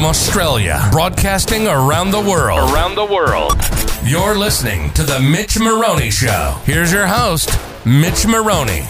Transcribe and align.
from 0.00 0.08
Australia, 0.08 0.80
broadcasting 0.90 1.66
around 1.66 2.10
the 2.10 2.20
world. 2.20 2.72
Around 2.72 2.94
the 2.94 3.04
world. 3.04 3.52
You're 4.02 4.34
listening 4.34 4.90
to 4.94 5.02
The 5.02 5.20
Mitch 5.20 5.58
Maroney 5.58 6.10
Show. 6.10 6.58
Here's 6.64 6.90
your 6.90 7.06
host, 7.06 7.50
Mitch 7.84 8.26
Maroney. 8.26 8.84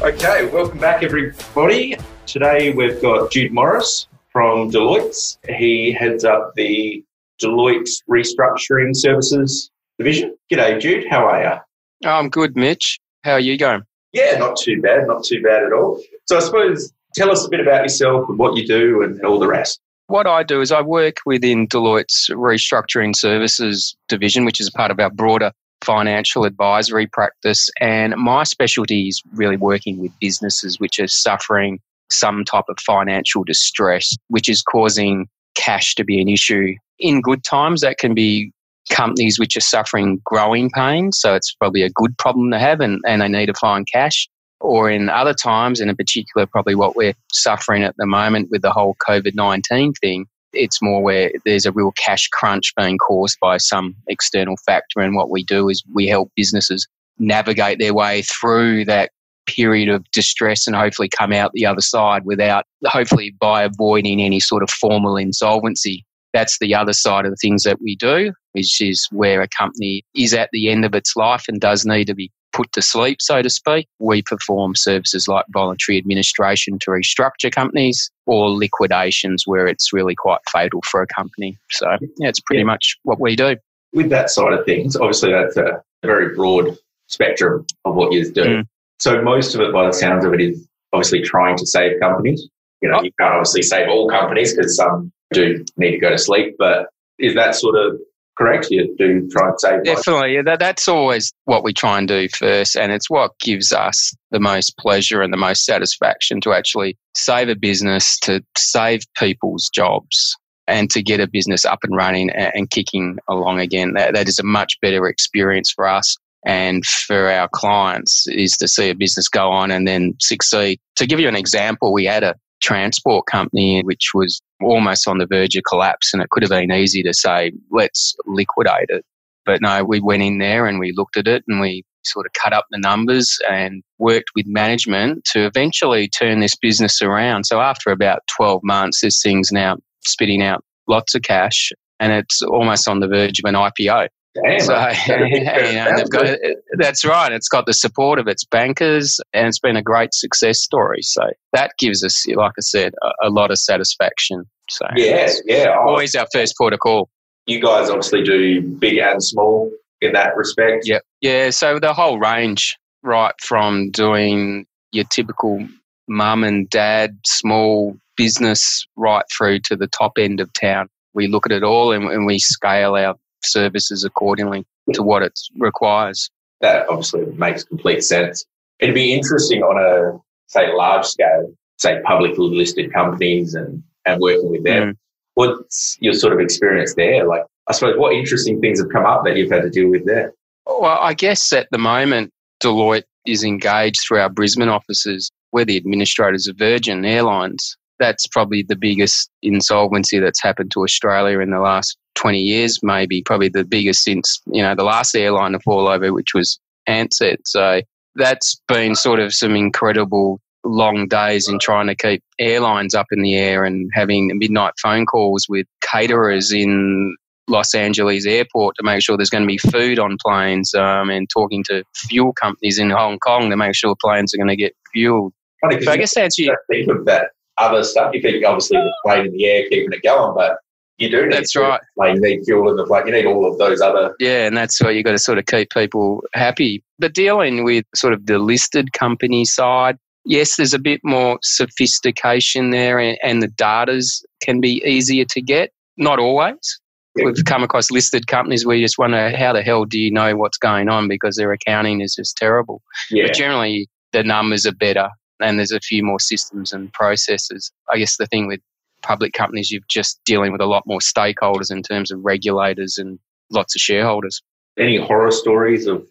Okay, 0.00 0.46
welcome 0.46 0.78
back, 0.78 1.02
everybody. 1.02 1.98
Today 2.24 2.72
we've 2.72 3.02
got 3.02 3.30
Jude 3.30 3.52
Morris 3.52 4.08
from 4.30 4.70
Deloitte. 4.70 5.36
He 5.46 5.92
heads 5.92 6.24
up 6.24 6.54
the 6.56 7.04
Deloitte 7.38 7.90
Restructuring 8.08 8.96
Services 8.96 9.70
Division. 9.98 10.34
G'day, 10.50 10.80
Jude. 10.80 11.04
How 11.10 11.26
are 11.26 11.42
you? 11.42 12.08
I'm 12.08 12.30
good, 12.30 12.56
Mitch. 12.56 12.98
How 13.24 13.32
are 13.32 13.40
you 13.40 13.58
going? 13.58 13.82
Yeah, 14.14 14.38
not 14.38 14.56
too 14.56 14.80
bad. 14.80 15.06
Not 15.06 15.22
too 15.22 15.42
bad 15.42 15.64
at 15.64 15.74
all. 15.74 16.00
So 16.24 16.38
I 16.38 16.40
suppose 16.40 16.94
tell 17.14 17.30
us 17.30 17.46
a 17.46 17.48
bit 17.48 17.60
about 17.60 17.82
yourself 17.82 18.28
and 18.28 18.38
what 18.38 18.56
you 18.56 18.66
do 18.66 19.02
and 19.02 19.24
all 19.24 19.38
the 19.38 19.46
rest. 19.46 19.80
What 20.08 20.26
I 20.26 20.42
do 20.42 20.60
is 20.60 20.72
I 20.72 20.82
work 20.82 21.16
within 21.24 21.66
Deloitte's 21.68 22.28
Restructuring 22.30 23.16
Services 23.16 23.96
Division, 24.08 24.44
which 24.44 24.60
is 24.60 24.68
part 24.68 24.90
of 24.90 25.00
our 25.00 25.10
broader 25.10 25.52
financial 25.82 26.44
advisory 26.44 27.06
practice. 27.06 27.70
And 27.80 28.14
my 28.16 28.44
specialty 28.44 29.08
is 29.08 29.22
really 29.34 29.56
working 29.56 29.98
with 29.98 30.12
businesses 30.20 30.78
which 30.78 30.98
are 31.00 31.08
suffering 31.08 31.80
some 32.10 32.44
type 32.44 32.64
of 32.68 32.78
financial 32.80 33.42
distress, 33.44 34.16
which 34.28 34.48
is 34.48 34.62
causing 34.62 35.28
cash 35.54 35.94
to 35.94 36.04
be 36.04 36.20
an 36.20 36.28
issue. 36.28 36.74
In 36.98 37.20
good 37.20 37.42
times, 37.44 37.80
that 37.80 37.98
can 37.98 38.14
be 38.14 38.52
companies 38.90 39.38
which 39.38 39.56
are 39.56 39.60
suffering 39.60 40.20
growing 40.24 40.70
pains. 40.70 41.18
So 41.18 41.34
it's 41.34 41.54
probably 41.54 41.82
a 41.82 41.90
good 41.90 42.16
problem 42.18 42.50
to 42.50 42.58
have 42.58 42.80
and, 42.80 43.00
and 43.06 43.22
they 43.22 43.28
need 43.28 43.46
to 43.46 43.54
find 43.54 43.86
cash. 43.90 44.28
Or 44.62 44.88
in 44.88 45.08
other 45.08 45.34
times, 45.34 45.80
and 45.80 45.90
in 45.90 45.96
particular, 45.96 46.46
probably 46.46 46.76
what 46.76 46.94
we're 46.94 47.14
suffering 47.32 47.82
at 47.82 47.96
the 47.98 48.06
moment 48.06 48.48
with 48.50 48.62
the 48.62 48.70
whole 48.70 48.96
COVID 49.06 49.34
19 49.34 49.92
thing, 49.94 50.26
it's 50.52 50.80
more 50.80 51.02
where 51.02 51.32
there's 51.44 51.66
a 51.66 51.72
real 51.72 51.92
cash 51.92 52.28
crunch 52.28 52.72
being 52.76 52.96
caused 52.96 53.38
by 53.40 53.56
some 53.56 53.96
external 54.06 54.56
factor. 54.64 55.00
And 55.00 55.16
what 55.16 55.30
we 55.30 55.42
do 55.42 55.68
is 55.68 55.82
we 55.92 56.06
help 56.06 56.30
businesses 56.36 56.86
navigate 57.18 57.80
their 57.80 57.92
way 57.92 58.22
through 58.22 58.84
that 58.84 59.10
period 59.46 59.88
of 59.88 60.08
distress 60.12 60.66
and 60.68 60.76
hopefully 60.76 61.08
come 61.08 61.32
out 61.32 61.50
the 61.52 61.66
other 61.66 61.80
side 61.80 62.24
without, 62.24 62.64
hopefully, 62.84 63.34
by 63.40 63.64
avoiding 63.64 64.22
any 64.22 64.38
sort 64.38 64.62
of 64.62 64.70
formal 64.70 65.16
insolvency. 65.16 66.04
That's 66.32 66.58
the 66.60 66.74
other 66.74 66.92
side 66.92 67.24
of 67.24 67.32
the 67.32 67.36
things 67.36 67.64
that 67.64 67.82
we 67.82 67.96
do, 67.96 68.32
which 68.52 68.80
is 68.80 69.08
where 69.10 69.42
a 69.42 69.48
company 69.48 70.04
is 70.14 70.32
at 70.32 70.50
the 70.52 70.70
end 70.70 70.84
of 70.84 70.94
its 70.94 71.16
life 71.16 71.44
and 71.48 71.60
does 71.60 71.84
need 71.84 72.06
to 72.06 72.14
be 72.14 72.30
put 72.52 72.72
to 72.72 72.82
sleep, 72.82 73.20
so 73.20 73.42
to 73.42 73.50
speak. 73.50 73.88
We 73.98 74.22
perform 74.22 74.74
services 74.74 75.28
like 75.28 75.44
voluntary 75.50 75.98
administration 75.98 76.78
to 76.80 76.90
restructure 76.90 77.52
companies 77.52 78.10
or 78.26 78.50
liquidations 78.50 79.44
where 79.46 79.66
it's 79.66 79.92
really 79.92 80.14
quite 80.14 80.40
fatal 80.50 80.80
for 80.84 81.02
a 81.02 81.06
company. 81.06 81.58
So, 81.70 81.90
yeah, 82.18 82.28
it's 82.28 82.40
pretty 82.40 82.60
yeah. 82.60 82.66
much 82.66 82.96
what 83.02 83.20
we 83.20 83.36
do. 83.36 83.56
With 83.92 84.10
that 84.10 84.30
side 84.30 84.52
of 84.52 84.64
things, 84.64 84.96
obviously, 84.96 85.32
that's 85.32 85.56
a 85.56 85.82
very 86.02 86.34
broad 86.34 86.76
spectrum 87.08 87.66
of 87.84 87.94
what 87.94 88.12
you 88.12 88.30
do. 88.30 88.44
Mm. 88.44 88.66
So, 88.98 89.20
most 89.22 89.54
of 89.54 89.60
it, 89.60 89.72
by 89.72 89.86
the 89.86 89.92
sounds 89.92 90.24
of 90.24 90.32
it, 90.34 90.40
is 90.40 90.66
obviously 90.92 91.22
trying 91.22 91.56
to 91.58 91.66
save 91.66 92.00
companies. 92.00 92.48
You 92.80 92.90
know, 92.90 92.98
oh. 92.98 93.02
you 93.02 93.12
can't 93.18 93.34
obviously 93.34 93.62
save 93.62 93.88
all 93.88 94.08
companies 94.08 94.54
because 94.54 94.76
some 94.76 95.12
do 95.32 95.64
need 95.76 95.92
to 95.92 95.98
go 95.98 96.10
to 96.10 96.18
sleep, 96.18 96.56
but 96.58 96.88
is 97.18 97.34
that 97.34 97.54
sort 97.54 97.76
of 97.76 98.00
correct? 98.42 98.68
You 98.70 98.94
do 98.98 99.28
try 99.30 99.48
and 99.48 99.60
save. 99.60 99.84
Definitely, 99.84 100.42
that, 100.42 100.58
that's 100.58 100.88
always 100.88 101.32
what 101.44 101.64
we 101.64 101.72
try 101.72 101.98
and 101.98 102.08
do 102.08 102.28
first, 102.28 102.76
and 102.76 102.92
it's 102.92 103.08
what 103.08 103.38
gives 103.38 103.72
us 103.72 104.14
the 104.30 104.40
most 104.40 104.76
pleasure 104.78 105.22
and 105.22 105.32
the 105.32 105.38
most 105.38 105.64
satisfaction 105.64 106.40
to 106.42 106.52
actually 106.52 106.96
save 107.16 107.48
a 107.48 107.56
business, 107.56 108.18
to 108.20 108.42
save 108.56 109.02
people's 109.16 109.68
jobs, 109.68 110.36
and 110.66 110.90
to 110.90 111.02
get 111.02 111.20
a 111.20 111.26
business 111.26 111.64
up 111.64 111.80
and 111.82 111.96
running 111.96 112.30
and, 112.30 112.52
and 112.54 112.70
kicking 112.70 113.18
along 113.28 113.60
again. 113.60 113.94
That, 113.94 114.14
that 114.14 114.28
is 114.28 114.38
a 114.38 114.44
much 114.44 114.78
better 114.80 115.06
experience 115.06 115.70
for 115.70 115.86
us 115.86 116.16
and 116.44 116.84
for 116.84 117.28
our 117.28 117.48
clients 117.52 118.26
is 118.28 118.56
to 118.56 118.66
see 118.66 118.90
a 118.90 118.94
business 118.94 119.28
go 119.28 119.48
on 119.50 119.70
and 119.70 119.86
then 119.86 120.14
succeed. 120.20 120.80
To 120.96 121.06
give 121.06 121.20
you 121.20 121.28
an 121.28 121.36
example, 121.36 121.92
we 121.92 122.04
had 122.04 122.24
a 122.24 122.34
transport 122.62 123.26
company 123.26 123.82
which 123.84 124.10
was 124.14 124.40
almost 124.62 125.08
on 125.08 125.18
the 125.18 125.26
verge 125.26 125.56
of 125.56 125.64
collapse 125.68 126.12
and 126.12 126.22
it 126.22 126.30
could 126.30 126.42
have 126.42 126.50
been 126.50 126.72
easy 126.72 127.02
to 127.02 127.12
say 127.12 127.52
let's 127.70 128.14
liquidate 128.26 128.86
it. 128.88 129.04
But 129.44 129.60
no 129.60 129.84
we 129.84 130.00
went 130.00 130.22
in 130.22 130.38
there 130.38 130.66
and 130.66 130.78
we 130.78 130.92
looked 130.96 131.16
at 131.16 131.28
it 131.28 131.44
and 131.48 131.60
we 131.60 131.84
sort 132.04 132.26
of 132.26 132.32
cut 132.32 132.52
up 132.52 132.66
the 132.70 132.78
numbers 132.78 133.38
and 133.48 133.82
worked 133.98 134.30
with 134.34 134.46
management 134.46 135.24
to 135.24 135.46
eventually 135.46 136.08
turn 136.08 136.40
this 136.40 136.56
business 136.56 137.00
around. 137.00 137.44
So 137.44 137.60
after 137.60 137.90
about 137.90 138.20
12 138.36 138.60
months 138.64 139.00
this 139.02 139.20
thing's 139.22 139.52
now 139.52 139.76
spitting 140.04 140.42
out 140.42 140.64
lots 140.88 141.14
of 141.14 141.22
cash 141.22 141.72
and 142.00 142.12
it's 142.12 142.42
almost 142.42 142.88
on 142.88 143.00
the 143.00 143.08
verge 143.08 143.38
of 143.38 143.48
an 143.48 143.54
IPO 143.54 144.08
Damn, 144.34 144.60
so, 144.60 144.74
you 145.08 145.44
know, 145.44 146.04
got, 146.10 146.38
that's 146.78 147.04
right. 147.04 147.32
It's 147.32 147.48
got 147.48 147.66
the 147.66 147.74
support 147.74 148.18
of 148.18 148.26
its 148.28 148.44
bankers 148.44 149.20
and 149.34 149.46
it's 149.46 149.58
been 149.58 149.76
a 149.76 149.82
great 149.82 150.14
success 150.14 150.60
story. 150.60 151.02
So 151.02 151.22
that 151.52 151.72
gives 151.78 152.02
us, 152.02 152.26
like 152.28 152.52
I 152.58 152.62
said, 152.62 152.94
a, 153.02 153.28
a 153.28 153.30
lot 153.30 153.50
of 153.50 153.58
satisfaction. 153.58 154.44
So 154.70 154.86
yeah, 154.96 155.30
yeah. 155.44 155.76
Always 155.78 156.14
our 156.14 156.26
first 156.32 156.56
port 156.56 156.72
of 156.72 156.80
call. 156.80 157.10
You 157.46 157.60
guys 157.60 157.90
obviously 157.90 158.22
do 158.22 158.62
big 158.62 158.98
and 158.98 159.22
small 159.22 159.70
in 160.00 160.12
that 160.12 160.36
respect. 160.36 160.84
Yeah. 160.86 161.00
Yeah. 161.20 161.50
So 161.50 161.78
the 161.78 161.92
whole 161.92 162.18
range, 162.18 162.78
right 163.02 163.34
from 163.40 163.90
doing 163.90 164.66
your 164.92 165.04
typical 165.04 165.66
mum 166.08 166.44
and 166.44 166.68
dad 166.70 167.18
small 167.26 167.96
business 168.16 168.86
right 168.96 169.24
through 169.36 169.60
to 169.60 169.76
the 169.76 169.86
top 169.86 170.12
end 170.18 170.40
of 170.40 170.52
town. 170.52 170.88
We 171.14 171.26
look 171.26 171.46
at 171.46 171.52
it 171.52 171.62
all 171.62 171.92
and, 171.92 172.04
and 172.04 172.26
we 172.26 172.38
scale 172.38 172.94
our 172.94 173.16
services 173.44 174.04
accordingly 174.04 174.64
to 174.92 175.02
what 175.02 175.22
it 175.22 175.38
requires. 175.58 176.30
That 176.60 176.88
obviously 176.88 177.26
makes 177.36 177.64
complete 177.64 178.04
sense. 178.04 178.44
It'd 178.78 178.94
be 178.94 179.12
interesting 179.12 179.62
on 179.62 179.78
a, 179.78 180.18
say, 180.46 180.72
large 180.74 181.06
scale, 181.06 181.52
say, 181.78 182.00
publicly 182.04 182.48
listed 182.48 182.92
companies 182.92 183.54
and, 183.54 183.82
and 184.06 184.20
working 184.20 184.50
with 184.50 184.64
them. 184.64 184.92
Mm. 184.92 184.96
What's 185.34 185.96
your 186.00 186.12
sort 186.12 186.32
of 186.32 186.40
experience 186.40 186.94
there? 186.94 187.26
Like, 187.26 187.42
I 187.68 187.72
suppose, 187.72 187.96
what 187.96 188.12
interesting 188.12 188.60
things 188.60 188.80
have 188.80 188.90
come 188.90 189.06
up 189.06 189.24
that 189.24 189.36
you've 189.36 189.50
had 189.50 189.62
to 189.62 189.70
deal 189.70 189.88
with 189.88 190.04
there? 190.04 190.34
Well, 190.66 190.98
I 191.00 191.14
guess 191.14 191.52
at 191.52 191.68
the 191.70 191.78
moment, 191.78 192.30
Deloitte 192.62 193.04
is 193.26 193.44
engaged 193.44 194.00
through 194.06 194.20
our 194.20 194.28
Brisbane 194.28 194.68
offices. 194.68 195.30
We're 195.52 195.64
the 195.64 195.76
administrators 195.76 196.46
of 196.46 196.56
Virgin 196.56 197.04
Airlines. 197.04 197.76
That's 197.98 198.26
probably 198.26 198.62
the 198.62 198.76
biggest 198.76 199.30
insolvency 199.42 200.18
that's 200.18 200.42
happened 200.42 200.72
to 200.72 200.82
Australia 200.82 201.38
in 201.38 201.50
the 201.50 201.60
last 201.60 201.96
20 202.14 202.38
years, 202.38 202.80
maybe 202.82 203.22
probably 203.22 203.48
the 203.48 203.64
biggest 203.64 204.02
since, 204.04 204.40
you 204.46 204.62
know, 204.62 204.74
the 204.74 204.84
last 204.84 205.14
airline 205.14 205.52
to 205.52 205.60
fall 205.60 205.88
over, 205.88 206.12
which 206.12 206.34
was 206.34 206.58
Ansett. 206.88 207.38
So 207.44 207.80
that's 208.14 208.60
been 208.68 208.94
sort 208.94 209.20
of 209.20 209.32
some 209.32 209.56
incredible 209.56 210.40
long 210.64 211.08
days 211.08 211.48
in 211.48 211.58
trying 211.58 211.88
to 211.88 211.94
keep 211.94 212.22
airlines 212.38 212.94
up 212.94 213.06
in 213.10 213.22
the 213.22 213.34
air 213.34 213.64
and 213.64 213.90
having 213.92 214.30
midnight 214.38 214.74
phone 214.80 215.06
calls 215.06 215.46
with 215.48 215.66
caterers 215.80 216.52
in 216.52 217.16
Los 217.48 217.74
Angeles 217.74 218.24
airport 218.26 218.76
to 218.76 218.84
make 218.84 219.02
sure 219.02 219.16
there's 219.16 219.30
going 219.30 219.42
to 219.42 219.48
be 219.48 219.58
food 219.58 219.98
on 219.98 220.16
planes 220.24 220.72
um, 220.74 221.10
and 221.10 221.28
talking 221.28 221.64
to 221.64 221.82
fuel 221.94 222.32
companies 222.32 222.78
in 222.78 222.90
Hong 222.90 223.18
Kong 223.18 223.50
to 223.50 223.56
make 223.56 223.74
sure 223.74 223.96
planes 224.00 224.32
are 224.34 224.38
going 224.38 224.48
to 224.48 224.56
get 224.56 224.74
fueled. 224.92 225.32
Funny, 225.60 225.82
so 225.82 225.92
I 225.92 225.96
guess 225.96 226.14
that's 226.14 226.38
you. 226.38 226.56
Think 226.70 226.88
of 226.88 227.04
that 227.06 227.30
other 227.58 227.82
stuff. 227.82 228.14
You 228.14 228.22
think 228.22 228.44
obviously 228.44 228.78
the 228.78 228.94
plane 229.04 229.26
in 229.26 229.32
the 229.32 229.44
air 229.46 229.68
keeping 229.68 229.92
it 229.92 230.02
going, 230.02 230.34
but 230.34 230.58
you 231.02 231.10
do 231.10 231.22
need 231.22 231.32
that's 231.32 231.56
right. 231.56 231.80
Like 231.96 232.14
you 232.14 232.20
need 232.20 232.44
fuel 232.44 232.70
in 232.70 232.76
the 232.76 232.86
flight. 232.86 233.06
You 233.06 233.12
need 233.12 233.26
all 233.26 233.50
of 233.50 233.58
those 233.58 233.80
other. 233.80 234.14
Yeah, 234.18 234.46
and 234.46 234.56
that's 234.56 234.80
where 234.80 234.92
you 234.92 235.02
got 235.02 235.12
to 235.12 235.18
sort 235.18 235.38
of 235.38 235.46
keep 235.46 235.70
people 235.70 236.22
happy. 236.34 236.84
But 236.98 237.14
dealing 237.14 237.64
with 237.64 237.84
sort 237.94 238.12
of 238.12 238.26
the 238.26 238.38
listed 238.38 238.92
company 238.92 239.44
side, 239.44 239.98
yes, 240.24 240.56
there's 240.56 240.74
a 240.74 240.78
bit 240.78 241.00
more 241.02 241.38
sophistication 241.42 242.70
there, 242.70 242.98
and, 242.98 243.18
and 243.22 243.42
the 243.42 243.48
data's 243.48 244.24
can 244.42 244.60
be 244.60 244.82
easier 244.84 245.24
to 245.26 245.40
get. 245.40 245.72
Not 245.96 246.18
always. 246.18 246.80
Yeah. 247.16 247.26
We've 247.26 247.44
come 247.44 247.62
across 247.62 247.90
listed 247.90 248.26
companies 248.26 248.64
where 248.64 248.76
you 248.76 248.84
just 248.84 248.98
wonder 248.98 249.36
how 249.36 249.52
the 249.52 249.62
hell 249.62 249.84
do 249.84 249.98
you 249.98 250.10
know 250.10 250.34
what's 250.36 250.56
going 250.56 250.88
on 250.88 251.08
because 251.08 251.36
their 251.36 251.52
accounting 251.52 252.00
is 252.00 252.14
just 252.14 252.36
terrible. 252.36 252.80
Yeah. 253.10 253.26
But 253.26 253.34
generally, 253.34 253.88
the 254.12 254.24
numbers 254.24 254.64
are 254.64 254.72
better 254.72 255.10
and 255.42 255.58
there's 255.58 255.72
a 255.72 255.80
few 255.80 256.02
more 256.02 256.20
systems 256.20 256.72
and 256.72 256.92
processes. 256.92 257.70
I 257.90 257.98
guess 257.98 258.16
the 258.16 258.26
thing 258.26 258.46
with 258.46 258.60
public 259.02 259.32
companies, 259.32 259.70
you're 259.70 259.82
just 259.88 260.20
dealing 260.24 260.52
with 260.52 260.60
a 260.60 260.66
lot 260.66 260.84
more 260.86 261.00
stakeholders 261.00 261.70
in 261.70 261.82
terms 261.82 262.10
of 262.10 262.24
regulators 262.24 262.98
and 262.98 263.18
lots 263.50 263.74
of 263.76 263.80
shareholders. 263.80 264.42
Any 264.78 264.98
horror 264.98 265.30
stories 265.30 265.86
of 265.86 266.06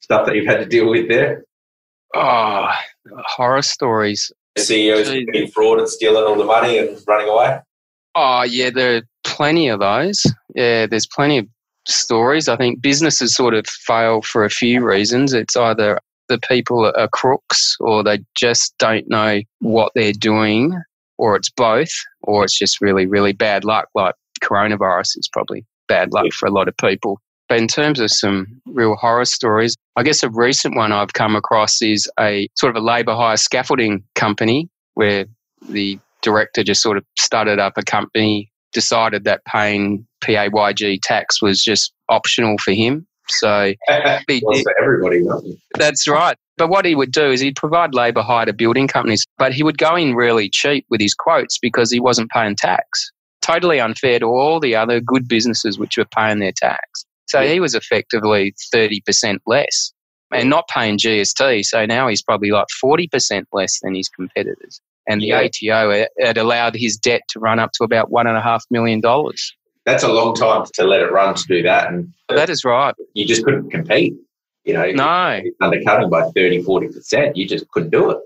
stuff 0.00 0.26
that 0.26 0.34
you've 0.36 0.46
had 0.46 0.58
to 0.58 0.66
deal 0.66 0.88
with 0.90 1.08
there? 1.08 1.44
Oh, 2.14 2.70
horror 3.24 3.62
stories. 3.62 4.32
CEOs 4.56 5.10
being 5.32 5.48
fraud 5.48 5.78
and 5.78 5.88
stealing 5.88 6.24
all 6.24 6.36
the 6.36 6.44
money 6.44 6.78
and 6.78 6.98
running 7.06 7.28
away? 7.28 7.60
Oh, 8.14 8.42
yeah, 8.42 8.70
there 8.70 8.96
are 8.96 9.02
plenty 9.24 9.68
of 9.68 9.80
those. 9.80 10.24
Yeah, 10.54 10.86
there's 10.86 11.06
plenty 11.06 11.38
of 11.38 11.46
stories. 11.86 12.48
I 12.48 12.56
think 12.56 12.80
businesses 12.80 13.34
sort 13.34 13.52
of 13.52 13.66
fail 13.66 14.22
for 14.22 14.44
a 14.44 14.50
few 14.50 14.82
reasons. 14.82 15.34
It's 15.34 15.56
either 15.56 16.00
the 16.28 16.38
people 16.38 16.90
are 16.96 17.08
crooks 17.08 17.76
or 17.80 18.02
they 18.02 18.20
just 18.34 18.74
don't 18.78 19.08
know 19.08 19.40
what 19.60 19.92
they're 19.94 20.12
doing 20.12 20.80
or 21.18 21.36
it's 21.36 21.50
both, 21.50 21.90
or 22.22 22.44
it's 22.44 22.58
just 22.58 22.80
really, 22.80 23.06
really 23.06 23.32
bad 23.32 23.64
luck, 23.64 23.88
like 23.94 24.14
coronavirus 24.42 25.18
is 25.18 25.28
probably 25.32 25.64
bad 25.88 26.12
luck 26.12 26.32
for 26.32 26.46
a 26.46 26.52
lot 26.52 26.68
of 26.68 26.76
people. 26.76 27.20
But 27.48 27.58
in 27.58 27.68
terms 27.68 28.00
of 28.00 28.10
some 28.10 28.60
real 28.66 28.96
horror 28.96 29.24
stories, 29.24 29.76
I 29.94 30.02
guess 30.02 30.22
a 30.22 30.30
recent 30.30 30.74
one 30.74 30.92
I've 30.92 31.12
come 31.12 31.36
across 31.36 31.80
is 31.80 32.10
a 32.18 32.48
sort 32.56 32.76
of 32.76 32.82
a 32.82 32.84
labour 32.84 33.14
hire 33.14 33.36
scaffolding 33.36 34.02
company 34.14 34.68
where 34.94 35.26
the 35.68 35.98
director 36.22 36.64
just 36.64 36.82
sort 36.82 36.96
of 36.96 37.04
started 37.18 37.58
up 37.60 37.74
a 37.76 37.82
company, 37.82 38.50
decided 38.72 39.24
that 39.24 39.44
paying 39.44 40.06
PAYG 40.24 40.98
tax 41.02 41.40
was 41.40 41.62
just 41.62 41.92
optional 42.08 42.58
for 42.58 42.72
him. 42.72 43.06
So 43.28 43.74
he, 44.28 44.42
well, 44.44 44.60
for 44.62 44.74
everybody, 44.82 45.22
that's 45.76 46.08
right. 46.08 46.36
But 46.56 46.68
what 46.68 46.84
he 46.84 46.94
would 46.94 47.12
do 47.12 47.30
is 47.30 47.40
he'd 47.40 47.56
provide 47.56 47.94
labour 47.94 48.22
hire 48.22 48.46
to 48.46 48.52
building 48.52 48.88
companies, 48.88 49.24
but 49.38 49.52
he 49.52 49.62
would 49.62 49.78
go 49.78 49.94
in 49.94 50.14
really 50.14 50.48
cheap 50.48 50.86
with 50.88 51.00
his 51.00 51.14
quotes 51.14 51.58
because 51.58 51.90
he 51.90 52.00
wasn't 52.00 52.30
paying 52.30 52.56
tax. 52.56 53.10
Totally 53.42 53.78
unfair 53.78 54.18
to 54.20 54.26
all 54.26 54.58
the 54.58 54.74
other 54.74 55.00
good 55.00 55.28
businesses 55.28 55.78
which 55.78 55.98
were 55.98 56.06
paying 56.06 56.38
their 56.38 56.52
tax. 56.52 57.04
So 57.28 57.40
yeah. 57.40 57.52
he 57.52 57.60
was 57.60 57.74
effectively 57.74 58.54
30% 58.74 59.38
less 59.46 59.92
and 60.32 60.50
not 60.50 60.68
paying 60.68 60.98
GST. 60.98 61.64
So 61.64 61.86
now 61.86 62.08
he's 62.08 62.22
probably 62.22 62.50
like 62.50 62.66
40% 62.82 63.44
less 63.52 63.80
than 63.82 63.94
his 63.94 64.08
competitors. 64.08 64.80
And 65.08 65.20
the 65.20 65.26
yeah. 65.26 65.48
ATO 65.72 66.06
had 66.20 66.38
allowed 66.38 66.74
his 66.74 66.96
debt 66.96 67.22
to 67.30 67.38
run 67.38 67.58
up 67.58 67.72
to 67.72 67.84
about 67.84 68.10
$1.5 68.10 68.60
million. 68.70 69.00
That's 69.84 70.02
a 70.02 70.12
long 70.12 70.34
time 70.34 70.64
to 70.74 70.84
let 70.84 71.00
it 71.00 71.12
run 71.12 71.34
to 71.34 71.44
do 71.46 71.62
that. 71.62 71.92
And 71.92 72.12
that 72.28 72.50
is 72.50 72.64
right. 72.64 72.94
You 73.14 73.24
just 73.24 73.44
couldn't 73.44 73.70
compete. 73.70 74.14
You 74.66 74.74
know, 74.74 74.90
no. 74.90 75.40
undercutting 75.60 76.10
by 76.10 76.28
30, 76.30 76.64
40%. 76.64 77.36
You 77.36 77.46
just 77.46 77.68
couldn't 77.70 77.90
do 77.90 78.10
it. 78.10 78.18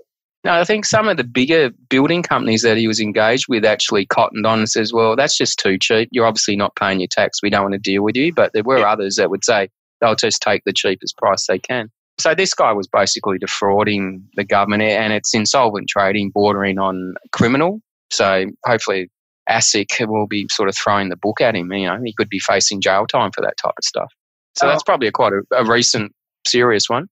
No, 0.43 0.53
I 0.53 0.63
think 0.63 0.85
some 0.85 1.07
of 1.07 1.17
the 1.17 1.23
bigger 1.23 1.69
building 1.89 2.23
companies 2.23 2.63
that 2.63 2.77
he 2.77 2.87
was 2.87 2.99
engaged 2.99 3.45
with 3.47 3.63
actually 3.63 4.07
cottoned 4.07 4.47
on 4.47 4.57
and 4.57 4.69
says, 4.69 4.91
well, 4.91 5.15
that's 5.15 5.37
just 5.37 5.59
too 5.59 5.77
cheap. 5.77 6.09
You're 6.11 6.25
obviously 6.25 6.55
not 6.55 6.75
paying 6.75 6.99
your 6.99 7.07
tax. 7.07 7.43
We 7.43 7.51
don't 7.51 7.61
want 7.61 7.73
to 7.73 7.79
deal 7.79 8.01
with 8.01 8.15
you. 8.15 8.33
But 8.33 8.51
there 8.53 8.63
were 8.63 8.79
yeah. 8.79 8.91
others 8.91 9.17
that 9.17 9.29
would 9.29 9.45
say 9.45 9.69
they'll 9.99 10.15
just 10.15 10.41
take 10.41 10.63
the 10.65 10.73
cheapest 10.73 11.15
price 11.17 11.45
they 11.45 11.59
can. 11.59 11.91
So 12.19 12.33
this 12.33 12.55
guy 12.55 12.73
was 12.73 12.87
basically 12.87 13.37
defrauding 13.37 14.27
the 14.35 14.43
government 14.43 14.81
and 14.81 15.13
it's 15.13 15.33
insolvent 15.33 15.89
trading 15.89 16.31
bordering 16.31 16.79
on 16.79 17.13
criminal. 17.31 17.79
So 18.09 18.45
hopefully 18.65 19.09
ASIC 19.47 20.07
will 20.07 20.27
be 20.27 20.47
sort 20.51 20.69
of 20.69 20.75
throwing 20.75 21.09
the 21.09 21.15
book 21.15 21.39
at 21.39 21.55
him. 21.55 21.71
You 21.71 21.87
know, 21.87 21.99
he 22.03 22.13
could 22.13 22.29
be 22.29 22.39
facing 22.39 22.81
jail 22.81 23.05
time 23.05 23.31
for 23.31 23.41
that 23.41 23.57
type 23.57 23.73
of 23.77 23.83
stuff. 23.83 24.11
So 24.55 24.65
oh. 24.65 24.69
that's 24.69 24.83
probably 24.83 25.07
a 25.07 25.11
quite 25.11 25.33
a, 25.33 25.41
a 25.55 25.65
recent 25.65 26.13
serious 26.47 26.89
one. 26.89 27.07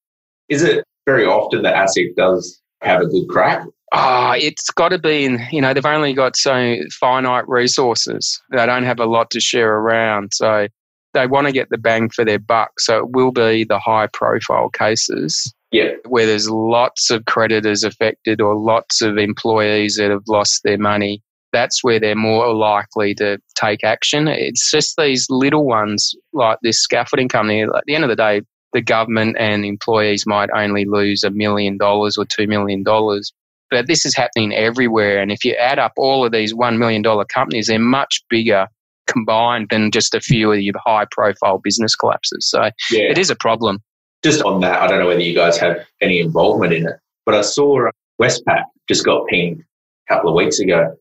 Is 0.48 0.62
it 0.62 0.84
very 1.06 1.24
often 1.24 1.62
that 1.62 1.74
ASIC 1.74 2.16
does 2.16 2.60
have 2.82 3.00
a 3.00 3.06
good 3.06 3.28
crack? 3.28 3.66
Ah, 3.92 4.34
it's 4.36 4.70
got 4.70 4.90
to 4.90 4.98
be 4.98 5.24
in, 5.24 5.40
you 5.50 5.60
know, 5.60 5.74
they've 5.74 5.84
only 5.84 6.12
got 6.12 6.36
so 6.36 6.76
finite 7.00 7.48
resources. 7.48 8.40
They 8.50 8.64
don't 8.64 8.84
have 8.84 9.00
a 9.00 9.06
lot 9.06 9.30
to 9.30 9.40
share 9.40 9.74
around. 9.74 10.32
So 10.32 10.68
they 11.12 11.26
want 11.26 11.48
to 11.48 11.52
get 11.52 11.70
the 11.70 11.78
bang 11.78 12.08
for 12.10 12.24
their 12.24 12.38
buck. 12.38 12.78
So 12.78 12.98
it 12.98 13.10
will 13.10 13.32
be 13.32 13.64
the 13.64 13.80
high 13.80 14.06
profile 14.06 14.68
cases 14.68 15.52
yeah. 15.72 15.92
where 16.08 16.26
there's 16.26 16.48
lots 16.48 17.10
of 17.10 17.24
creditors 17.24 17.84
affected 17.84 18.40
or 18.40 18.54
lots 18.54 19.02
of 19.02 19.18
employees 19.18 19.96
that 19.96 20.10
have 20.10 20.24
lost 20.28 20.62
their 20.62 20.78
money. 20.78 21.22
That's 21.52 21.82
where 21.82 21.98
they're 21.98 22.14
more 22.14 22.54
likely 22.54 23.14
to 23.16 23.38
take 23.56 23.82
action. 23.82 24.28
It's 24.28 24.70
just 24.70 24.94
these 24.96 25.26
little 25.28 25.66
ones 25.66 26.14
like 26.32 26.58
this 26.62 26.80
scaffolding 26.80 27.28
company. 27.28 27.62
At 27.62 27.70
the 27.86 27.94
end 27.96 28.04
of 28.04 28.10
the 28.10 28.16
day, 28.16 28.42
the 28.72 28.80
government 28.80 29.36
and 29.38 29.64
employees 29.64 30.26
might 30.26 30.50
only 30.54 30.84
lose 30.84 31.24
a 31.24 31.30
million 31.30 31.76
dollars 31.76 32.16
or 32.16 32.24
two 32.24 32.46
million 32.46 32.82
dollars. 32.82 33.32
But 33.70 33.86
this 33.86 34.04
is 34.04 34.16
happening 34.16 34.52
everywhere. 34.52 35.20
And 35.20 35.30
if 35.30 35.44
you 35.44 35.54
add 35.54 35.78
up 35.78 35.92
all 35.96 36.24
of 36.24 36.32
these 36.32 36.52
$1 36.52 36.78
million 36.78 37.04
companies, 37.32 37.68
they're 37.68 37.78
much 37.78 38.22
bigger 38.28 38.66
combined 39.06 39.68
than 39.70 39.90
just 39.90 40.14
a 40.14 40.20
few 40.20 40.52
of 40.52 40.60
your 40.60 40.74
high 40.84 41.06
profile 41.10 41.58
business 41.58 41.94
collapses. 41.94 42.48
So 42.48 42.62
yeah. 42.90 43.02
it 43.10 43.18
is 43.18 43.30
a 43.30 43.36
problem. 43.36 43.80
Just 44.24 44.42
on 44.42 44.60
that, 44.60 44.82
I 44.82 44.86
don't 44.86 44.98
know 44.98 45.06
whether 45.06 45.20
you 45.20 45.34
guys 45.34 45.56
have 45.58 45.86
any 46.00 46.20
involvement 46.20 46.72
in 46.72 46.86
it, 46.86 46.96
but 47.24 47.34
I 47.34 47.40
saw 47.42 47.86
um, 47.86 47.92
Westpac 48.20 48.64
just 48.88 49.04
got 49.04 49.26
pinged 49.28 49.62
a 50.08 50.14
couple 50.14 50.30
of 50.30 50.36
weeks 50.36 50.58
ago 50.58 50.96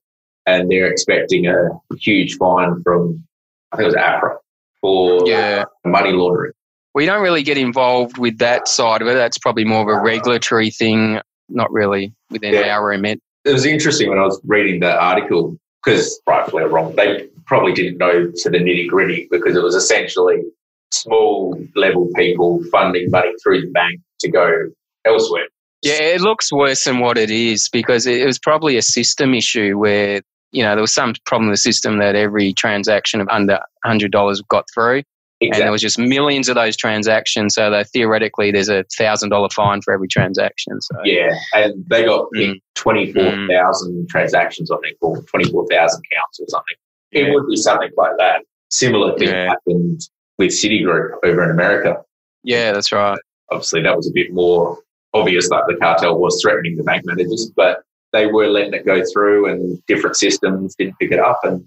and 0.46 0.72
they're 0.72 0.90
expecting 0.90 1.48
a 1.48 1.70
huge 2.00 2.38
fine 2.38 2.82
from, 2.84 3.24
I 3.72 3.78
think 3.78 3.86
it 3.86 3.88
was 3.88 3.96
APRA 3.96 4.38
for 4.80 5.28
yeah. 5.28 5.64
money 5.86 6.12
laundering 6.12 6.54
we 6.94 7.06
don't 7.06 7.22
really 7.22 7.44
get 7.44 7.58
involved 7.58 8.18
with 8.18 8.38
that 8.40 8.68
side 8.68 9.02
of 9.02 9.08
it. 9.08 9.14
That's 9.14 9.38
probably 9.38 9.66
more 9.66 9.82
of 9.82 9.88
a 9.88 10.02
regulatory 10.02 10.70
thing, 10.72 11.20
not 11.48 11.72
really 11.72 12.14
within 12.30 12.54
yeah. 12.54 12.76
our 12.76 12.88
remit. 12.88 13.22
It 13.46 13.54
was 13.54 13.66
interesting 13.66 14.10
when 14.10 14.20
I 14.20 14.24
was 14.24 14.40
reading 14.44 14.80
the 14.80 15.00
article 15.00 15.58
because, 15.84 16.20
rightfully 16.28 16.64
or 16.64 16.70
wrong, 16.70 16.96
they 16.96 17.28
probably 17.46 17.74
didn't 17.74 17.98
know 17.98 18.32
to 18.36 18.50
the 18.50 18.58
nitty 18.58 18.88
gritty 18.88 19.28
because 19.32 19.56
it 19.56 19.64
was 19.64 19.76
essentially 19.76 20.44
small 20.92 21.58
level 21.76 22.10
people 22.16 22.64
funding 22.72 23.10
money 23.12 23.32
through 23.42 23.62
the 23.62 23.72
bank 23.72 24.00
to 24.20 24.30
go 24.30 24.70
elsewhere. 25.06 25.48
Yeah, 25.82 26.02
it 26.02 26.22
looks 26.22 26.52
worse 26.52 26.84
than 26.84 27.00
what 27.00 27.18
it 27.18 27.32
is 27.32 27.70
because 27.70 28.06
it 28.06 28.26
was 28.26 28.38
probably 28.38 28.76
a 28.76 28.82
system 28.82 29.34
issue 29.34 29.78
where, 29.78 30.22
you 30.52 30.62
know, 30.62 30.76
there 30.76 30.82
was 30.82 30.94
some 30.94 31.14
problem 31.26 31.50
with 31.50 31.58
the 31.58 31.62
system 31.62 32.00
that 32.00 32.16
every 32.16 32.54
transaction 32.54 33.22
of 33.22 33.30
under 33.30 33.60
$100 33.86 34.48
got 34.50 34.66
through. 34.74 35.04
Exactly. 35.42 35.62
And 35.62 35.68
there 35.68 35.72
was 35.72 35.82
just 35.82 35.98
millions 35.98 36.50
of 36.50 36.56
those 36.56 36.76
transactions. 36.76 37.56
So 37.56 37.70
that 37.70 37.90
theoretically, 37.90 38.52
there's 38.52 38.68
a 38.68 38.84
thousand 38.98 39.30
dollar 39.30 39.48
fine 39.50 39.82
for 39.82 39.94
every 39.94 40.10
transaction. 40.10 40.82
So 40.82 40.98
yeah, 41.06 41.30
and 41.54 41.86
they 41.90 42.04
got 42.04 42.28
mm. 42.36 42.60
twenty 42.76 43.14
four 43.14 43.24
thousand 43.50 43.94
mm. 43.94 44.10
transactions, 44.10 44.70
I 44.70 44.78
think, 44.84 44.98
or 45.00 45.22
twenty 45.24 45.50
four 45.50 45.66
thousand 45.72 46.04
counts 46.14 46.42
or 46.42 46.46
something. 46.50 46.76
Yeah. 47.12 47.22
It 47.22 47.34
would 47.34 47.48
be 47.48 47.56
something 47.56 47.90
like 47.96 48.18
that. 48.18 48.42
Similar 48.70 49.18
thing 49.18 49.30
yeah. 49.30 49.48
happened 49.48 50.02
with 50.38 50.50
Citigroup 50.52 51.12
over 51.24 51.44
in 51.44 51.52
America. 51.52 52.04
Yeah, 52.44 52.74
that's 52.74 52.92
right. 52.92 53.20
Obviously, 53.50 53.82
that 53.84 53.96
was 53.96 54.10
a 54.10 54.14
bit 54.14 54.34
more 54.34 54.78
obvious 55.14 55.50
that 55.50 55.64
the 55.68 55.76
cartel 55.76 56.20
was 56.20 56.42
threatening 56.42 56.76
the 56.76 56.84
bank 56.84 57.06
managers, 57.06 57.50
but 57.56 57.82
they 58.12 58.28
were 58.28 58.48
letting 58.48 58.74
it 58.74 58.86
go 58.86 59.04
through, 59.14 59.50
and 59.50 59.82
different 59.88 60.18
systems 60.18 60.76
didn't 60.76 61.00
pick 61.00 61.12
it 61.12 61.20
up, 61.20 61.40
and 61.44 61.64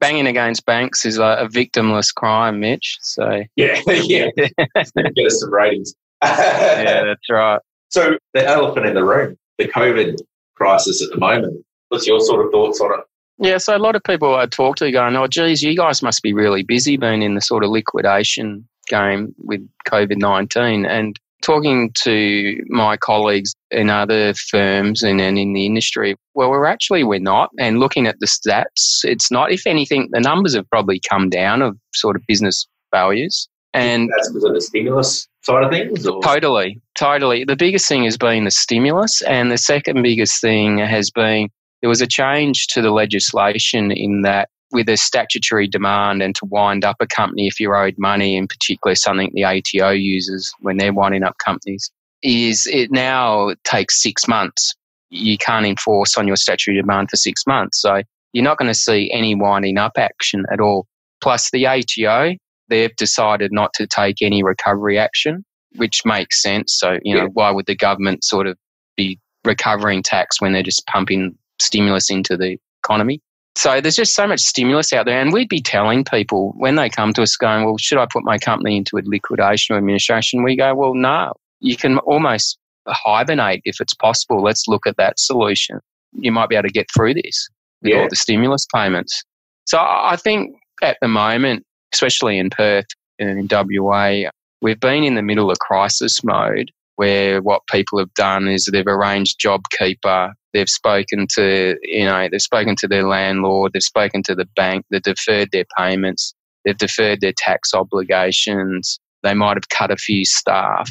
banging 0.00 0.26
against 0.26 0.66
banks 0.66 1.04
is 1.04 1.18
like 1.18 1.38
a 1.38 1.48
victimless 1.48 2.14
crime, 2.14 2.60
Mitch. 2.60 2.98
So 3.00 3.42
yeah, 3.56 3.80
yeah, 3.86 4.28
get 4.36 4.72
us 4.74 5.40
some 5.40 5.52
ratings. 5.52 5.94
yeah, 6.22 7.04
that's 7.04 7.30
right. 7.30 7.60
So 7.88 8.18
the 8.34 8.46
elephant 8.46 8.86
in 8.86 8.94
the 8.94 9.04
room, 9.04 9.36
the 9.58 9.68
COVID 9.68 10.18
crisis 10.54 11.02
at 11.02 11.10
the 11.10 11.18
moment. 11.18 11.64
What's 11.88 12.06
your 12.06 12.20
sort 12.20 12.44
of 12.44 12.50
thoughts 12.50 12.80
on 12.80 12.98
it? 12.98 13.04
Yeah, 13.38 13.58
so 13.58 13.76
a 13.76 13.78
lot 13.78 13.94
of 13.94 14.02
people 14.02 14.34
I 14.34 14.46
talk 14.46 14.76
to 14.76 14.90
going, 14.90 15.14
"Oh, 15.14 15.26
geez, 15.26 15.62
you 15.62 15.76
guys 15.76 16.02
must 16.02 16.22
be 16.22 16.32
really 16.32 16.62
busy 16.62 16.96
being 16.96 17.22
in 17.22 17.34
the 17.34 17.40
sort 17.40 17.64
of 17.64 17.70
liquidation 17.70 18.66
game 18.88 19.34
with 19.38 19.66
COVID 19.88 20.16
nineteen. 20.16 20.86
And 20.86 21.18
talking 21.42 21.92
to 22.02 22.62
my 22.68 22.96
colleagues 22.96 23.54
in 23.70 23.90
other 23.90 24.34
firms 24.34 25.02
and, 25.02 25.20
and 25.20 25.38
in 25.38 25.52
the 25.52 25.66
industry, 25.66 26.16
well, 26.34 26.50
we're 26.50 26.66
actually, 26.66 27.04
we're 27.04 27.18
not. 27.20 27.50
And 27.58 27.78
looking 27.78 28.06
at 28.06 28.18
the 28.20 28.26
stats, 28.26 29.04
it's 29.04 29.30
not. 29.30 29.52
If 29.52 29.66
anything, 29.66 30.08
the 30.12 30.20
numbers 30.20 30.54
have 30.54 30.68
probably 30.70 31.00
come 31.08 31.28
down 31.30 31.62
of 31.62 31.76
sort 31.94 32.16
of 32.16 32.22
business 32.26 32.66
failures. 32.92 33.48
And 33.74 34.10
that's 34.16 34.28
because 34.28 34.44
of 34.44 34.54
the 34.54 34.60
stimulus 34.60 35.28
side 35.42 35.64
of 35.64 35.70
things? 35.70 36.06
Or? 36.06 36.22
Totally, 36.22 36.80
totally. 36.94 37.44
The 37.44 37.56
biggest 37.56 37.86
thing 37.86 38.04
has 38.04 38.16
been 38.16 38.44
the 38.44 38.50
stimulus. 38.50 39.22
And 39.22 39.50
the 39.50 39.58
second 39.58 40.02
biggest 40.02 40.40
thing 40.40 40.78
has 40.78 41.10
been 41.10 41.48
there 41.80 41.90
was 41.90 42.00
a 42.00 42.06
change 42.06 42.68
to 42.68 42.82
the 42.82 42.90
legislation 42.90 43.92
in 43.92 44.22
that 44.22 44.48
with 44.72 44.88
a 44.88 44.96
statutory 44.96 45.68
demand 45.68 46.22
and 46.22 46.34
to 46.34 46.44
wind 46.46 46.84
up 46.84 46.96
a 47.00 47.06
company 47.06 47.46
if 47.46 47.60
you're 47.60 47.76
owed 47.76 47.96
money, 47.98 48.36
in 48.36 48.48
particular 48.48 48.94
something 48.94 49.30
the 49.34 49.44
ATO 49.44 49.90
uses 49.90 50.52
when 50.60 50.76
they're 50.76 50.92
winding 50.92 51.22
up 51.22 51.36
companies, 51.38 51.90
is 52.22 52.66
it 52.66 52.90
now 52.90 53.54
takes 53.64 54.02
six 54.02 54.26
months. 54.26 54.74
You 55.10 55.38
can't 55.38 55.66
enforce 55.66 56.18
on 56.18 56.26
your 56.26 56.36
statutory 56.36 56.80
demand 56.80 57.10
for 57.10 57.16
six 57.16 57.46
months. 57.46 57.80
So 57.80 58.02
you're 58.32 58.44
not 58.44 58.58
going 58.58 58.70
to 58.70 58.74
see 58.74 59.10
any 59.12 59.34
winding 59.34 59.78
up 59.78 59.92
action 59.96 60.44
at 60.52 60.60
all. 60.60 60.86
Plus 61.20 61.50
the 61.50 61.66
ATO, 61.66 62.34
they've 62.68 62.94
decided 62.96 63.52
not 63.52 63.72
to 63.74 63.86
take 63.86 64.20
any 64.20 64.42
recovery 64.42 64.98
action, 64.98 65.44
which 65.76 66.02
makes 66.04 66.42
sense. 66.42 66.76
So, 66.76 66.98
you 67.02 67.14
know, 67.14 67.22
yeah. 67.22 67.28
why 67.32 67.50
would 67.50 67.66
the 67.66 67.76
government 67.76 68.24
sort 68.24 68.46
of 68.46 68.58
be 68.96 69.18
recovering 69.44 70.02
tax 70.02 70.40
when 70.40 70.52
they're 70.52 70.62
just 70.62 70.86
pumping 70.86 71.36
stimulus 71.60 72.10
into 72.10 72.36
the 72.36 72.58
economy? 72.82 73.20
So 73.56 73.80
there's 73.80 73.96
just 73.96 74.14
so 74.14 74.26
much 74.26 74.40
stimulus 74.40 74.92
out 74.92 75.06
there. 75.06 75.18
And 75.18 75.32
we'd 75.32 75.48
be 75.48 75.62
telling 75.62 76.04
people 76.04 76.52
when 76.56 76.76
they 76.76 76.90
come 76.90 77.14
to 77.14 77.22
us 77.22 77.36
going, 77.36 77.64
well, 77.64 77.78
should 77.78 77.96
I 77.96 78.06
put 78.06 78.22
my 78.22 78.36
company 78.36 78.76
into 78.76 78.98
a 78.98 79.02
liquidation 79.02 79.74
or 79.74 79.78
administration? 79.78 80.42
We 80.42 80.56
go, 80.56 80.74
well, 80.74 80.94
no, 80.94 81.32
you 81.60 81.74
can 81.74 81.96
almost 82.00 82.58
hibernate 82.86 83.62
if 83.64 83.80
it's 83.80 83.94
possible. 83.94 84.42
Let's 84.42 84.68
look 84.68 84.86
at 84.86 84.98
that 84.98 85.18
solution. 85.18 85.80
You 86.12 86.32
might 86.32 86.50
be 86.50 86.54
able 86.54 86.68
to 86.68 86.72
get 86.72 86.86
through 86.94 87.14
this 87.14 87.48
with 87.80 87.92
yeah. 87.92 88.02
all 88.02 88.08
the 88.10 88.16
stimulus 88.16 88.66
payments. 88.74 89.24
So 89.64 89.78
I 89.78 90.16
think 90.16 90.54
at 90.82 90.98
the 91.00 91.08
moment, 91.08 91.64
especially 91.94 92.38
in 92.38 92.50
Perth 92.50 92.86
and 93.18 93.50
in 93.50 93.82
WA, 93.82 94.28
we've 94.60 94.80
been 94.80 95.02
in 95.02 95.14
the 95.14 95.22
middle 95.22 95.50
of 95.50 95.58
crisis 95.60 96.22
mode 96.22 96.70
where 96.96 97.40
what 97.40 97.66
people 97.70 97.98
have 97.98 98.12
done 98.14 98.48
is 98.48 98.68
they've 98.70 98.86
arranged 98.86 99.40
JobKeeper, 99.40 100.32
they've 100.52 100.68
spoken 100.68 101.26
to, 101.34 101.76
you 101.82 102.04
know, 102.04 102.28
they've 102.30 102.40
spoken 102.40 102.76
to 102.76 102.88
their 102.88 103.06
landlord, 103.06 103.72
they've 103.72 103.82
spoken 103.82 104.22
to 104.24 104.34
the 104.34 104.48
bank, 104.56 104.84
they've 104.90 105.02
deferred 105.02 105.50
their 105.52 105.66
payments, 105.76 106.34
they've 106.64 106.76
deferred 106.76 107.20
their 107.20 107.34
tax 107.36 107.72
obligations, 107.74 108.98
they 109.22 109.34
might 109.34 109.56
have 109.56 109.68
cut 109.68 109.90
a 109.90 109.96
few 109.96 110.24
staff. 110.24 110.90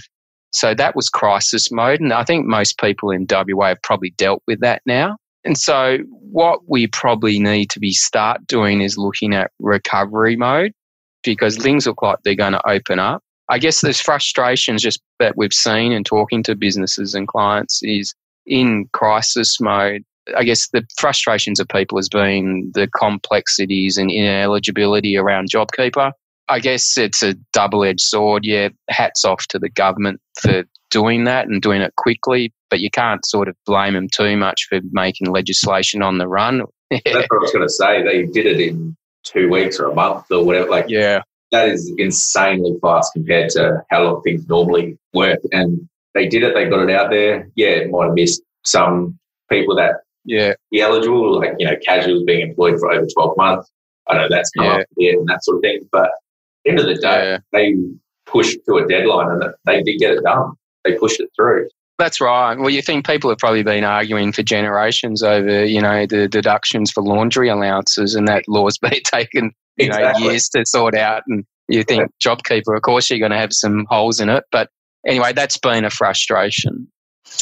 So 0.54 0.74
that 0.74 0.96
was 0.96 1.10
crisis 1.10 1.72
mode. 1.72 2.00
And 2.00 2.14
I 2.14 2.24
think 2.24 2.46
most 2.46 2.80
people 2.80 3.12
in 3.12 3.28
WA 3.30 3.70
have 3.70 3.82
probably 3.82 4.12
dealt 4.12 4.42
with 4.48 4.62
that 4.62 4.82
now. 4.86 5.18
And 5.44 5.58
so 5.58 6.00
what 6.10 6.62
we 6.68 6.88
probably 6.88 7.40
need 7.40 7.70
to 7.72 7.80
be 7.80 7.92
start 7.92 8.48
doing 8.48 8.82
is 8.82 8.98
looking 8.98 9.36
at 9.36 9.52
recovery 9.60 10.36
mode 10.36 10.72
because 11.24 11.58
things 11.58 11.86
look 11.86 12.02
like 12.02 12.20
they're 12.24 12.36
going 12.36 12.54
to 12.54 12.70
open 12.70 13.00
up. 13.00 13.22
I 13.50 13.60
guess 13.60 13.82
there's 13.82 14.00
frustrations 14.00 14.82
just 14.82 15.02
that 15.20 15.38
we've 15.38 15.54
seen 15.54 15.92
in 15.92 16.04
talking 16.04 16.44
to 16.44 16.56
businesses 16.56 17.14
and 17.14 17.28
clients 17.28 17.82
is 17.84 18.14
in 18.46 18.90
crisis 18.94 19.60
mode. 19.60 20.04
I 20.36 20.44
guess 20.44 20.70
the 20.70 20.84
frustrations 20.98 21.60
of 21.60 21.68
people 21.68 21.98
has 21.98 22.10
been 22.10 22.72
the 22.74 22.88
complexities 22.88 23.98
and 23.98 24.10
ineligibility 24.10 25.18
around 25.18 25.50
JobKeeper. 25.52 26.12
I 26.48 26.60
guess 26.60 26.98
it's 26.98 27.24
a 27.24 27.36
double 27.54 27.84
edged 27.84 28.02
sword. 28.02 28.44
Yeah, 28.46 28.70
hats 28.90 29.26
off 29.26 29.46
to 29.50 29.60
the 29.60 29.70
government 29.70 30.20
for 30.40 30.64
doing 30.92 31.26
that 31.26 31.48
and 31.48 31.62
doing 31.62 31.82
it 31.82 31.96
quickly, 31.98 32.54
but 32.70 32.80
you 32.80 32.90
can't 32.90 33.26
sort 33.26 33.48
of 33.48 33.56
blame 33.66 33.94
them 33.94 34.08
too 34.10 34.38
much 34.38 34.66
for 34.70 34.80
making 34.92 35.32
legislation 35.32 36.02
on 36.02 36.18
the 36.18 36.28
run. 36.28 36.64
That's 36.92 37.04
what 37.06 37.16
I 37.16 37.38
was 37.42 37.52
going 37.52 37.68
to 37.68 37.70
say. 37.70 38.04
They 38.04 38.26
did 38.26 38.46
it 38.46 38.60
in 38.60 38.96
two 39.24 39.50
weeks 39.50 39.80
or 39.80 39.92
a 39.92 39.94
month 39.94 40.26
or 40.32 40.44
whatever. 40.44 40.70
Like, 40.70 40.86
yeah, 40.88 41.22
that 41.56 41.70
is 41.70 41.94
insanely 41.98 42.78
fast 42.82 43.14
compared 43.14 43.50
to 43.52 43.84
how 43.90 44.04
long 44.04 44.22
things 44.22 44.48
normally 44.48 44.98
work. 45.14 45.40
And 45.52 45.88
they 46.14 46.28
did 46.28 46.44
it. 46.44 46.54
They 46.54 46.70
got 46.70 46.88
it 46.88 46.94
out 46.94 47.10
there. 47.10 47.50
Yeah, 47.56 47.70
it 47.70 47.92
might 47.92 48.06
have 48.06 48.14
missed 48.14 48.42
some 48.64 49.18
people 49.50 49.76
that 49.76 50.02
yeah 50.26 50.54
be 50.72 50.82
eligible, 50.82 51.40
like 51.40 51.54
you 51.60 51.66
know, 51.66 51.76
casuals 51.86 52.24
being 52.24 52.50
employed 52.50 52.80
for 52.80 52.92
over 52.92 53.08
twelve 53.14 53.38
months. 53.38 53.70
I 54.08 54.18
know 54.18 54.28
that's 54.30 54.52
come 54.52 54.66
yeah. 54.66 54.78
up 54.78 54.88
there 54.98 55.14
and 55.14 55.28
that 55.28 55.44
sort 55.44 55.58
of 55.58 55.62
thing. 55.62 55.88
But 55.92 56.10
end 56.68 56.80
of 56.80 56.86
the 56.86 56.96
day, 56.96 57.32
yeah. 57.32 57.38
they 57.52 57.76
pushed 58.26 58.60
to 58.68 58.76
a 58.76 58.88
deadline 58.88 59.30
and 59.30 59.54
they 59.66 59.82
did 59.82 59.98
get 60.00 60.12
it 60.12 60.24
done. 60.24 60.54
They 60.84 60.94
pushed 60.98 61.20
it 61.20 61.30
through. 61.36 61.68
That's 61.98 62.20
right. 62.20 62.58
Well, 62.58 62.70
you 62.70 62.82
think 62.82 63.08
people 63.08 63.30
have 63.30 63.40
probably 63.40 63.64
been 63.64 63.86
arguing 63.86 64.34
for 64.34 64.44
generations 64.44 65.24
over, 65.24 65.64
you 65.64 65.82
know, 65.82 66.06
the 66.06 66.28
deductions 66.28 66.92
for 66.92 67.02
laundry 67.02 67.48
allowances, 67.48 68.16
and 68.16 68.28
that 68.28 68.44
law's 68.48 68.78
been 68.82 69.02
taken, 69.04 69.52
you 69.78 69.88
exactly. 69.88 70.24
know, 70.24 70.30
years 70.32 70.50
to 70.50 70.66
sort 70.66 70.96
out. 70.96 71.24
And 71.28 71.46
you 71.68 71.84
think 71.84 72.12
JobKeeper, 72.24 72.76
of 72.76 72.82
course, 72.82 73.10
you're 73.10 73.20
going 73.20 73.32
to 73.32 73.38
have 73.38 73.54
some 73.54 73.86
holes 73.90 74.20
in 74.20 74.30
it. 74.30 74.44
But 74.52 74.70
anyway, 75.06 75.34
that's 75.34 75.58
been 75.58 75.86
a 75.86 75.90
frustration. 75.90 76.88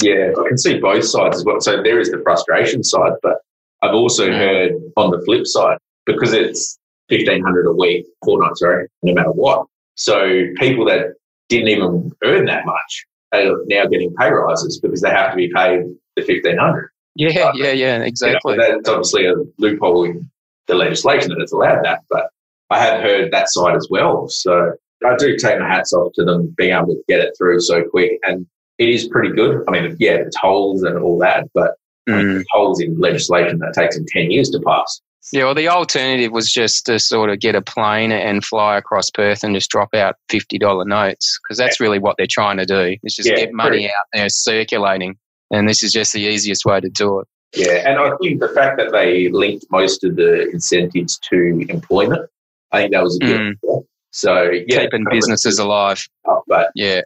Yeah, 0.01 0.31
I 0.39 0.47
can 0.47 0.57
see 0.57 0.79
both 0.79 1.05
sides 1.05 1.37
as 1.37 1.45
well. 1.45 1.59
So 1.59 1.83
there 1.83 1.99
is 1.99 2.09
the 2.09 2.21
frustration 2.23 2.83
side, 2.83 3.13
but 3.21 3.39
I've 3.81 3.93
also 3.93 4.29
mm. 4.29 4.37
heard 4.37 4.71
on 4.95 5.11
the 5.11 5.21
flip 5.25 5.45
side 5.45 5.77
because 6.05 6.31
it's 6.33 6.79
fifteen 7.09 7.43
hundred 7.43 7.67
a 7.67 7.73
week, 7.73 8.05
fortnight, 8.23 8.57
sorry, 8.57 8.87
no 9.03 9.13
matter 9.13 9.31
what. 9.31 9.67
So 9.95 10.47
people 10.57 10.85
that 10.85 11.15
didn't 11.49 11.67
even 11.67 12.11
earn 12.23 12.45
that 12.45 12.65
much 12.65 13.05
are 13.33 13.57
now 13.67 13.85
getting 13.87 14.15
pay 14.15 14.31
rises 14.31 14.79
because 14.79 15.01
they 15.01 15.09
have 15.09 15.31
to 15.31 15.35
be 15.35 15.51
paid 15.53 15.81
the 16.15 16.23
fifteen 16.23 16.57
hundred. 16.57 16.89
Yeah, 17.15 17.51
yeah, 17.53 17.71
yeah, 17.71 18.01
exactly. 18.03 18.53
You 18.53 18.59
know, 18.59 18.71
that's 18.71 18.89
obviously 18.89 19.27
a 19.27 19.33
loophole 19.59 20.05
in 20.05 20.31
the 20.67 20.75
legislation 20.75 21.29
that 21.29 21.39
has 21.39 21.51
allowed 21.51 21.83
that, 21.83 22.01
but 22.09 22.29
I 22.69 22.79
have 22.79 23.01
heard 23.01 23.31
that 23.31 23.49
side 23.49 23.75
as 23.75 23.87
well. 23.89 24.27
So 24.29 24.73
I 25.05 25.15
do 25.17 25.37
take 25.37 25.59
my 25.59 25.67
hats 25.67 25.93
off 25.93 26.13
to 26.15 26.23
them 26.23 26.53
being 26.57 26.73
able 26.73 26.87
to 26.87 27.03
get 27.07 27.19
it 27.19 27.33
through 27.37 27.59
so 27.61 27.83
quick, 27.83 28.19
and 28.23 28.45
it 28.77 28.89
is 28.89 29.07
pretty 29.07 29.33
good. 29.33 29.63
I 29.67 29.71
mean, 29.71 29.95
yeah, 29.99 30.13
it's 30.13 30.37
holes 30.37 30.83
and 30.83 30.97
all 30.97 31.17
that, 31.19 31.47
but 31.53 31.75
mm. 32.09 32.43
holes 32.51 32.81
in 32.81 32.97
legislation 32.99 33.59
that 33.59 33.73
takes 33.73 33.95
them 33.95 34.05
ten 34.07 34.31
years 34.31 34.49
to 34.51 34.59
pass. 34.59 35.01
Yeah, 35.31 35.45
well, 35.45 35.55
the 35.55 35.69
alternative 35.69 36.33
was 36.33 36.51
just 36.51 36.85
to 36.87 36.99
sort 36.99 37.29
of 37.29 37.39
get 37.39 37.55
a 37.55 37.61
plane 37.61 38.11
and 38.11 38.43
fly 38.43 38.77
across 38.77 39.09
Perth 39.09 39.43
and 39.43 39.55
just 39.55 39.69
drop 39.69 39.93
out 39.93 40.15
fifty 40.29 40.57
dollar 40.57 40.85
notes 40.85 41.39
because 41.41 41.57
that's 41.57 41.79
really 41.79 41.99
what 41.99 42.17
they're 42.17 42.27
trying 42.27 42.57
to 42.57 42.65
do. 42.65 42.97
Is 43.03 43.15
just 43.15 43.29
yeah, 43.29 43.35
get 43.35 43.53
money 43.53 43.69
pretty. 43.69 43.87
out 43.87 44.05
there 44.13 44.29
circulating, 44.29 45.17
and 45.51 45.67
this 45.67 45.81
is 45.83 45.93
just 45.93 46.13
the 46.13 46.21
easiest 46.21 46.65
way 46.65 46.79
to 46.81 46.89
do 46.89 47.19
it. 47.19 47.27
Yeah, 47.55 47.87
and 47.87 47.99
I 47.99 48.11
think 48.21 48.39
the 48.39 48.49
fact 48.49 48.77
that 48.77 48.91
they 48.91 49.29
linked 49.29 49.65
most 49.69 50.03
of 50.03 50.15
the 50.15 50.49
incentives 50.49 51.19
to 51.29 51.65
employment, 51.69 52.29
I 52.71 52.81
think 52.81 52.93
that 52.93 53.03
was 53.03 53.17
a 53.17 53.25
good. 53.25 53.57
Mm. 53.63 53.83
So 54.11 54.49
yeah, 54.67 54.81
keeping 54.81 55.05
businesses 55.09 55.59
alive. 55.59 56.03
But 56.47 56.71
yeah, 56.75 57.01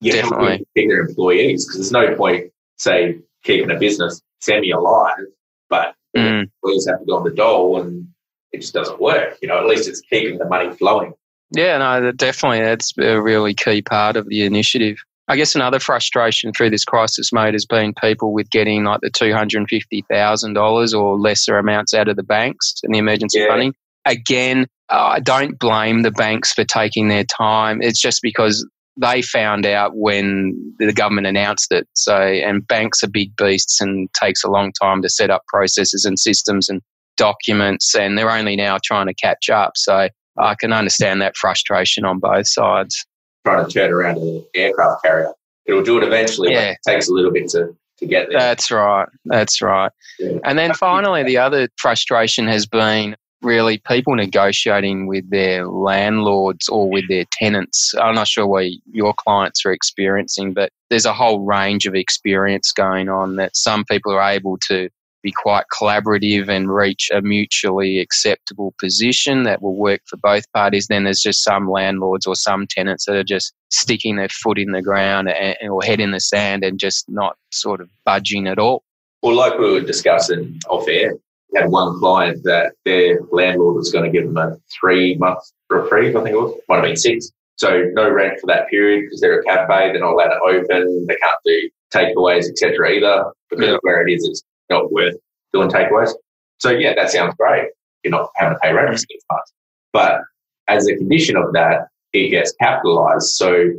yeah, 0.00 0.14
definitely 0.14 0.66
their 0.74 1.00
employees 1.00 1.66
because 1.66 1.90
there's 1.90 1.92
no 1.92 2.16
point, 2.16 2.52
say, 2.78 3.18
keeping 3.44 3.70
a 3.70 3.78
business 3.78 4.20
semi 4.40 4.70
alive, 4.70 5.26
but 5.68 5.94
Mm. 6.16 6.42
Employees 6.42 6.86
have 6.88 7.00
to 7.00 7.06
go 7.06 7.16
on 7.16 7.24
the 7.24 7.30
dole 7.30 7.80
and 7.80 8.06
it 8.52 8.60
just 8.60 8.74
doesn't 8.74 9.00
work. 9.00 9.38
You 9.40 9.48
know, 9.48 9.58
at 9.58 9.66
least 9.66 9.88
it's 9.88 10.00
keeping 10.00 10.38
the 10.38 10.44
money 10.44 10.70
flowing. 10.76 11.14
Yeah, 11.54 11.78
no, 11.78 12.12
definitely. 12.12 12.60
That's 12.60 12.92
a 12.98 13.20
really 13.20 13.54
key 13.54 13.82
part 13.82 14.16
of 14.16 14.28
the 14.28 14.44
initiative. 14.44 14.96
I 15.32 15.36
guess 15.36 15.54
another 15.54 15.80
frustration 15.80 16.52
through 16.52 16.68
this 16.68 16.84
crisis 16.84 17.32
mode 17.32 17.54
has 17.54 17.64
been 17.64 17.94
people 17.94 18.34
with 18.34 18.50
getting 18.50 18.84
like 18.84 19.00
the 19.00 19.10
$250,000 19.10 21.00
or 21.00 21.18
lesser 21.18 21.56
amounts 21.56 21.94
out 21.94 22.08
of 22.08 22.16
the 22.16 22.22
banks 22.22 22.74
and 22.82 22.94
the 22.94 22.98
emergency 22.98 23.40
yeah. 23.40 23.48
funding. 23.48 23.72
Again, 24.04 24.66
I 24.90 25.20
don't 25.20 25.58
blame 25.58 26.02
the 26.02 26.10
banks 26.10 26.52
for 26.52 26.64
taking 26.64 27.08
their 27.08 27.24
time. 27.24 27.80
It's 27.80 27.98
just 27.98 28.20
because 28.22 28.68
they 29.00 29.22
found 29.22 29.64
out 29.64 29.92
when 29.94 30.74
the 30.78 30.92
government 30.92 31.26
announced 31.26 31.72
it. 31.72 31.88
So, 31.94 32.14
and 32.14 32.68
banks 32.68 33.02
are 33.02 33.08
big 33.08 33.34
beasts 33.34 33.80
and 33.80 34.10
takes 34.12 34.44
a 34.44 34.50
long 34.50 34.70
time 34.82 35.00
to 35.00 35.08
set 35.08 35.30
up 35.30 35.44
processes 35.48 36.04
and 36.04 36.18
systems 36.18 36.68
and 36.68 36.82
documents, 37.16 37.94
and 37.94 38.18
they're 38.18 38.30
only 38.30 38.54
now 38.54 38.76
trying 38.84 39.06
to 39.06 39.14
catch 39.14 39.48
up. 39.48 39.72
So, 39.76 40.10
I 40.38 40.54
can 40.56 40.74
understand 40.74 41.22
that 41.22 41.38
frustration 41.38 42.04
on 42.04 42.18
both 42.18 42.48
sides. 42.48 43.06
Trying 43.44 43.66
to 43.66 43.72
turn 43.72 43.92
around 43.92 44.18
an 44.18 44.44
aircraft 44.54 45.02
carrier, 45.02 45.32
it'll 45.66 45.82
do 45.82 45.98
it 45.98 46.04
eventually. 46.04 46.52
Yeah. 46.52 46.70
it 46.70 46.78
takes 46.86 47.08
a 47.08 47.12
little 47.12 47.32
bit 47.32 47.48
to 47.50 47.76
to 47.98 48.06
get 48.06 48.28
there. 48.28 48.38
That's 48.38 48.70
right. 48.70 49.08
That's 49.24 49.62
right. 49.62 49.90
Yeah. 50.18 50.38
And 50.44 50.58
then 50.58 50.74
finally, 50.74 51.22
the 51.22 51.38
other 51.38 51.68
frustration 51.76 52.46
has 52.48 52.66
been 52.66 53.16
really 53.42 53.78
people 53.78 54.14
negotiating 54.14 55.06
with 55.06 55.28
their 55.30 55.66
landlords 55.66 56.68
or 56.68 56.88
with 56.88 57.08
their 57.08 57.24
tenants. 57.32 57.92
I'm 58.00 58.14
not 58.14 58.28
sure 58.28 58.46
what 58.46 58.66
your 58.92 59.14
clients 59.14 59.66
are 59.66 59.72
experiencing, 59.72 60.52
but 60.52 60.70
there's 60.90 61.06
a 61.06 61.12
whole 61.12 61.40
range 61.40 61.86
of 61.86 61.94
experience 61.94 62.72
going 62.72 63.08
on 63.08 63.36
that 63.36 63.56
some 63.56 63.84
people 63.84 64.12
are 64.12 64.22
able 64.22 64.58
to 64.68 64.88
be 65.22 65.32
quite 65.32 65.64
collaborative 65.72 66.48
and 66.48 66.72
reach 66.72 67.10
a 67.12 67.22
mutually 67.22 67.98
acceptable 68.00 68.74
position 68.78 69.44
that 69.44 69.62
will 69.62 69.76
work 69.76 70.00
for 70.06 70.16
both 70.16 70.50
parties. 70.52 70.86
Then 70.88 71.04
there's 71.04 71.20
just 71.20 71.44
some 71.44 71.70
landlords 71.70 72.26
or 72.26 72.34
some 72.34 72.66
tenants 72.68 73.06
that 73.06 73.16
are 73.16 73.24
just 73.24 73.52
sticking 73.70 74.16
their 74.16 74.28
foot 74.28 74.58
in 74.58 74.72
the 74.72 74.82
ground 74.82 75.28
and, 75.28 75.56
or 75.68 75.82
head 75.82 76.00
in 76.00 76.10
the 76.10 76.20
sand 76.20 76.64
and 76.64 76.78
just 76.78 77.08
not 77.08 77.36
sort 77.52 77.80
of 77.80 77.88
budging 78.04 78.46
at 78.46 78.58
all. 78.58 78.82
Well, 79.22 79.36
like 79.36 79.58
we 79.58 79.70
were 79.70 79.80
discussing 79.80 80.58
off 80.68 80.88
air, 80.88 81.14
had 81.54 81.70
one 81.70 81.98
client 81.98 82.42
that 82.44 82.72
their 82.84 83.20
landlord 83.30 83.76
was 83.76 83.92
going 83.92 84.04
to 84.04 84.10
give 84.10 84.26
them 84.26 84.36
a 84.36 84.56
three 84.80 85.16
month 85.16 85.38
reprieve, 85.70 86.16
I 86.16 86.22
think 86.22 86.34
it 86.34 86.38
was, 86.38 86.58
might 86.68 86.76
have 86.76 86.84
been 86.84 86.96
six. 86.96 87.30
So 87.56 87.84
no 87.92 88.10
rent 88.10 88.40
for 88.40 88.46
that 88.48 88.68
period 88.68 89.04
because 89.04 89.20
they're 89.20 89.40
a 89.40 89.44
cafe, 89.44 89.92
they're 89.92 90.00
not 90.00 90.14
allowed 90.14 90.34
to 90.34 90.40
open, 90.40 91.06
they 91.06 91.16
can't 91.16 91.36
do 91.44 91.70
takeaways, 91.94 92.48
etc. 92.48 92.90
either 92.90 93.24
because 93.50 93.66
yeah. 93.66 93.76
where 93.82 94.06
it 94.06 94.10
is, 94.10 94.26
it's 94.26 94.42
not 94.72 94.92
worth 94.92 95.14
doing 95.52 95.68
takeaways. 95.68 96.12
So 96.58 96.70
yeah, 96.70 96.94
that 96.94 97.10
sounds 97.10 97.34
great. 97.38 97.68
You're 98.02 98.12
not 98.12 98.30
having 98.36 98.54
to 98.54 98.60
pay 98.60 98.72
rent 98.72 98.90
for 98.90 98.98
six 98.98 99.24
months. 99.30 99.52
But 99.92 100.20
as 100.68 100.86
a 100.88 100.96
condition 100.96 101.36
of 101.36 101.52
that, 101.52 101.88
it 102.12 102.30
gets 102.30 102.52
capitalized. 102.60 103.28
So 103.30 103.70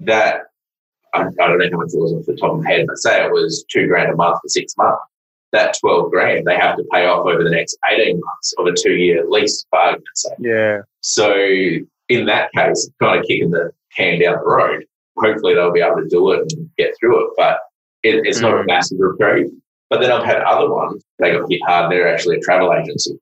that 0.00 0.42
I, 1.14 1.20
I 1.22 1.46
don't 1.46 1.58
know 1.58 1.68
how 1.70 1.78
much 1.78 1.90
it 1.92 2.00
was 2.00 2.12
off 2.12 2.26
the 2.26 2.36
top 2.36 2.52
of 2.52 2.62
my 2.62 2.70
head, 2.70 2.86
but 2.86 2.96
say 2.98 3.24
it 3.24 3.32
was 3.32 3.64
two 3.70 3.86
grand 3.86 4.12
a 4.12 4.16
month 4.16 4.38
for 4.42 4.48
six 4.48 4.76
months 4.76 5.02
that 5.52 5.76
12 5.80 6.10
grand 6.10 6.46
they 6.46 6.56
have 6.56 6.76
to 6.76 6.84
pay 6.92 7.06
off 7.06 7.26
over 7.26 7.44
the 7.44 7.50
next 7.50 7.78
18 7.90 8.20
months 8.20 8.54
of 8.58 8.66
a 8.66 8.72
two 8.72 8.94
year 8.94 9.24
lease, 9.28 9.64
bargain. 9.70 10.02
sake. 10.14 10.32
Yeah. 10.40 10.80
So 11.00 11.34
in 12.08 12.26
that 12.26 12.50
case, 12.56 12.90
kind 13.00 13.20
of 13.20 13.26
kicking 13.26 13.50
the 13.50 13.70
can 13.96 14.20
down 14.20 14.38
the 14.38 14.44
road. 14.44 14.84
Hopefully 15.18 15.54
they'll 15.54 15.72
be 15.72 15.80
able 15.80 15.96
to 15.96 16.08
do 16.08 16.32
it 16.32 16.52
and 16.52 16.70
get 16.78 16.94
through 16.98 17.26
it, 17.26 17.30
but 17.36 17.60
it, 18.02 18.26
it's 18.26 18.38
mm. 18.38 18.42
not 18.42 18.54
a 18.54 18.62
mm. 18.62 18.66
massive 18.66 18.98
reprieve. 18.98 19.50
But 19.92 20.00
then 20.00 20.10
I've 20.10 20.24
had 20.24 20.38
other 20.38 20.72
ones, 20.72 21.04
they 21.18 21.32
got 21.32 21.50
hit 21.50 21.60
hard. 21.66 21.92
They're 21.92 22.10
actually 22.10 22.38
a 22.38 22.40
travel 22.40 22.72
agency 22.72 23.18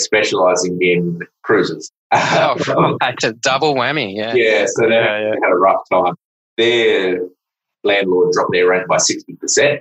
specializing 0.00 0.76
in 0.82 1.20
cruises. 1.44 1.92
Oh, 2.10 2.96
that's 3.00 3.22
a 3.22 3.34
double 3.34 3.76
whammy. 3.76 4.16
Yeah. 4.16 4.34
Yeah. 4.34 4.66
So 4.66 4.88
they, 4.88 4.96
yeah, 4.96 5.20
yeah. 5.20 5.34
had 5.40 5.52
a 5.52 5.56
rough 5.56 5.82
time. 5.92 6.16
Their 6.56 7.20
landlord 7.84 8.32
dropped 8.32 8.50
their 8.52 8.68
rent 8.68 8.88
by 8.88 8.96
60% 8.96 9.78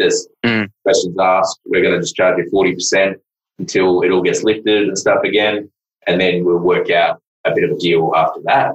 just 0.00 0.28
mm. 0.44 0.68
questions 0.82 1.16
asked. 1.16 1.60
We're 1.64 1.82
going 1.82 1.94
to 1.94 2.00
just 2.00 2.16
charge 2.16 2.38
you 2.38 2.50
40% 2.50 3.14
until 3.60 4.02
it 4.02 4.10
all 4.10 4.22
gets 4.22 4.42
lifted 4.42 4.88
and 4.88 4.98
stuff 4.98 5.22
again. 5.22 5.70
And 6.08 6.20
then 6.20 6.44
we'll 6.44 6.58
work 6.58 6.90
out 6.90 7.22
a 7.44 7.54
bit 7.54 7.62
of 7.62 7.76
a 7.76 7.78
deal 7.78 8.10
after 8.16 8.40
that. 8.46 8.72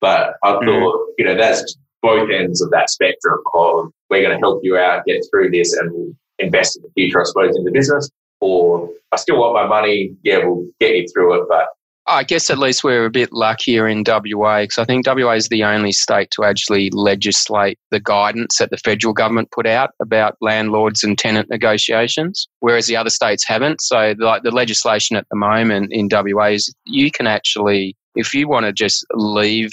But 0.00 0.36
I 0.42 0.52
mm. 0.52 0.64
thought, 0.64 1.08
you 1.18 1.26
know, 1.26 1.36
that's 1.36 1.76
both 2.00 2.30
ends 2.30 2.62
of 2.62 2.70
that 2.70 2.88
spectrum 2.88 3.40
of 3.52 3.90
we're 4.08 4.22
going 4.22 4.34
to 4.34 4.40
help 4.40 4.60
you 4.62 4.78
out, 4.78 5.04
get 5.04 5.22
through 5.30 5.50
this, 5.50 5.74
and 5.74 5.92
we'll 5.92 6.14
invest 6.38 6.76
in 6.76 6.82
the 6.82 6.90
future, 6.94 7.20
I 7.20 7.24
suppose, 7.24 7.56
in 7.56 7.64
the 7.64 7.70
business. 7.70 8.10
Or 8.40 8.90
I 9.12 9.16
still 9.16 9.38
want 9.38 9.54
my 9.54 9.66
money. 9.66 10.14
Yeah, 10.22 10.38
we'll 10.44 10.68
get 10.78 10.94
you 10.94 11.06
through 11.12 11.40
it, 11.40 11.46
but 11.48 11.68
I 12.08 12.22
guess 12.22 12.50
at 12.50 12.58
least 12.58 12.84
we're 12.84 13.04
a 13.04 13.10
bit 13.10 13.32
luckier 13.32 13.88
in 13.88 14.04
WA 14.06 14.62
because 14.62 14.78
I 14.78 14.84
think 14.84 15.06
WA 15.06 15.32
is 15.32 15.48
the 15.48 15.64
only 15.64 15.90
state 15.90 16.30
to 16.32 16.44
actually 16.44 16.90
legislate 16.90 17.80
the 17.90 17.98
guidance 17.98 18.58
that 18.58 18.70
the 18.70 18.76
federal 18.76 19.12
government 19.12 19.50
put 19.50 19.66
out 19.66 19.90
about 20.00 20.36
landlords 20.40 21.02
and 21.02 21.18
tenant 21.18 21.50
negotiations, 21.50 22.46
whereas 22.60 22.86
the 22.86 22.96
other 22.96 23.10
states 23.10 23.44
haven't. 23.46 23.80
So, 23.80 24.14
like 24.18 24.44
the 24.44 24.52
legislation 24.52 25.16
at 25.16 25.26
the 25.30 25.36
moment 25.36 25.92
in 25.92 26.08
WA 26.10 26.50
is 26.50 26.72
you 26.84 27.10
can 27.10 27.26
actually, 27.26 27.96
if 28.14 28.32
you 28.32 28.46
want 28.46 28.66
to 28.66 28.72
just 28.72 29.04
leave 29.14 29.70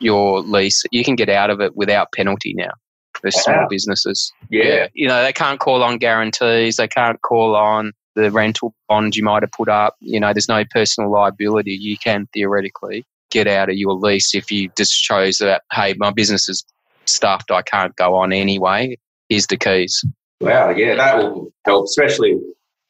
your 0.00 0.40
lease, 0.40 0.82
you 0.90 1.04
can 1.04 1.14
get 1.14 1.28
out 1.28 1.50
of 1.50 1.60
it 1.60 1.76
without 1.76 2.10
penalty 2.12 2.54
now 2.54 2.72
for 3.20 3.30
small 3.30 3.66
businesses. 3.68 4.32
Yeah. 4.50 4.88
You 4.94 5.08
know, 5.08 5.22
they 5.22 5.32
can't 5.32 5.60
call 5.60 5.82
on 5.82 5.98
guarantees, 5.98 6.76
they 6.76 6.88
can't 6.88 7.20
call 7.22 7.54
on 7.54 7.92
the 8.14 8.30
rental 8.30 8.74
bond 8.88 9.14
you 9.14 9.22
might 9.22 9.42
have 9.42 9.52
put 9.52 9.68
up. 9.68 9.94
You 10.00 10.18
know, 10.18 10.32
there's 10.32 10.48
no 10.48 10.64
personal 10.70 11.10
liability. 11.10 11.72
You 11.72 11.96
can 11.96 12.28
theoretically 12.32 13.04
get 13.30 13.46
out 13.46 13.68
of 13.68 13.76
your 13.76 13.92
lease 13.92 14.34
if 14.34 14.50
you 14.50 14.70
just 14.76 15.02
chose 15.02 15.38
that, 15.38 15.62
hey, 15.72 15.94
my 15.98 16.10
business 16.10 16.48
is 16.48 16.64
stuffed, 17.04 17.50
I 17.50 17.62
can't 17.62 17.94
go 17.96 18.14
on 18.16 18.32
anyway. 18.32 18.98
Here's 19.28 19.46
the 19.46 19.56
keys. 19.56 20.04
Wow, 20.40 20.70
yeah, 20.70 20.94
that 20.94 21.18
will 21.18 21.52
help, 21.64 21.84
especially, 21.84 22.38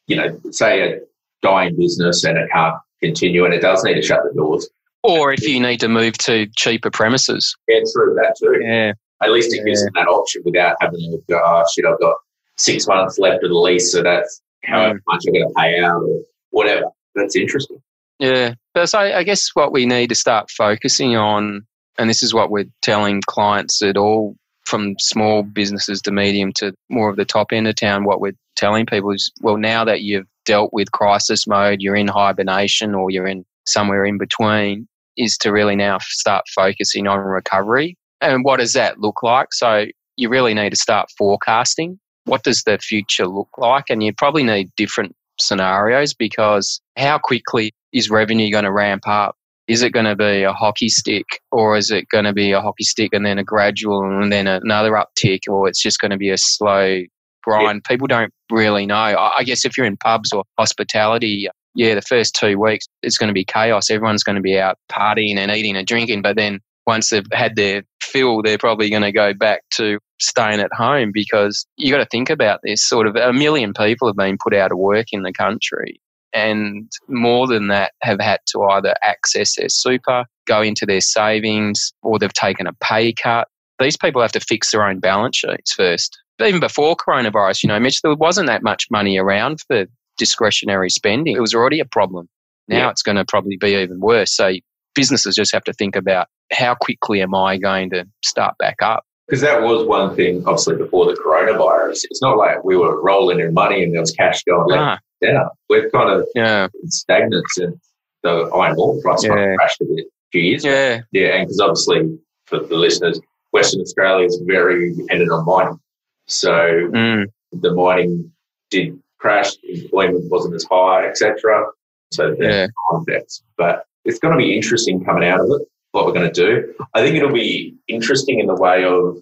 you 0.07 0.15
know, 0.15 0.39
say 0.51 0.93
a 0.93 0.99
dying 1.41 1.75
business 1.77 2.23
and 2.23 2.37
it 2.37 2.49
can't 2.53 2.75
continue 3.01 3.45
and 3.45 3.53
it 3.53 3.61
does 3.61 3.83
need 3.83 3.95
to 3.95 4.01
shut 4.01 4.21
the 4.23 4.33
doors. 4.35 4.69
Or 5.03 5.31
if 5.31 5.41
you 5.47 5.59
need 5.59 5.79
to 5.79 5.87
move 5.87 6.17
to 6.19 6.47
cheaper 6.57 6.91
premises. 6.91 7.55
Yeah, 7.67 7.79
true, 7.93 8.15
that 8.15 8.35
too. 8.37 8.59
Yeah. 8.61 8.93
At 9.21 9.31
least 9.31 9.53
it 9.53 9.65
gives 9.65 9.83
them 9.83 9.93
that 9.95 10.07
option 10.07 10.41
without 10.45 10.77
having 10.79 10.99
to 10.99 11.21
go, 11.29 11.41
oh 11.43 11.63
shit, 11.73 11.85
I've 11.85 11.99
got 11.99 12.15
six 12.57 12.87
months 12.87 13.19
left 13.19 13.43
of 13.43 13.49
the 13.49 13.55
lease, 13.55 13.91
so 13.91 14.03
that's 14.03 14.41
however 14.63 14.95
mm. 14.95 15.01
much 15.07 15.23
I'm 15.27 15.33
going 15.33 15.47
to 15.47 15.53
pay 15.57 15.79
out 15.79 16.01
or 16.01 16.21
whatever. 16.51 16.85
That's 17.15 17.35
interesting. 17.35 17.81
Yeah. 18.19 18.53
But 18.73 18.87
so 18.87 18.99
I 18.99 19.23
guess 19.23 19.49
what 19.53 19.71
we 19.71 19.85
need 19.85 20.07
to 20.09 20.15
start 20.15 20.51
focusing 20.51 21.15
on, 21.15 21.65
and 21.97 22.09
this 22.09 22.23
is 22.23 22.33
what 22.33 22.49
we're 22.51 22.65
telling 22.81 23.21
clients 23.27 23.81
at 23.81 23.97
all 23.97 24.35
from 24.65 24.95
small 24.99 25.43
businesses 25.43 26.01
to 26.01 26.11
medium 26.11 26.53
to 26.53 26.73
more 26.89 27.09
of 27.09 27.15
the 27.15 27.25
top 27.25 27.47
end 27.51 27.67
of 27.67 27.75
town, 27.75 28.03
what 28.03 28.21
we're 28.21 28.33
telling 28.55 28.85
people 28.85 29.11
is, 29.11 29.31
well, 29.41 29.57
now 29.57 29.83
that 29.83 30.01
you've 30.01 30.27
dealt 30.45 30.71
with 30.71 30.91
crisis 30.91 31.47
mode, 31.47 31.79
you're 31.81 31.95
in 31.95 32.07
hibernation 32.07 32.93
or 32.93 33.09
you're 33.09 33.27
in 33.27 33.43
somewhere 33.65 34.05
in 34.05 34.17
between, 34.17 34.87
is 35.17 35.37
to 35.37 35.51
really 35.51 35.75
now 35.75 35.97
start 36.01 36.45
focusing 36.53 37.07
on 37.07 37.19
recovery. 37.19 37.97
And 38.21 38.43
what 38.43 38.59
does 38.59 38.73
that 38.73 38.99
look 38.99 39.23
like? 39.23 39.47
So 39.53 39.85
you 40.17 40.29
really 40.29 40.53
need 40.53 40.71
to 40.71 40.75
start 40.75 41.09
forecasting. 41.17 41.99
What 42.25 42.43
does 42.43 42.63
the 42.63 42.77
future 42.77 43.27
look 43.27 43.49
like? 43.57 43.85
And 43.89 44.03
you 44.03 44.13
probably 44.13 44.43
need 44.43 44.69
different 44.75 45.15
scenarios 45.39 46.13
because 46.13 46.81
how 46.97 47.17
quickly 47.17 47.71
is 47.93 48.09
revenue 48.09 48.51
going 48.51 48.65
to 48.65 48.71
ramp 48.71 49.07
up? 49.07 49.35
Is 49.67 49.81
it 49.81 49.91
going 49.91 50.05
to 50.05 50.15
be 50.15 50.43
a 50.43 50.51
hockey 50.51 50.89
stick 50.89 51.25
or 51.51 51.77
is 51.77 51.91
it 51.91 52.09
going 52.09 52.25
to 52.25 52.33
be 52.33 52.51
a 52.51 52.61
hockey 52.61 52.83
stick 52.83 53.11
and 53.13 53.25
then 53.25 53.37
a 53.37 53.43
gradual 53.43 54.01
and 54.03 54.31
then 54.31 54.47
another 54.47 54.91
uptick 54.91 55.41
or 55.47 55.67
it's 55.67 55.81
just 55.81 55.99
going 55.99 56.11
to 56.11 56.17
be 56.17 56.31
a 56.31 56.37
slow 56.37 57.01
grind? 57.43 57.83
People 57.83 58.07
don't 58.07 58.33
really 58.51 58.85
know. 58.85 58.95
I 58.95 59.31
I 59.37 59.43
guess 59.43 59.65
if 59.65 59.77
you're 59.77 59.85
in 59.85 59.97
pubs 59.97 60.33
or 60.33 60.43
hospitality, 60.57 61.47
yeah, 61.75 61.93
the 61.93 62.01
first 62.01 62.35
two 62.35 62.59
weeks 62.59 62.85
it's 63.03 63.17
going 63.17 63.27
to 63.27 63.33
be 63.33 63.45
chaos. 63.45 63.91
Everyone's 63.91 64.23
going 64.23 64.37
to 64.37 64.41
be 64.41 64.59
out 64.59 64.77
partying 64.91 65.37
and 65.37 65.51
eating 65.51 65.77
and 65.77 65.85
drinking, 65.85 66.23
but 66.23 66.35
then 66.35 66.59
once 66.89 67.09
they've 67.11 67.25
had 67.31 67.55
their 67.55 67.83
fill, 68.01 68.41
they're 68.41 68.57
probably 68.57 68.89
going 68.89 69.03
to 69.03 69.11
go 69.11 69.33
back 69.33 69.61
to 69.75 69.99
staying 70.19 70.59
at 70.59 70.73
home 70.73 71.11
because 71.13 71.65
you 71.77 71.91
got 71.91 71.99
to 71.99 72.05
think 72.11 72.29
about 72.29 72.59
this. 72.63 72.83
Sort 72.83 73.05
of 73.07 73.15
a 73.15 73.31
million 73.31 73.73
people 73.73 74.07
have 74.07 74.17
been 74.17 74.37
put 74.41 74.55
out 74.55 74.71
of 74.71 74.77
work 74.79 75.07
in 75.11 75.21
the 75.21 75.31
country, 75.31 76.01
and 76.33 76.91
more 77.07 77.45
than 77.47 77.67
that 77.67 77.91
have 78.01 78.19
had 78.19 78.39
to 78.47 78.63
either 78.63 78.93
access 79.03 79.55
their 79.55 79.69
super, 79.69 80.25
go 80.47 80.61
into 80.61 80.85
their 80.85 81.01
savings, 81.01 81.93
or 82.01 82.17
they've 82.17 82.33
taken 82.33 82.65
a 82.67 82.73
pay 82.81 83.13
cut. 83.13 83.47
These 83.79 83.95
people 83.97 84.21
have 84.21 84.31
to 84.33 84.39
fix 84.39 84.71
their 84.71 84.83
own 84.83 84.99
balance 84.99 85.37
sheets 85.37 85.73
first. 85.73 86.17
Even 86.41 86.59
before 86.59 86.95
coronavirus, 86.95 87.63
you 87.63 87.67
know, 87.69 87.79
Mitch, 87.79 88.01
there 88.01 88.15
wasn't 88.15 88.47
that 88.47 88.63
much 88.63 88.87
money 88.89 89.17
around 89.17 89.61
for 89.67 89.85
discretionary 90.17 90.89
spending. 90.89 91.35
It 91.35 91.41
was 91.41 91.53
already 91.53 91.79
a 91.79 91.85
problem. 91.85 92.27
Now 92.67 92.77
Yeah. 92.77 92.89
it's 92.91 93.01
going 93.03 93.15
to 93.17 93.25
probably 93.25 93.57
be 93.57 93.69
even 93.75 93.99
worse. 93.99 94.35
So 94.35 94.53
businesses 94.95 95.35
just 95.35 95.51
have 95.53 95.63
to 95.65 95.73
think 95.73 95.95
about 95.95 96.27
how 96.51 96.75
quickly 96.75 97.21
am 97.21 97.35
I 97.35 97.57
going 97.57 97.89
to 97.91 98.05
start 98.23 98.55
back 98.57 98.77
up? 98.81 99.03
Because 99.27 99.41
that 99.41 99.61
was 99.61 99.85
one 99.85 100.15
thing, 100.15 100.43
obviously, 100.47 100.75
before 100.75 101.05
the 101.05 101.13
coronavirus. 101.21 101.99
It's 102.09 102.21
not 102.21 102.37
like 102.37 102.63
we 102.63 102.75
were 102.75 102.99
rolling 103.01 103.39
in 103.39 103.53
money 103.53 103.83
and 103.83 103.93
there 103.93 104.01
was 104.01 104.11
cash 104.11 104.43
going 104.43 104.67
left 104.67 104.81
Ah, 104.81 104.99
down. 105.25 105.49
We've 105.69 105.91
kind 105.91 106.09
of 106.09 106.27
yeah, 106.33 106.67
stagnant 106.85 107.45
since 107.49 107.77
the 108.23 108.49
iron 108.55 108.75
ore 108.79 108.99
price 109.01 109.25
kind 109.27 109.51
of 109.51 109.57
crashed 109.57 109.81
a 109.81 109.85
bit 109.85 110.05
a 110.07 110.09
few 110.31 110.41
years 110.41 110.65
ago. 110.65 110.73
yeah, 110.73 111.01
Yeah, 111.11 111.35
and 111.35 111.47
because 111.47 111.59
obviously, 111.59 112.17
for 112.47 112.59
the 112.59 112.75
listeners, 112.75 113.19
Western 113.51 113.81
Australia 113.81 114.25
is 114.25 114.41
very 114.47 114.95
dependent 114.95 115.31
on 115.31 115.45
mining. 115.45 115.79
So 116.27 116.51
mm, 116.51 117.25
the 117.51 117.73
mining 117.73 118.31
did 118.71 118.99
crash, 119.19 119.51
employment 119.63 120.29
wasn't 120.31 120.55
as 120.55 120.65
high, 120.69 121.05
etc. 121.07 121.65
So 122.11 122.35
there's 122.37 122.71
yeah, 122.71 122.97
effects. 122.99 123.43
But 123.57 123.85
it's 124.09 124.19
going 124.19 124.33
to 124.33 124.37
be 124.37 124.55
interesting 124.55 125.03
coming 125.05 125.27
out 125.27 125.39
of 125.39 125.45
it, 125.51 125.67
what 125.91 126.05
we're 126.05 126.13
going 126.13 126.31
to 126.31 126.33
do. 126.33 126.73
I 126.93 127.01
think 127.01 127.15
it'll 127.15 127.31
be 127.31 127.75
interesting 127.87 128.39
in 128.39 128.47
the 128.47 128.55
way 128.55 128.83
of, 128.83 129.17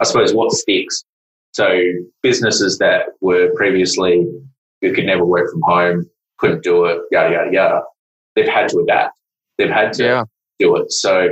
I 0.00 0.04
suppose, 0.04 0.34
what 0.34 0.52
sticks. 0.52 1.04
So 1.52 1.80
businesses 2.22 2.78
that 2.78 3.10
were 3.20 3.52
previously, 3.54 4.26
who 4.80 4.92
could 4.92 5.04
never 5.04 5.24
work 5.24 5.50
from 5.52 5.62
home, 5.62 6.10
couldn't 6.38 6.64
do 6.64 6.86
it, 6.86 7.00
yada, 7.12 7.32
yada, 7.32 7.50
yada, 7.52 7.82
they've 8.34 8.48
had 8.48 8.68
to 8.70 8.78
adapt. 8.80 9.18
They've 9.56 9.70
had 9.70 9.92
to 9.94 10.04
yeah, 10.04 10.24
do 10.58 10.76
it. 10.76 10.90
So 10.90 11.28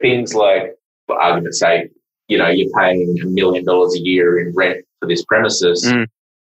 things 0.00 0.34
like, 0.34 0.74
for 1.06 1.20
argument's 1.20 1.58
sake, 1.58 1.90
you 2.28 2.38
know, 2.38 2.48
you're 2.48 2.70
paying 2.78 3.18
a 3.22 3.26
million 3.26 3.64
dollars 3.64 3.94
a 3.94 4.00
year 4.00 4.38
in 4.38 4.54
rent 4.54 4.84
for 5.00 5.08
this 5.08 5.24
premises. 5.24 5.84
Mm. 5.84 6.06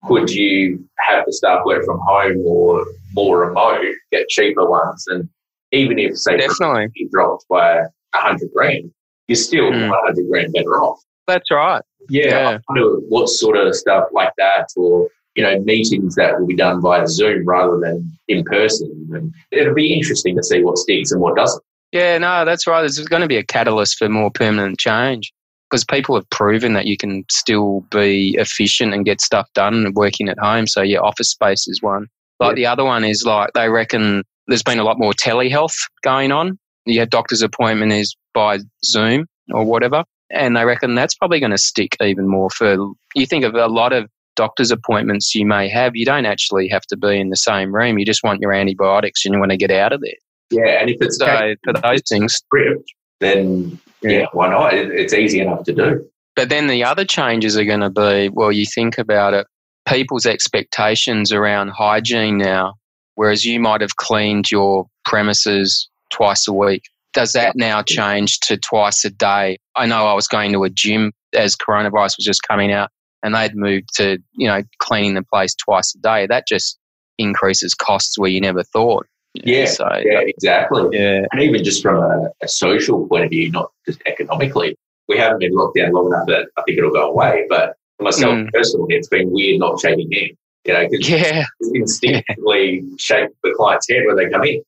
Could 0.05 0.29
you 0.29 0.87
have 0.99 1.25
the 1.25 1.33
staff 1.33 1.61
work 1.65 1.85
from 1.85 1.99
home 2.05 2.43
or 2.45 2.85
more 3.13 3.47
remote, 3.47 3.83
get 4.11 4.29
cheaper 4.29 4.69
ones? 4.69 5.05
And 5.07 5.27
even 5.71 5.99
if, 5.99 6.17
say, 6.17 6.37
definitely. 6.37 6.87
you 6.95 7.09
dropped 7.11 7.45
by 7.49 7.77
a 7.79 7.87
hundred 8.13 8.49
grand, 8.53 8.91
you're 9.27 9.35
still 9.35 9.71
Mm. 9.71 9.89
100 9.89 10.29
grand 10.29 10.53
better 10.53 10.81
off. 10.81 10.99
That's 11.27 11.51
right. 11.51 11.81
Yeah. 12.09 12.27
Yeah. 12.27 12.57
I 12.69 12.73
wonder 12.73 12.99
what 13.09 13.27
sort 13.29 13.57
of 13.57 13.75
stuff 13.75 14.05
like 14.13 14.31
that 14.37 14.67
or, 14.77 15.09
you 15.35 15.43
know, 15.43 15.59
meetings 15.59 16.15
that 16.15 16.39
will 16.39 16.47
be 16.47 16.55
done 16.55 16.81
via 16.81 17.05
Zoom 17.07 17.45
rather 17.45 17.77
than 17.79 18.09
in 18.29 18.43
person. 18.45 18.89
And 19.13 19.33
it'll 19.51 19.73
be 19.73 19.93
interesting 19.93 20.35
to 20.37 20.43
see 20.43 20.63
what 20.63 20.77
sticks 20.77 21.11
and 21.11 21.19
what 21.21 21.35
doesn't. 21.35 21.61
Yeah, 21.91 22.17
no, 22.17 22.45
that's 22.45 22.65
right. 22.67 22.81
There's 22.81 22.99
going 22.99 23.21
to 23.21 23.27
be 23.27 23.37
a 23.37 23.43
catalyst 23.43 23.97
for 23.97 24.07
more 24.09 24.31
permanent 24.31 24.79
change 24.79 25.33
because 25.69 25.83
people 25.83 26.15
have 26.15 26.29
proven 26.29 26.73
that 26.73 26.85
you 26.85 26.95
can 26.95 27.25
still 27.29 27.81
be 27.91 28.35
efficient 28.39 28.93
and 28.93 29.03
get 29.05 29.19
stuff 29.19 29.47
done 29.53 29.91
working 29.95 30.29
at 30.29 30.39
home. 30.39 30.65
So, 30.67 30.81
yeah, 30.81 30.99
office 30.99 31.29
space 31.31 31.67
is 31.67 31.81
one. 31.81 32.07
Like 32.39 32.51
Yeah. 32.51 32.55
the 32.55 32.65
other 32.67 32.85
one 32.85 33.03
is 33.03 33.25
like 33.25 33.49
they 33.53 33.67
reckon 33.67 34.23
there's 34.47 34.63
been 34.63 34.79
a 34.79 34.83
lot 34.83 34.97
more 34.97 35.13
telehealth 35.13 35.75
going 36.03 36.31
on. 36.31 36.57
Your 36.85 37.05
doctor's 37.05 37.41
appointment 37.41 37.91
is 37.91 38.15
by 38.33 38.59
Zoom 38.83 39.25
or 39.51 39.65
whatever. 39.65 40.03
And 40.29 40.55
they 40.57 40.65
reckon 40.65 40.95
that's 40.95 41.15
probably 41.15 41.39
going 41.39 41.51
to 41.51 41.57
stick 41.57 41.95
even 42.01 42.27
more 42.27 42.49
for 42.49 42.75
you 43.15 43.25
think 43.25 43.45
of 43.45 43.55
a 43.55 43.67
lot 43.67 43.93
of 43.93 44.09
doctor's 44.35 44.71
appointments 44.71 45.33
you 45.33 45.45
may 45.45 45.67
have, 45.67 45.95
you 45.95 46.05
don't 46.05 46.25
actually 46.25 46.67
have 46.67 46.83
to 46.83 46.95
be 46.95 47.19
in 47.19 47.29
the 47.29 47.35
same 47.35 47.73
room. 47.73 47.97
You 47.97 48.05
just 48.05 48.23
want 48.23 48.39
your 48.41 48.53
antibiotics 48.53 49.25
and 49.25 49.33
you 49.33 49.39
want 49.39 49.51
to 49.51 49.57
get 49.57 49.71
out 49.71 49.91
of 49.93 50.01
there. 50.01 50.11
Yeah. 50.51 50.79
And 50.79 50.89
if 50.89 50.97
it's 51.01 51.17
So 51.17 51.55
for 51.63 51.73
those 51.73 52.01
things, 52.07 52.35
script, 52.35 52.89
then 53.19 53.79
yeah, 54.01 54.11
Yeah. 54.11 54.25
why 54.33 54.49
not? 54.49 54.73
It's 54.73 55.13
easy 55.13 55.39
enough 55.39 55.63
to 55.63 55.73
do. 55.73 56.09
But 56.35 56.49
then 56.49 56.67
the 56.67 56.83
other 56.83 57.03
changes 57.03 57.57
are 57.57 57.65
going 57.65 57.79
to 57.79 57.89
be 57.89 58.29
well, 58.29 58.51
you 58.51 58.65
think 58.65 58.97
about 58.97 59.33
it, 59.33 59.47
people's 59.87 60.25
expectations 60.25 61.31
around 61.33 61.69
hygiene 61.69 62.37
now, 62.37 62.75
whereas 63.17 63.43
you 63.43 63.59
might 63.59 63.81
have 63.81 63.95
cleaned 63.97 64.49
your 64.51 64.87
premises 65.03 65.89
twice 66.11 66.47
a 66.47 66.53
week. 66.53 66.83
Does 67.13 67.31
that 67.33 67.55
now 67.55 67.81
change 67.81 68.39
to 68.41 68.57
twice 68.57 69.03
a 69.03 69.09
day? 69.09 69.57
I 69.75 69.87
know 69.87 70.05
I 70.05 70.13
was 70.13 70.27
going 70.27 70.51
to 70.53 70.63
a 70.63 70.69
gym 70.69 71.11
as 71.33 71.55
coronavirus 71.55 72.17
was 72.17 72.25
just 72.25 72.43
coming 72.43 72.71
out 72.71 72.91
and 73.23 73.33
they'd 73.33 73.55
moved 73.55 73.89
to, 73.95 74.19
you 74.33 74.47
know, 74.47 74.61
cleaning 74.77 75.15
the 75.15 75.23
place 75.23 75.55
twice 75.55 75.95
a 75.95 75.97
day. 75.99 76.27
That 76.27 76.47
just 76.47 76.77
increases 77.17 77.73
costs 77.73 78.19
where 78.19 78.29
you 78.29 78.39
never 78.39 78.61
thought. 78.63 79.07
Yeah, 79.33 79.65
So, 79.65 79.87
Yeah, 80.05 80.19
exactly. 80.19 80.89
yeah. 80.91 81.25
And 81.31 81.41
even 81.41 81.63
just 81.63 81.81
from 81.81 81.97
a, 81.97 82.29
a 82.43 82.47
social 82.47 83.07
point 83.07 83.23
of 83.23 83.31
view, 83.31 83.49
not 83.49 83.71
just 83.87 83.99
economically, 84.05 84.77
we 85.07 85.17
haven't 85.17 85.39
been 85.39 85.53
locked 85.53 85.75
down 85.77 85.91
long 85.93 86.07
enough 86.07 86.27
that 86.27 86.49
I 86.57 86.61
think 86.63 86.77
it'll 86.77 86.91
go 86.93 87.09
away. 87.09 87.45
But 87.49 87.77
for 87.97 88.03
myself 88.03 88.35
Mm. 88.35 88.51
personally, 88.53 88.93
it's 88.95 89.07
been 89.07 89.31
weird 89.31 89.59
not 89.59 89.79
shaking 89.79 90.11
hands. 90.11 90.37
You 90.67 90.73
know, 90.73 90.87
Yeah. 90.91 91.45
instinctively 91.73 92.83
shake 92.97 93.29
the 93.43 93.53
client's 93.55 93.89
head 93.89 94.03
when 94.05 94.17
they 94.17 94.29
come 94.29 94.43
in. 94.43 94.61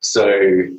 So 0.00 0.30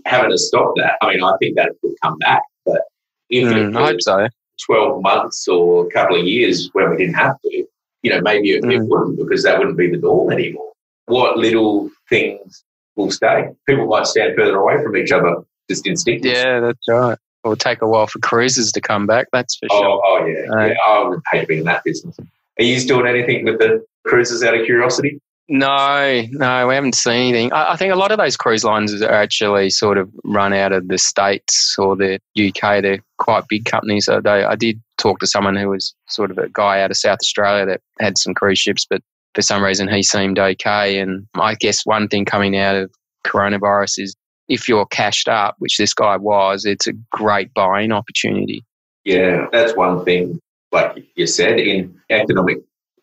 having 0.06 0.30
to 0.30 0.38
stop 0.38 0.74
that, 0.78 0.98
I 1.02 1.10
mean, 1.10 1.24
I 1.24 1.34
think 1.40 1.56
that 1.58 1.72
would 1.82 1.96
come 2.04 2.18
back. 2.20 2.44
But 2.66 2.82
if 3.30 3.48
Mm, 3.48 3.76
I 3.76 3.88
hope 3.88 4.02
so. 4.02 4.28
12 4.66 5.02
months 5.02 5.48
or 5.48 5.88
a 5.88 5.90
couple 5.92 6.20
of 6.20 6.26
years 6.26 6.70
when 6.74 6.90
we 6.92 6.98
didn't 6.98 7.16
have 7.16 7.40
to, 7.42 7.66
you 8.04 8.12
know, 8.12 8.22
maybe 8.22 8.52
it, 8.52 8.64
mm. 8.64 8.74
it 8.74 8.84
wouldn't 8.84 9.18
because 9.18 9.44
that 9.44 9.58
wouldn't 9.58 9.78
be 9.78 9.90
the 9.90 9.98
norm 9.98 10.32
anymore. 10.32 10.72
What 11.06 11.38
little 11.38 11.90
things 12.10 12.64
will 12.96 13.12
stay? 13.12 13.50
People 13.68 13.88
might 13.88 14.08
stand 14.08 14.36
further 14.36 14.58
away 14.58 14.82
from 14.84 14.96
each 14.96 15.12
other 15.12 15.38
just 15.70 15.86
instinctively. 15.88 16.38
Yeah, 16.38 16.60
that's 16.60 16.88
right. 16.88 17.18
It'll 17.44 17.56
take 17.56 17.82
a 17.82 17.88
while 17.88 18.08
for 18.08 18.20
cruises 18.20 18.72
to 18.74 18.82
come 18.82 19.06
back, 19.06 19.28
that's 19.32 19.58
for 19.58 19.68
oh, 19.72 19.80
sure. 19.80 20.02
Oh, 20.06 20.26
yeah. 20.26 20.52
Uh, 20.52 20.66
yeah. 20.66 20.74
I 20.86 21.08
would 21.08 21.22
hate 21.32 21.42
to 21.42 21.48
be 21.48 21.58
in 21.60 21.64
that 21.66 21.84
business. 21.84 22.18
Are 22.60 22.64
you 22.64 22.80
doing 22.82 23.08
anything 23.08 23.46
with 23.46 23.60
the 23.60 23.86
cruises 24.06 24.44
out 24.44 24.58
of 24.58 24.66
curiosity? 24.66 25.20
No, 25.50 26.24
no, 26.32 26.68
we 26.68 26.76
haven't 26.76 26.96
seen 26.96 27.30
anything. 27.30 27.54
I, 27.54 27.74
I, 27.74 27.76
think 27.78 27.94
a 27.94 27.98
lot 27.98 28.12
of 28.12 28.18
those 28.18 28.36
cruise 28.36 28.66
lines 28.66 29.02
are 29.02 29.10
actually 29.10 29.70
sort 29.70 29.98
of 29.98 30.10
run 30.26 30.52
out 30.52 30.74
of 30.74 30.90
the 30.90 30.98
States 30.98 31.76
or 31.80 31.96
the 31.96 32.20
UK. 32.38 32.82
They're 32.82 33.00
quite 33.18 33.46
big 33.48 33.64
companies. 33.64 34.06
So 34.06 34.20
they, 34.20 34.44
I 34.44 34.56
did 34.56 34.82
talk 34.98 35.20
to 35.20 35.28
someone 35.28 35.56
who 35.56 35.70
was 35.70 35.96
sort 36.10 36.32
of 36.32 36.38
a 36.38 36.50
guy 36.50 36.82
out 36.82 36.92
of 36.92 36.98
South 36.98 37.20
Australia 37.22 37.66
that 37.66 37.82
had 38.00 38.18
some 38.18 38.34
cruise 38.34 38.60
ships, 38.60 38.86
but 38.90 39.02
for 39.36 39.42
some 39.42 39.64
reason 39.64 39.88
he 39.88 40.04
seemed 40.04 40.38
okay. 40.38 41.00
And 41.00 41.26
I 41.36 41.56
guess 41.56 41.86
one 41.86 42.10
thing 42.10 42.26
coming 42.26 42.58
out 42.58 42.76
of 42.76 42.92
coronavirus 43.26 44.00
is 44.00 44.16
if 44.50 44.68
you're 44.68 44.86
cashed 44.86 45.30
up, 45.30 45.56
which 45.60 45.78
this 45.78 45.94
guy 45.94 46.18
was, 46.18 46.66
it's 46.66 46.88
a 46.88 46.94
great 47.12 47.54
buying 47.54 47.94
opportunity. 47.94 48.66
Yeah, 49.06 49.48
that's 49.54 49.78
one 49.78 50.04
thing. 50.04 50.42
Like 50.72 50.98
you 51.16 51.28
said, 51.28 51.60
in 51.60 52.00
economic 52.10 52.58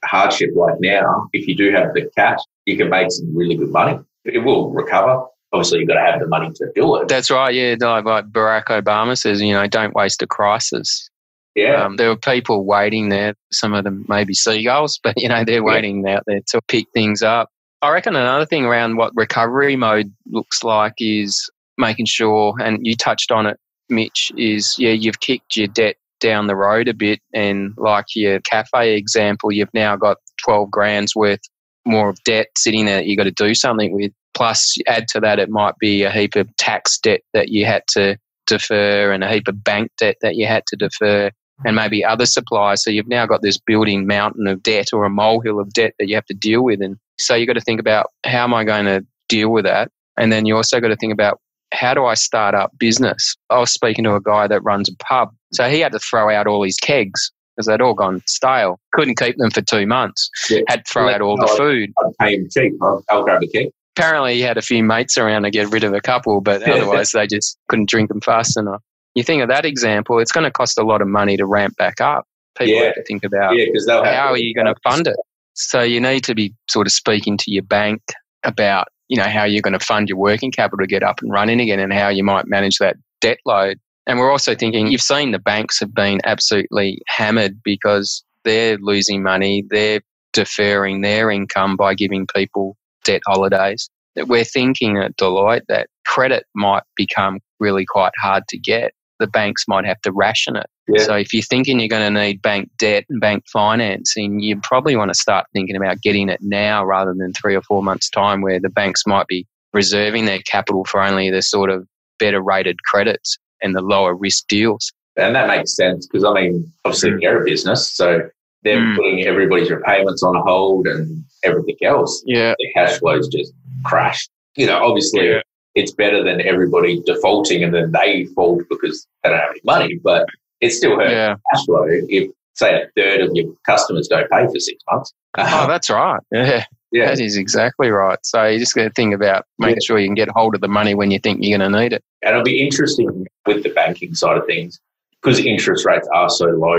hardship 0.04 0.50
like 0.54 0.74
now, 0.80 1.28
if 1.32 1.46
you 1.48 1.56
do 1.56 1.72
have 1.72 1.94
the 1.94 2.10
cash, 2.16 2.38
you 2.66 2.76
can 2.76 2.90
make 2.90 3.10
some 3.10 3.34
really 3.34 3.56
good 3.56 3.70
money. 3.70 3.98
It 4.24 4.38
will 4.38 4.70
recover. 4.70 5.24
Obviously, 5.52 5.80
you've 5.80 5.88
got 5.88 5.94
to 5.94 6.00
have 6.00 6.20
the 6.20 6.26
money 6.26 6.50
to 6.52 6.66
do 6.74 6.96
it. 6.96 7.08
That's 7.08 7.30
right. 7.30 7.54
Yeah, 7.54 7.76
like 7.80 8.04
Barack 8.04 8.66
Obama 8.66 9.16
says, 9.16 9.40
you 9.40 9.52
know, 9.52 9.66
don't 9.66 9.94
waste 9.94 10.20
a 10.22 10.26
crisis. 10.26 11.08
Yeah. 11.54 11.84
Um, 11.84 11.96
there 11.96 12.08
were 12.08 12.16
people 12.16 12.64
waiting 12.64 13.08
there. 13.08 13.34
Some 13.52 13.74
of 13.74 13.84
them 13.84 14.04
maybe 14.08 14.34
seagulls, 14.34 14.98
but 15.02 15.14
you 15.16 15.28
know 15.28 15.44
they're 15.44 15.62
waiting 15.62 16.06
out 16.08 16.24
there 16.26 16.40
to 16.48 16.60
pick 16.68 16.86
things 16.92 17.22
up. 17.22 17.50
I 17.82 17.90
reckon 17.90 18.16
another 18.16 18.46
thing 18.46 18.64
around 18.64 18.96
what 18.96 19.12
recovery 19.14 19.76
mode 19.76 20.12
looks 20.30 20.64
like 20.64 20.94
is 20.98 21.50
making 21.78 22.06
sure, 22.06 22.54
and 22.60 22.78
you 22.82 22.96
touched 22.96 23.30
on 23.30 23.46
it, 23.46 23.58
Mitch, 23.88 24.32
is 24.36 24.76
yeah, 24.78 24.92
you've 24.92 25.20
kicked 25.20 25.56
your 25.56 25.68
debt 25.68 25.96
down 26.24 26.46
the 26.46 26.56
road 26.56 26.88
a 26.88 26.94
bit. 26.94 27.20
And 27.34 27.74
like 27.76 28.06
your 28.16 28.40
cafe 28.40 28.96
example, 28.96 29.52
you've 29.52 29.74
now 29.74 29.94
got 29.94 30.16
12 30.42 30.70
grand's 30.70 31.14
worth 31.14 31.40
more 31.84 32.08
of 32.08 32.22
debt 32.24 32.48
sitting 32.56 32.86
there 32.86 32.96
that 32.96 33.06
you've 33.06 33.18
got 33.18 33.24
to 33.24 33.30
do 33.30 33.54
something 33.54 33.92
with. 33.92 34.10
Plus, 34.32 34.76
add 34.86 35.06
to 35.08 35.20
that, 35.20 35.38
it 35.38 35.50
might 35.50 35.76
be 35.78 36.02
a 36.02 36.10
heap 36.10 36.34
of 36.34 36.48
tax 36.56 36.98
debt 36.98 37.20
that 37.34 37.50
you 37.50 37.66
had 37.66 37.82
to 37.88 38.16
defer 38.46 39.12
and 39.12 39.22
a 39.22 39.30
heap 39.30 39.46
of 39.48 39.62
bank 39.62 39.92
debt 39.98 40.16
that 40.22 40.34
you 40.34 40.46
had 40.46 40.64
to 40.66 40.76
defer 40.76 41.30
and 41.64 41.76
maybe 41.76 42.04
other 42.04 42.26
suppliers. 42.26 42.82
So 42.82 42.90
you've 42.90 43.06
now 43.06 43.26
got 43.26 43.42
this 43.42 43.58
building 43.58 44.06
mountain 44.06 44.46
of 44.48 44.62
debt 44.62 44.88
or 44.92 45.04
a 45.04 45.10
molehill 45.10 45.60
of 45.60 45.72
debt 45.72 45.94
that 45.98 46.08
you 46.08 46.14
have 46.14 46.26
to 46.26 46.34
deal 46.34 46.64
with. 46.64 46.80
And 46.80 46.96
so 47.18 47.34
you've 47.34 47.46
got 47.46 47.52
to 47.52 47.60
think 47.60 47.80
about 47.80 48.06
how 48.24 48.44
am 48.44 48.54
I 48.54 48.64
going 48.64 48.86
to 48.86 49.06
deal 49.28 49.50
with 49.50 49.64
that? 49.66 49.90
And 50.16 50.32
then 50.32 50.46
you 50.46 50.56
also 50.56 50.80
got 50.80 50.88
to 50.88 50.96
think 50.96 51.12
about 51.12 51.38
how 51.74 51.94
do 51.94 52.04
I 52.04 52.14
start 52.14 52.54
up 52.54 52.72
business? 52.78 53.36
I 53.50 53.58
was 53.58 53.72
speaking 53.72 54.04
to 54.04 54.14
a 54.14 54.20
guy 54.20 54.46
that 54.46 54.62
runs 54.62 54.88
a 54.88 54.96
pub. 54.96 55.34
So 55.54 55.68
he 55.68 55.80
had 55.80 55.92
to 55.92 55.98
throw 55.98 56.30
out 56.30 56.46
all 56.46 56.62
his 56.62 56.76
kegs 56.76 57.30
because 57.56 57.66
they'd 57.66 57.80
all 57.80 57.94
gone 57.94 58.22
stale. 58.26 58.80
Couldn't 58.92 59.18
keep 59.18 59.36
them 59.36 59.50
for 59.50 59.62
two 59.62 59.86
months. 59.86 60.28
Yeah. 60.50 60.60
Had 60.68 60.84
to 60.84 60.92
throw 60.92 61.08
out 61.08 61.20
all 61.20 61.36
the 61.36 61.46
food. 61.56 61.92
I'd 61.98 62.12
pay 62.20 62.34
him 62.36 62.48
cheap. 62.50 62.74
I'll, 62.82 63.04
I'll 63.10 63.24
grab 63.24 63.42
a 63.42 63.46
keg. 63.46 63.68
Apparently, 63.96 64.34
he 64.34 64.40
had 64.40 64.58
a 64.58 64.62
few 64.62 64.82
mates 64.82 65.16
around 65.16 65.44
to 65.44 65.50
get 65.50 65.70
rid 65.70 65.84
of 65.84 65.94
a 65.94 66.00
couple, 66.00 66.40
but 66.40 66.68
otherwise, 66.68 67.12
they 67.12 67.28
just 67.28 67.56
couldn't 67.68 67.88
drink 67.88 68.08
them 68.08 68.20
fast 68.20 68.56
enough. 68.56 68.82
You 69.14 69.22
think 69.22 69.42
of 69.42 69.48
that 69.48 69.64
example, 69.64 70.18
it's 70.18 70.32
going 70.32 70.42
to 70.42 70.50
cost 70.50 70.76
a 70.78 70.82
lot 70.82 71.00
of 71.00 71.06
money 71.06 71.36
to 71.36 71.46
ramp 71.46 71.76
back 71.76 72.00
up. 72.00 72.26
People 72.58 72.74
yeah. 72.74 72.84
have 72.86 72.94
to 72.94 73.04
think 73.04 73.22
about 73.22 73.56
yeah, 73.56 73.66
how 74.02 74.30
are 74.30 74.36
you 74.36 74.52
going 74.52 74.66
to 74.66 74.74
fund 74.82 75.06
it? 75.06 75.16
So 75.52 75.80
you 75.82 76.00
need 76.00 76.24
to 76.24 76.34
be 76.34 76.52
sort 76.68 76.88
of 76.88 76.92
speaking 76.92 77.36
to 77.38 77.52
your 77.52 77.62
bank 77.62 78.02
about 78.42 78.88
you 79.08 79.16
know, 79.16 79.28
how 79.28 79.44
you're 79.44 79.62
going 79.62 79.78
to 79.78 79.84
fund 79.84 80.08
your 80.08 80.18
working 80.18 80.50
capital 80.50 80.78
to 80.78 80.86
get 80.86 81.02
up 81.02 81.20
and 81.20 81.30
running 81.30 81.60
again 81.60 81.78
and 81.78 81.92
how 81.92 82.08
you 82.08 82.24
might 82.24 82.46
manage 82.46 82.78
that 82.78 82.96
debt 83.20 83.38
load. 83.44 83.78
And 84.06 84.18
we're 84.18 84.30
also 84.30 84.54
thinking, 84.54 84.88
you've 84.88 85.00
seen 85.00 85.30
the 85.30 85.38
banks 85.38 85.80
have 85.80 85.94
been 85.94 86.20
absolutely 86.24 87.00
hammered 87.08 87.62
because 87.62 88.22
they're 88.44 88.76
losing 88.78 89.22
money, 89.22 89.64
they're 89.68 90.00
deferring 90.32 91.00
their 91.00 91.30
income 91.30 91.76
by 91.76 91.94
giving 91.94 92.26
people 92.26 92.76
debt 93.04 93.22
holidays. 93.26 93.88
We're 94.16 94.44
thinking 94.44 94.98
at 94.98 95.16
Deloitte 95.16 95.66
that 95.68 95.88
credit 96.06 96.44
might 96.54 96.82
become 96.96 97.40
really 97.58 97.84
quite 97.86 98.12
hard 98.20 98.44
to 98.48 98.58
get. 98.58 98.92
The 99.20 99.26
banks 99.26 99.64
might 99.66 99.86
have 99.86 100.00
to 100.02 100.12
ration 100.12 100.56
it. 100.56 100.66
Yeah. 100.86 101.04
So 101.04 101.14
if 101.14 101.32
you're 101.32 101.42
thinking 101.42 101.78
you're 101.80 101.88
going 101.88 102.12
to 102.12 102.20
need 102.20 102.42
bank 102.42 102.68
debt 102.78 103.04
and 103.08 103.20
bank 103.20 103.44
financing, 103.50 104.40
you 104.40 104.60
probably 104.60 104.96
want 104.96 105.10
to 105.10 105.18
start 105.18 105.46
thinking 105.52 105.76
about 105.76 106.02
getting 106.02 106.28
it 106.28 106.40
now 106.42 106.84
rather 106.84 107.14
than 107.16 107.32
three 107.32 107.54
or 107.54 107.62
four 107.62 107.82
months' 107.82 108.10
time 108.10 108.42
where 108.42 108.60
the 108.60 108.68
banks 108.68 109.02
might 109.06 109.26
be 109.26 109.46
reserving 109.72 110.26
their 110.26 110.40
capital 110.40 110.84
for 110.84 111.00
only 111.00 111.30
the 111.30 111.42
sort 111.42 111.70
of 111.70 111.86
better 112.18 112.40
rated 112.40 112.82
credits 112.84 113.38
and 113.62 113.74
the 113.74 113.80
lower 113.80 114.14
risk 114.14 114.46
deals. 114.48 114.92
And 115.16 115.34
that 115.36 115.46
makes 115.46 115.76
sense 115.76 116.06
because, 116.06 116.24
I 116.24 116.32
mean, 116.32 116.72
obviously 116.84 117.10
mm. 117.10 117.20
they're 117.20 117.42
a 117.42 117.44
business. 117.44 117.90
So 117.90 118.28
they're 118.62 118.80
mm. 118.80 118.96
putting 118.96 119.24
everybody's 119.24 119.70
repayments 119.70 120.22
on 120.22 120.34
hold 120.44 120.86
and 120.86 121.24
everything 121.44 121.76
else. 121.82 122.22
Yeah. 122.26 122.54
Their 122.58 122.86
cash 122.86 122.98
flows 122.98 123.28
just 123.28 123.52
crashed. 123.84 124.30
You 124.56 124.66
know, 124.66 124.82
obviously 124.84 125.28
yeah. 125.28 125.40
it's 125.74 125.92
better 125.92 126.24
than 126.24 126.40
everybody 126.40 127.00
defaulting 127.06 127.62
and 127.62 127.74
then 127.74 127.92
they 127.92 128.24
default 128.24 128.62
because 128.68 129.06
they 129.22 129.30
don't 129.30 129.38
have 129.38 129.50
any 129.50 129.60
money. 129.64 130.00
But 130.02 130.26
it 130.60 130.70
still 130.70 130.96
hurts 130.96 131.12
yeah. 131.12 131.36
cash 131.52 131.64
flow 131.64 131.86
if, 131.88 132.30
say, 132.54 132.82
a 132.82 132.88
third 132.96 133.20
of 133.20 133.30
your 133.34 133.52
customers 133.66 134.08
don't 134.08 134.30
pay 134.30 134.46
for 134.46 134.58
six 134.58 134.82
months. 134.90 135.12
Oh, 135.36 135.66
that's 135.68 135.90
right. 135.90 136.20
Yeah. 136.32 136.64
Yeah. 136.94 137.06
That 137.06 137.20
is 137.20 137.36
exactly 137.36 137.90
right. 137.90 138.20
So 138.22 138.44
you 138.44 138.60
just 138.60 138.72
got 138.76 138.84
to 138.84 138.90
think 138.90 139.14
about 139.14 139.46
making 139.58 139.78
yeah. 139.80 139.86
sure 139.86 139.98
you 139.98 140.06
can 140.06 140.14
get 140.14 140.28
hold 140.28 140.54
of 140.54 140.60
the 140.60 140.68
money 140.68 140.94
when 140.94 141.10
you 141.10 141.18
think 141.18 141.40
you're 141.42 141.58
going 141.58 141.72
to 141.72 141.80
need 141.80 141.92
it. 141.92 142.04
And 142.22 142.30
it'll 142.30 142.44
be 142.44 142.64
interesting 142.64 143.26
with 143.46 143.64
the 143.64 143.70
banking 143.70 144.14
side 144.14 144.38
of 144.38 144.46
things 144.46 144.80
because 145.20 145.40
interest 145.40 145.84
rates 145.84 146.08
are 146.14 146.30
so 146.30 146.46
low 146.46 146.78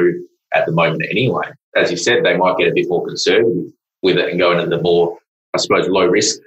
at 0.53 0.65
the 0.65 0.71
moment 0.71 1.03
anyway. 1.11 1.47
As 1.75 1.91
you 1.91 1.97
said, 1.97 2.23
they 2.23 2.37
might 2.37 2.55
get 2.57 2.69
a 2.69 2.73
bit 2.73 2.87
more 2.87 3.05
conservative 3.05 3.73
with 4.03 4.15
it 4.15 4.29
and 4.29 4.39
go 4.39 4.53
into 4.53 4.67
the 4.67 4.81
more, 4.81 5.17
I 5.53 5.57
suppose, 5.57 5.89
low 5.89 6.05
risk 6.05 6.39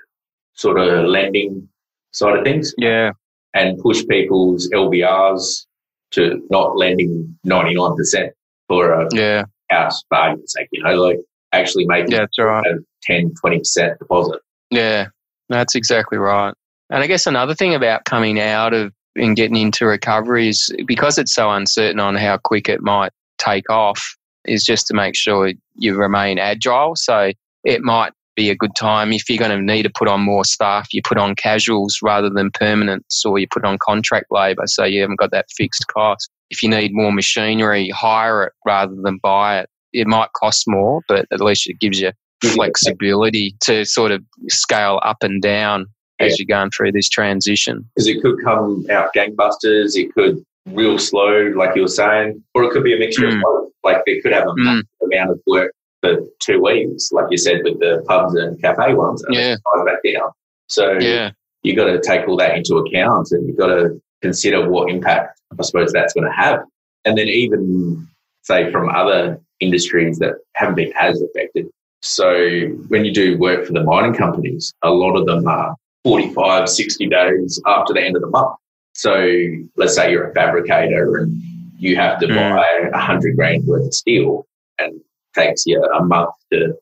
sort 0.54 0.80
of 0.80 1.04
lending 1.04 1.68
side 2.12 2.38
of 2.38 2.44
things. 2.44 2.74
Yeah. 2.78 3.10
And 3.52 3.78
push 3.80 4.02
people's 4.08 4.70
LVRs 4.70 5.66
to 6.12 6.42
not 6.48 6.78
lending 6.78 7.38
99% 7.46 8.30
for 8.66 8.92
a 8.92 9.08
yeah. 9.12 9.44
house, 9.68 10.02
for 10.08 10.16
argument's 10.16 10.54
sake, 10.54 10.68
you 10.72 10.82
know, 10.82 10.94
like 10.94 11.18
actually 11.52 11.86
making 11.86 12.12
yeah, 12.12 12.20
that's 12.20 12.38
right. 12.38 12.66
a 12.66 12.78
10, 13.02 13.34
20% 13.44 13.98
deposit. 13.98 14.40
Yeah, 14.70 15.08
that's 15.48 15.74
exactly 15.74 16.18
right. 16.18 16.54
And 16.90 17.02
I 17.02 17.06
guess 17.06 17.26
another 17.26 17.54
thing 17.54 17.74
about 17.74 18.04
coming 18.04 18.40
out 18.40 18.72
of 18.74 18.92
and 19.16 19.36
getting 19.36 19.56
into 19.56 19.86
recovery 19.86 20.48
is 20.48 20.70
because 20.86 21.18
it's 21.18 21.34
so 21.34 21.50
uncertain 21.50 22.00
on 22.00 22.14
how 22.14 22.38
quick 22.38 22.68
it 22.68 22.82
might 22.82 23.12
take 23.38 23.68
off, 23.70 24.16
is 24.44 24.64
just 24.64 24.86
to 24.86 24.94
make 24.94 25.14
sure 25.14 25.52
you 25.74 25.96
remain 25.96 26.38
agile. 26.38 26.94
So 26.96 27.32
it 27.64 27.82
might 27.82 28.12
be 28.36 28.50
a 28.50 28.56
good 28.56 28.74
time. 28.78 29.12
If 29.12 29.28
you're 29.28 29.38
going 29.38 29.50
to 29.50 29.60
need 29.60 29.82
to 29.82 29.90
put 29.90 30.08
on 30.08 30.20
more 30.20 30.44
staff, 30.44 30.88
you 30.92 31.02
put 31.02 31.18
on 31.18 31.34
casuals 31.34 31.98
rather 32.02 32.30
than 32.30 32.50
permanents, 32.50 33.24
or 33.26 33.38
you 33.38 33.46
put 33.50 33.64
on 33.64 33.78
contract 33.78 34.26
labour 34.30 34.66
so 34.66 34.84
you 34.84 35.00
haven't 35.00 35.18
got 35.18 35.32
that 35.32 35.46
fixed 35.56 35.86
cost. 35.88 36.30
If 36.50 36.62
you 36.62 36.68
need 36.68 36.94
more 36.94 37.12
machinery, 37.12 37.90
hire 37.90 38.44
it 38.44 38.52
rather 38.64 38.94
than 38.94 39.18
buy 39.22 39.60
it. 39.60 39.68
It 39.92 40.06
might 40.06 40.32
cost 40.34 40.64
more, 40.66 41.00
but 41.08 41.26
at 41.32 41.40
least 41.40 41.68
it 41.68 41.78
gives 41.80 42.00
you 42.00 42.12
flexibility 42.42 43.56
to 43.60 43.84
sort 43.84 44.12
of 44.12 44.22
scale 44.48 45.00
up 45.04 45.18
and 45.22 45.42
down 45.42 45.86
yeah. 46.20 46.26
as 46.26 46.38
you're 46.38 46.46
going 46.46 46.70
through 46.70 46.92
this 46.92 47.08
transition. 47.08 47.88
Because 47.94 48.08
it 48.08 48.22
could 48.22 48.42
come 48.42 48.86
out 48.90 49.14
gangbusters, 49.14 49.96
it 49.96 50.14
could 50.14 50.44
real 50.66 50.98
slow, 50.98 51.52
like 51.56 51.74
you 51.74 51.82
were 51.82 51.88
saying, 51.88 52.42
or 52.54 52.64
it 52.64 52.70
could 52.70 52.84
be 52.84 52.94
a 52.94 52.98
mixture 52.98 53.26
mm. 53.26 53.36
of 53.36 53.42
both. 53.42 53.72
Like 53.84 54.02
it 54.06 54.22
could 54.22 54.32
have 54.32 54.44
a 54.44 54.52
mm. 54.52 54.82
amount 55.02 55.30
of 55.30 55.40
work 55.46 55.72
for 56.00 56.18
two 56.40 56.62
weeks, 56.62 57.10
like 57.12 57.26
you 57.30 57.38
said, 57.38 57.62
with 57.64 57.80
the 57.80 58.04
pubs 58.06 58.34
and 58.34 58.60
cafe 58.60 58.94
ones. 58.94 59.22
And 59.24 59.34
yeah. 59.34 59.56
Back 59.84 60.02
down. 60.04 60.30
So 60.68 60.98
yeah. 60.98 61.30
you 61.62 61.74
got 61.74 61.86
to 61.86 62.00
take 62.00 62.28
all 62.28 62.36
that 62.36 62.56
into 62.56 62.76
account 62.76 63.28
and 63.30 63.46
you've 63.46 63.56
got 63.56 63.68
to 63.68 64.00
consider 64.20 64.68
what 64.68 64.90
impact 64.90 65.40
I 65.58 65.62
suppose 65.62 65.92
that's 65.92 66.12
going 66.12 66.26
to 66.26 66.32
have. 66.32 66.60
And 67.04 67.16
then 67.16 67.28
even 67.28 68.06
say 68.42 68.70
from 68.70 68.88
other 68.90 69.40
industries 69.60 70.18
that 70.18 70.34
haven't 70.54 70.76
been 70.76 70.92
as 70.98 71.20
affected. 71.22 71.68
So 72.02 72.68
when 72.88 73.04
you 73.04 73.12
do 73.12 73.38
work 73.38 73.66
for 73.66 73.72
the 73.72 73.82
mining 73.82 74.14
companies, 74.14 74.72
a 74.82 74.90
lot 74.90 75.16
of 75.16 75.26
them 75.26 75.46
are 75.46 75.74
45, 76.04 76.68
60 76.68 77.08
days 77.08 77.60
after 77.66 77.92
the 77.92 78.02
end 78.02 78.16
of 78.16 78.22
the 78.22 78.28
month. 78.28 78.56
So 78.94 79.28
let's 79.76 79.94
say 79.94 80.10
you're 80.10 80.30
a 80.30 80.34
fabricator 80.34 81.16
and 81.16 81.40
you 81.78 81.96
have 81.96 82.18
to 82.20 82.26
mm. 82.26 82.34
buy 82.34 82.90
a 82.92 82.98
hundred 82.98 83.36
grand 83.36 83.66
worth 83.66 83.86
of 83.86 83.94
steel 83.94 84.46
and 84.78 85.00
takes 85.34 85.66
you 85.66 85.82
a 85.82 86.04
month 86.04 86.30
to 86.52 86.74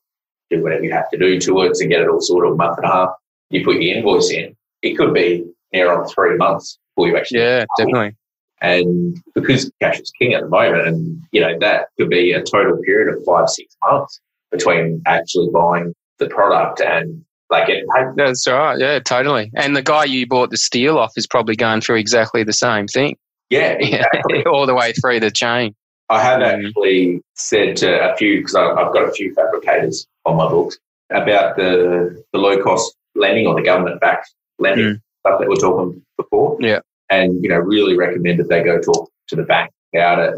do 0.51 0.63
whatever 0.63 0.85
you 0.85 0.93
have 0.93 1.11
to 1.11 1.19
do 1.19 1.41
to 1.41 1.61
it 1.63 1.75
to 1.75 1.87
get 1.87 2.01
it 2.01 2.09
all 2.09 2.21
sorted, 2.21 2.53
a 2.53 2.55
month 2.55 2.79
and 2.79 2.87
a 2.87 2.91
half. 2.91 3.11
You 3.51 3.65
put 3.65 3.81
your 3.81 3.97
invoice 3.97 4.31
in. 4.31 4.57
It 4.83 4.95
could 4.95 5.13
be 5.13 5.45
near 5.73 5.93
on 5.93 6.09
three 6.09 6.37
months 6.37 6.79
before 6.95 7.09
you 7.09 7.17
actually. 7.17 7.41
Yeah, 7.41 7.65
definitely. 7.79 8.17
And 8.63 9.23
because 9.35 9.71
cash 9.83 10.01
is 10.01 10.11
king 10.19 10.35
at 10.35 10.43
the 10.43 10.49
moment, 10.49 10.87
and 10.87 11.23
you 11.33 11.41
know, 11.41 11.59
that 11.61 11.89
could 11.99 12.09
be 12.09 12.33
a 12.33 12.43
total 12.43 12.79
period 12.79 13.15
of 13.15 13.23
five, 13.25 13.49
six 13.49 13.77
months 13.85 14.21
between 14.51 15.03
actually 15.07 15.49
buying 15.53 15.95
the 16.19 16.29
product 16.29 16.81
and 16.81 17.23
like 17.51 17.67
getting 17.67 17.87
paid. 17.95 18.07
That's 18.17 18.47
right. 18.47 18.79
Yeah, 18.79 18.99
totally. 19.01 19.51
And 19.55 19.77
the 19.77 19.83
guy 19.83 20.05
you 20.05 20.27
bought 20.27 20.51
the 20.51 20.57
steel 20.57 20.99
off 20.99 21.13
is 21.17 21.27
probably 21.27 21.57
going 21.57 21.81
through 21.81 21.97
exactly 21.97 22.43
the 22.43 22.53
same 22.53 22.87
thing. 22.87 23.17
Yeah, 23.51 23.73
exactly. 23.81 24.45
all 24.51 24.67
the 24.67 24.75
way 24.75 24.93
through 24.93 25.21
the 25.21 25.31
chain. 25.31 25.75
I 26.09 26.23
have 26.23 26.41
mm. 26.41 26.67
actually 26.67 27.21
said 27.35 27.77
to 27.79 28.13
a 28.13 28.17
few 28.17 28.39
because 28.39 28.55
I've 28.55 28.93
got 28.93 29.09
a 29.09 29.13
few 29.13 29.35
fabricators 29.35 30.07
on 30.25 30.37
my 30.37 30.49
books 30.49 30.79
about 31.11 31.57
the 31.57 32.23
the 32.33 32.39
low 32.39 32.63
cost 32.63 32.95
lending 33.15 33.47
or 33.47 33.55
the 33.55 33.63
government 33.63 34.01
backed 34.01 34.33
lending 34.59 34.87
mm. 34.87 35.01
stuff 35.21 35.41
that 35.41 35.49
we 35.49 35.55
are 35.55 35.61
talking 35.61 36.03
before. 36.17 36.57
Yeah, 36.61 36.81
and 37.11 37.43
you 37.43 37.49
know 37.49 37.59
really 37.59 37.97
recommend 37.97 38.39
that 38.39 38.49
they 38.49 38.63
go 38.63 38.81
talk 38.81 39.11
to 39.29 39.37
the 39.37 39.43
bank 39.43 39.71
about 39.95 40.19
it 40.19 40.35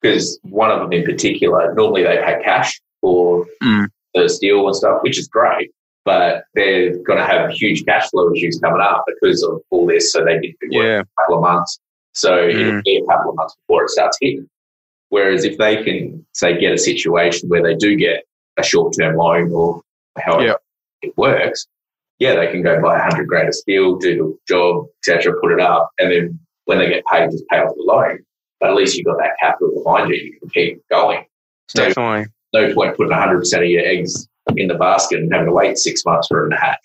because 0.00 0.38
one 0.42 0.70
of 0.70 0.80
them 0.80 0.92
in 0.92 1.04
particular 1.04 1.74
normally 1.74 2.02
they 2.02 2.16
pay 2.18 2.40
cash 2.42 2.80
for 3.04 3.46
mm. 3.62 3.86
the 4.14 4.28
steel 4.30 4.66
and 4.66 4.74
stuff, 4.74 5.02
which 5.02 5.18
is 5.18 5.28
great. 5.28 5.70
But 6.06 6.44
they're 6.54 6.96
going 7.02 7.18
to 7.18 7.24
have 7.24 7.50
huge 7.50 7.84
cash 7.84 8.08
flow 8.10 8.32
issues 8.34 8.58
coming 8.62 8.80
up 8.80 9.04
because 9.06 9.42
of 9.42 9.60
all 9.70 9.86
this. 9.86 10.10
So 10.12 10.24
they 10.24 10.38
need 10.38 10.54
to 10.62 10.68
yeah. 10.70 11.00
a 11.00 11.22
couple 11.22 11.36
of 11.36 11.42
months. 11.42 11.78
So 12.12 12.32
mm. 12.32 12.54
it'll 12.54 12.82
be 12.82 12.96
a 12.96 13.06
couple 13.06 13.30
of 13.30 13.36
months 13.36 13.56
before 13.66 13.84
it 13.84 13.90
starts 13.90 14.16
hitting. 14.20 14.48
Whereas 15.10 15.44
if 15.44 15.58
they 15.58 15.82
can, 15.82 16.24
say, 16.32 16.58
get 16.58 16.72
a 16.72 16.78
situation 16.78 17.48
where 17.48 17.62
they 17.62 17.74
do 17.74 17.96
get 17.96 18.24
a 18.58 18.62
short 18.62 18.94
term 18.98 19.16
loan 19.16 19.52
or 19.52 19.82
however 20.18 20.46
yep. 20.46 20.62
it 21.02 21.16
works, 21.16 21.66
yeah, 22.18 22.34
they 22.34 22.50
can 22.50 22.62
go 22.62 22.80
buy 22.80 22.98
a 22.98 23.02
hundred 23.02 23.28
grand 23.28 23.48
of 23.48 23.54
steel, 23.54 23.96
do 23.96 24.16
the 24.16 24.38
job, 24.54 24.86
etc., 25.06 25.34
put 25.40 25.52
it 25.52 25.60
up, 25.60 25.90
and 25.98 26.10
then 26.10 26.38
when 26.64 26.78
they 26.78 26.88
get 26.88 27.04
paid, 27.10 27.30
just 27.30 27.44
pay 27.48 27.58
off 27.58 27.74
the 27.74 27.82
loan. 27.82 28.18
But 28.60 28.70
at 28.70 28.76
least 28.76 28.96
you've 28.96 29.06
got 29.06 29.18
that 29.18 29.36
capital 29.40 29.82
behind 29.84 30.10
you. 30.10 30.16
You 30.16 30.38
can 30.40 30.48
keep 30.50 30.82
going. 30.90 31.24
So 31.68 31.86
Definitely. 31.86 32.26
No 32.52 32.72
point 32.72 32.96
putting 32.96 33.12
100% 33.12 33.58
of 33.58 33.64
your 33.64 33.84
eggs 33.84 34.28
in 34.56 34.68
the 34.68 34.74
basket 34.74 35.20
and 35.20 35.32
having 35.32 35.48
to 35.48 35.52
wait 35.52 35.76
six 35.76 36.04
months 36.04 36.28
for 36.28 36.42
them 36.42 36.50
to 36.50 36.56
hatch. 36.56 36.78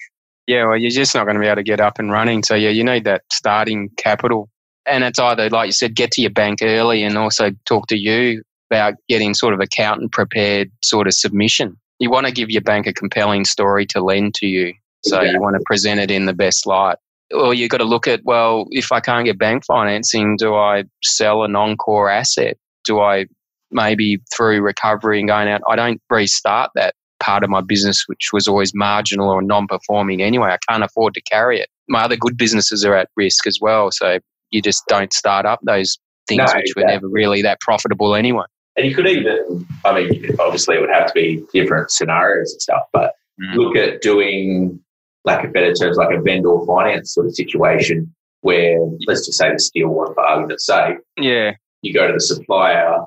Yeah, 0.48 0.66
well, 0.66 0.78
you're 0.78 0.90
just 0.90 1.14
not 1.14 1.26
going 1.26 1.36
to 1.36 1.40
be 1.40 1.46
able 1.46 1.58
to 1.58 1.64
get 1.64 1.80
up 1.80 2.00
and 2.00 2.12
running. 2.12 2.44
So, 2.44 2.56
yeah, 2.56 2.70
you 2.70 2.84
need 2.84 3.04
that 3.04 3.22
starting 3.32 3.90
capital. 3.98 4.50
And 4.88 5.04
it's 5.04 5.20
either, 5.20 5.50
like 5.50 5.68
you 5.68 5.74
said, 5.74 5.96
get 5.96 6.12
to 6.14 6.22
your 6.22 6.32
bank 6.32 6.60
early 6.64 7.04
and 7.04 7.18
also 7.18 7.52
talk 7.66 7.86
to 7.88 7.98
you 7.98 8.42
about 8.72 8.96
getting 9.08 9.36
sort 9.36 9.54
of 9.54 9.60
accountant 9.60 10.12
prepared 10.12 10.72
sort 10.84 11.06
of 11.06 11.14
submission. 11.14 11.78
You 12.00 12.10
want 12.10 12.26
to 12.26 12.34
give 12.34 12.50
your 12.50 12.62
bank 12.62 12.88
a 12.88 12.94
compelling 12.94 13.46
story 13.46 13.86
to 13.88 14.02
lend 14.02 14.34
to 14.36 14.48
you. 14.48 14.74
So 15.04 15.18
exactly. 15.18 15.32
you 15.32 15.42
want 15.42 15.56
to 15.56 15.64
present 15.66 16.00
it 16.00 16.12
in 16.12 16.26
the 16.26 16.34
best 16.34 16.66
light. 16.66 16.98
Or 17.32 17.54
you've 17.54 17.70
got 17.70 17.78
to 17.78 17.86
look 17.86 18.08
at, 18.08 18.22
well, 18.24 18.66
if 18.72 18.92
I 18.92 19.00
can't 19.00 19.26
get 19.26 19.38
bank 19.38 19.64
financing, 19.66 20.36
do 20.38 20.56
I 20.56 20.86
sell 21.04 21.44
a 21.44 21.48
non 21.48 21.78
core 21.78 22.10
asset? 22.10 22.58
Do 22.86 23.00
I 23.02 23.28
maybe 23.72 24.20
through 24.36 24.62
recovery 24.62 25.20
and 25.20 25.28
going 25.28 25.48
out, 25.48 25.62
I 25.70 25.76
don't 25.76 26.02
restart 26.10 26.72
that 26.76 26.96
part 27.20 27.44
of 27.44 27.50
my 27.50 27.62
business, 27.62 28.06
which 28.08 28.30
was 28.32 28.48
always 28.48 28.74
marginal 28.74 29.30
or 29.30 29.42
non 29.42 29.68
performing 29.68 30.22
anyway. 30.22 30.50
I 30.50 30.58
can't 30.70 30.84
afford 30.84 31.14
to 31.16 31.22
carry 31.22 31.60
it. 31.60 31.70
My 31.88 32.04
other 32.04 32.16
good 32.16 32.38
businesses 32.38 32.86
are 32.86 32.96
at 32.96 33.10
risk 33.16 33.46
as 33.48 33.60
well. 33.62 33.92
So 33.92 34.20
you 34.52 34.62
just 34.62 34.86
don't 34.88 35.14
start 35.14 35.46
up 35.46 35.60
those 35.64 35.98
things 36.28 36.40
no, 36.40 36.44
which 36.44 36.72
exactly. 36.72 36.84
were 36.84 36.90
never 36.90 37.08
really 37.08 37.42
that 37.42 37.60
profitable 37.60 38.16
anyway. 38.16 38.46
And 38.78 38.86
you 38.86 38.96
could 38.96 39.08
even, 39.08 39.68
I 39.84 39.94
mean, 39.94 40.36
obviously 40.40 40.78
it 40.78 40.82
would 40.82 40.90
have 40.90 41.08
to 41.08 41.14
be 41.14 41.44
different 41.54 41.92
scenarios 41.92 42.54
and 42.54 42.62
stuff, 42.62 42.84
but 42.94 43.14
mm. 43.42 43.56
look 43.56 43.76
at 43.76 44.02
doing, 44.02 44.80
lack 45.26 45.46
of 45.46 45.54
better 45.54 45.74
terms, 45.74 45.98
like 45.98 46.16
a 46.16 46.22
vendor 46.22 46.58
finance 46.66 47.14
sort 47.14 47.28
of 47.28 47.36
situation 47.36 48.14
where, 48.42 48.80
let's 49.08 49.26
just 49.26 49.38
say 49.38 49.52
the 49.52 49.60
steel 49.60 49.90
one 49.90 50.14
for 50.14 50.22
argument's 50.22 50.66
sake. 50.66 50.98
Yeah. 51.18 51.52
You 51.82 51.94
go 51.94 52.08
to 52.08 52.14
the 52.14 52.22
supplier 52.22 53.04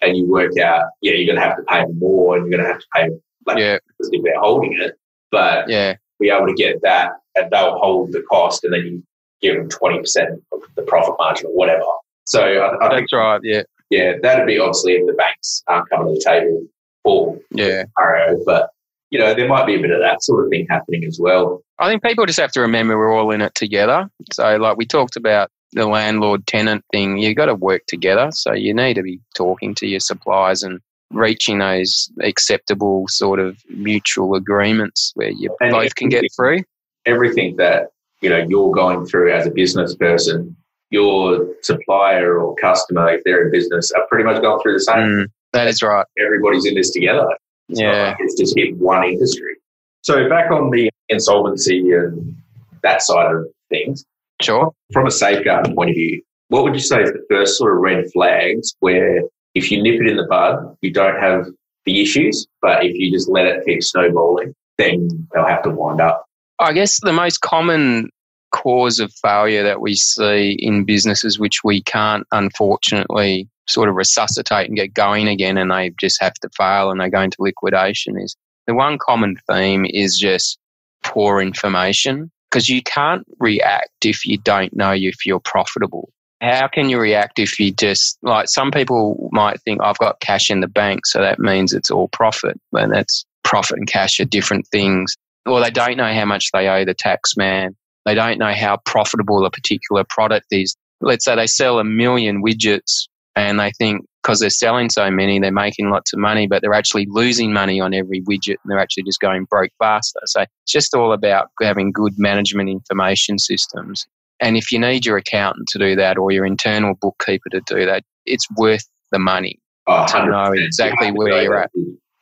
and 0.00 0.16
you 0.16 0.28
work 0.28 0.58
out, 0.58 0.86
yeah, 1.00 1.12
you're 1.12 1.34
going 1.34 1.40
to 1.40 1.46
have 1.46 1.56
to 1.56 1.62
pay 1.64 1.84
more 1.96 2.36
and 2.36 2.46
you're 2.46 2.58
going 2.58 2.66
to 2.66 2.72
have 2.72 2.80
to 2.80 2.86
pay 2.94 3.08
like 3.46 3.58
yeah. 3.58 3.78
if 3.98 4.22
they're 4.22 4.40
holding 4.40 4.78
it, 4.80 4.96
but 5.30 5.68
yeah, 5.68 5.96
be 6.20 6.30
able 6.30 6.46
to 6.46 6.54
get 6.54 6.80
that 6.82 7.12
and 7.34 7.50
they'll 7.50 7.78
hold 7.78 8.12
the 8.12 8.22
cost 8.22 8.64
and 8.64 8.72
then 8.72 8.82
you 8.82 9.02
give 9.40 9.56
them 9.56 9.68
20% 9.68 10.40
of 10.52 10.62
the 10.76 10.82
profit 10.82 11.14
margin 11.18 11.46
or 11.46 11.54
whatever. 11.54 11.84
So 12.26 12.40
I, 12.40 12.76
I 12.76 12.88
that's 12.88 12.94
think, 12.94 13.12
right. 13.12 13.40
Yeah. 13.42 13.62
Yeah. 13.90 14.14
That'd 14.22 14.46
be 14.46 14.58
obviously 14.58 14.92
if 14.92 15.06
the 15.06 15.14
banks 15.14 15.62
aren't 15.66 15.90
coming 15.90 16.14
to 16.14 16.14
the 16.14 16.24
table 16.24 16.66
for 17.02 17.38
yeah. 17.50 17.84
RO, 17.98 18.40
but 18.46 18.70
you 19.12 19.18
know, 19.18 19.34
there 19.34 19.46
might 19.46 19.66
be 19.66 19.74
a 19.74 19.78
bit 19.78 19.90
of 19.90 20.00
that 20.00 20.22
sort 20.22 20.42
of 20.42 20.50
thing 20.50 20.66
happening 20.70 21.04
as 21.04 21.18
well. 21.20 21.62
I 21.78 21.90
think 21.90 22.02
people 22.02 22.24
just 22.24 22.40
have 22.40 22.50
to 22.52 22.62
remember 22.62 22.96
we're 22.96 23.12
all 23.12 23.30
in 23.30 23.42
it 23.42 23.54
together. 23.54 24.08
So 24.32 24.56
like 24.56 24.78
we 24.78 24.86
talked 24.86 25.16
about 25.16 25.50
the 25.72 25.86
landlord 25.86 26.46
tenant 26.46 26.82
thing, 26.92 27.18
you've 27.18 27.36
got 27.36 27.46
to 27.46 27.54
work 27.54 27.82
together. 27.86 28.30
So 28.32 28.54
you 28.54 28.72
need 28.72 28.94
to 28.94 29.02
be 29.02 29.20
talking 29.36 29.74
to 29.76 29.86
your 29.86 30.00
suppliers 30.00 30.62
and 30.62 30.80
reaching 31.10 31.58
those 31.58 32.10
acceptable 32.22 33.04
sort 33.08 33.38
of 33.38 33.58
mutual 33.68 34.34
agreements 34.34 35.12
where 35.14 35.28
you 35.28 35.54
and 35.60 35.72
both 35.72 35.94
can 35.94 36.08
get 36.08 36.24
through. 36.34 36.60
Everything 37.04 37.56
that 37.56 37.88
you 38.22 38.30
know 38.30 38.38
you're 38.48 38.72
going 38.72 39.04
through 39.04 39.30
as 39.30 39.46
a 39.46 39.50
business 39.50 39.94
person, 39.94 40.56
your 40.88 41.48
supplier 41.60 42.40
or 42.40 42.54
customer, 42.54 43.10
if 43.10 43.22
they're 43.24 43.44
in 43.44 43.52
business, 43.52 43.90
are 43.90 44.06
pretty 44.08 44.24
much 44.24 44.40
going 44.40 44.62
through 44.62 44.72
the 44.72 44.80
same. 44.80 44.96
Mm, 44.96 45.26
that 45.52 45.68
is 45.68 45.82
right. 45.82 46.06
Everybody's 46.18 46.64
in 46.64 46.76
this 46.76 46.90
together. 46.92 47.26
It's 47.68 47.80
yeah, 47.80 48.08
like 48.08 48.16
it's 48.20 48.38
just 48.38 48.56
hit 48.56 48.76
one 48.76 49.04
industry. 49.04 49.56
So 50.02 50.28
back 50.28 50.50
on 50.50 50.70
the 50.70 50.90
insolvency 51.08 51.92
and 51.92 52.36
that 52.82 53.02
side 53.02 53.34
of 53.34 53.46
things. 53.68 54.04
Sure. 54.40 54.72
From 54.92 55.06
a 55.06 55.10
safeguard 55.10 55.72
point 55.74 55.90
of 55.90 55.96
view, 55.96 56.22
what 56.48 56.64
would 56.64 56.74
you 56.74 56.80
say 56.80 57.02
is 57.02 57.12
the 57.12 57.24
first 57.30 57.56
sort 57.56 57.72
of 57.72 57.78
red 57.78 58.10
flags 58.12 58.74
where 58.80 59.22
if 59.54 59.70
you 59.70 59.82
nip 59.82 60.00
it 60.00 60.08
in 60.08 60.16
the 60.16 60.26
bud, 60.28 60.76
you 60.80 60.92
don't 60.92 61.20
have 61.20 61.46
the 61.84 62.02
issues. 62.02 62.46
But 62.60 62.84
if 62.84 62.94
you 62.94 63.12
just 63.12 63.28
let 63.28 63.46
it 63.46 63.64
keep 63.64 63.82
snowballing, 63.82 64.54
then 64.78 65.28
they'll 65.32 65.46
have 65.46 65.62
to 65.62 65.70
wind 65.70 66.00
up. 66.00 66.24
I 66.58 66.72
guess 66.72 67.00
the 67.00 67.12
most 67.12 67.40
common 67.40 68.10
cause 68.52 68.98
of 68.98 69.12
failure 69.22 69.62
that 69.62 69.80
we 69.80 69.94
see 69.94 70.56
in 70.58 70.84
businesses, 70.84 71.38
which 71.38 71.64
we 71.64 71.82
can't 71.82 72.26
unfortunately 72.32 73.48
sort 73.68 73.88
of 73.88 73.94
resuscitate 73.94 74.68
and 74.68 74.76
get 74.76 74.94
going 74.94 75.28
again, 75.28 75.58
and 75.58 75.70
they 75.70 75.92
just 76.00 76.20
have 76.20 76.34
to 76.34 76.48
fail 76.56 76.90
and 76.90 77.00
they 77.00 77.08
go 77.08 77.20
into 77.20 77.36
liquidation, 77.40 78.18
is 78.18 78.36
the 78.66 78.74
one 78.74 78.98
common 78.98 79.36
theme 79.50 79.86
is 79.88 80.18
just 80.18 80.58
poor 81.02 81.40
information 81.40 82.30
because 82.50 82.68
you 82.68 82.82
can't 82.82 83.26
react 83.38 84.04
if 84.04 84.24
you 84.24 84.38
don't 84.38 84.74
know 84.76 84.92
if 84.92 85.26
you're 85.26 85.40
profitable 85.40 86.12
how 86.42 86.66
can 86.66 86.88
you 86.88 86.98
react 86.98 87.38
if 87.38 87.58
you 87.60 87.72
just 87.72 88.18
like 88.22 88.48
some 88.48 88.72
people 88.72 89.30
might 89.32 89.60
think 89.62 89.80
I've 89.80 89.98
got 89.98 90.20
cash 90.20 90.50
in 90.50 90.60
the 90.60 90.66
bank, 90.66 91.06
so 91.06 91.20
that 91.20 91.38
means 91.38 91.72
it's 91.72 91.90
all 91.90 92.08
profit, 92.08 92.60
but 92.72 92.90
that's 92.90 93.24
profit 93.44 93.78
and 93.78 93.86
cash 93.86 94.18
are 94.18 94.24
different 94.24 94.66
things. 94.66 95.16
Or 95.46 95.60
they 95.60 95.70
don't 95.70 95.96
know 95.96 96.12
how 96.12 96.24
much 96.24 96.50
they 96.52 96.68
owe 96.68 96.84
the 96.84 96.94
tax 96.94 97.36
man. 97.36 97.76
They 98.04 98.14
don't 98.14 98.38
know 98.38 98.52
how 98.52 98.78
profitable 98.84 99.44
a 99.46 99.50
particular 99.50 100.04
product 100.04 100.46
is. 100.50 100.76
Let's 101.00 101.24
say 101.24 101.36
they 101.36 101.46
sell 101.46 101.78
a 101.78 101.84
million 101.84 102.42
widgets 102.42 103.06
and 103.36 103.58
they 103.58 103.72
think 103.78 104.04
because 104.22 104.38
they're 104.38 104.50
selling 104.50 104.88
so 104.88 105.10
many, 105.10 105.40
they're 105.40 105.50
making 105.50 105.90
lots 105.90 106.12
of 106.12 106.18
money, 106.18 106.46
but 106.46 106.62
they're 106.62 106.74
actually 106.74 107.06
losing 107.10 107.52
money 107.52 107.80
on 107.80 107.92
every 107.92 108.22
widget 108.22 108.56
and 108.62 108.70
they're 108.70 108.78
actually 108.78 109.02
just 109.02 109.20
going 109.20 109.46
broke 109.50 109.70
faster. 109.78 110.20
So 110.26 110.42
it's 110.42 110.72
just 110.72 110.94
all 110.94 111.12
about 111.12 111.48
having 111.60 111.90
good 111.90 112.12
management 112.18 112.68
information 112.68 113.38
systems 113.38 114.06
and 114.42 114.56
if 114.56 114.72
you 114.72 114.78
need 114.78 115.06
your 115.06 115.16
accountant 115.16 115.68
to 115.68 115.78
do 115.78 115.94
that 115.96 116.18
or 116.18 116.32
your 116.32 116.44
internal 116.44 116.94
bookkeeper 117.00 117.48
to 117.50 117.62
do 117.64 117.86
that, 117.86 118.02
it's 118.26 118.46
worth 118.56 118.84
the 119.12 119.20
money 119.20 119.58
oh, 119.86 120.04
to 120.08 120.26
know 120.26 120.52
exactly 120.52 121.08
you 121.08 121.14
where 121.14 121.42
you're 121.42 121.62
at. 121.62 121.70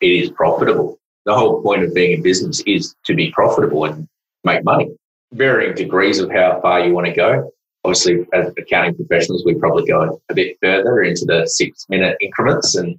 It 0.00 0.06
is 0.06 0.30
profitable. 0.30 0.98
The 1.24 1.34
whole 1.34 1.62
point 1.62 1.82
of 1.82 1.94
being 1.94 2.18
a 2.18 2.22
business 2.22 2.60
is 2.66 2.94
to 3.06 3.14
be 3.14 3.30
profitable 3.32 3.86
and 3.86 4.06
make 4.44 4.64
money. 4.64 4.90
Varying 5.32 5.74
degrees 5.74 6.18
of 6.20 6.30
how 6.30 6.60
far 6.60 6.80
you 6.80 6.92
want 6.92 7.06
to 7.06 7.12
go. 7.12 7.50
Obviously, 7.90 8.26
as 8.32 8.52
accounting 8.56 8.94
professionals, 8.94 9.44
we 9.44 9.54
probably 9.54 9.84
go 9.86 10.20
a 10.28 10.34
bit 10.34 10.56
further 10.62 11.02
into 11.02 11.24
the 11.24 11.46
six 11.46 11.86
minute 11.88 12.16
increments 12.20 12.74
and 12.74 12.98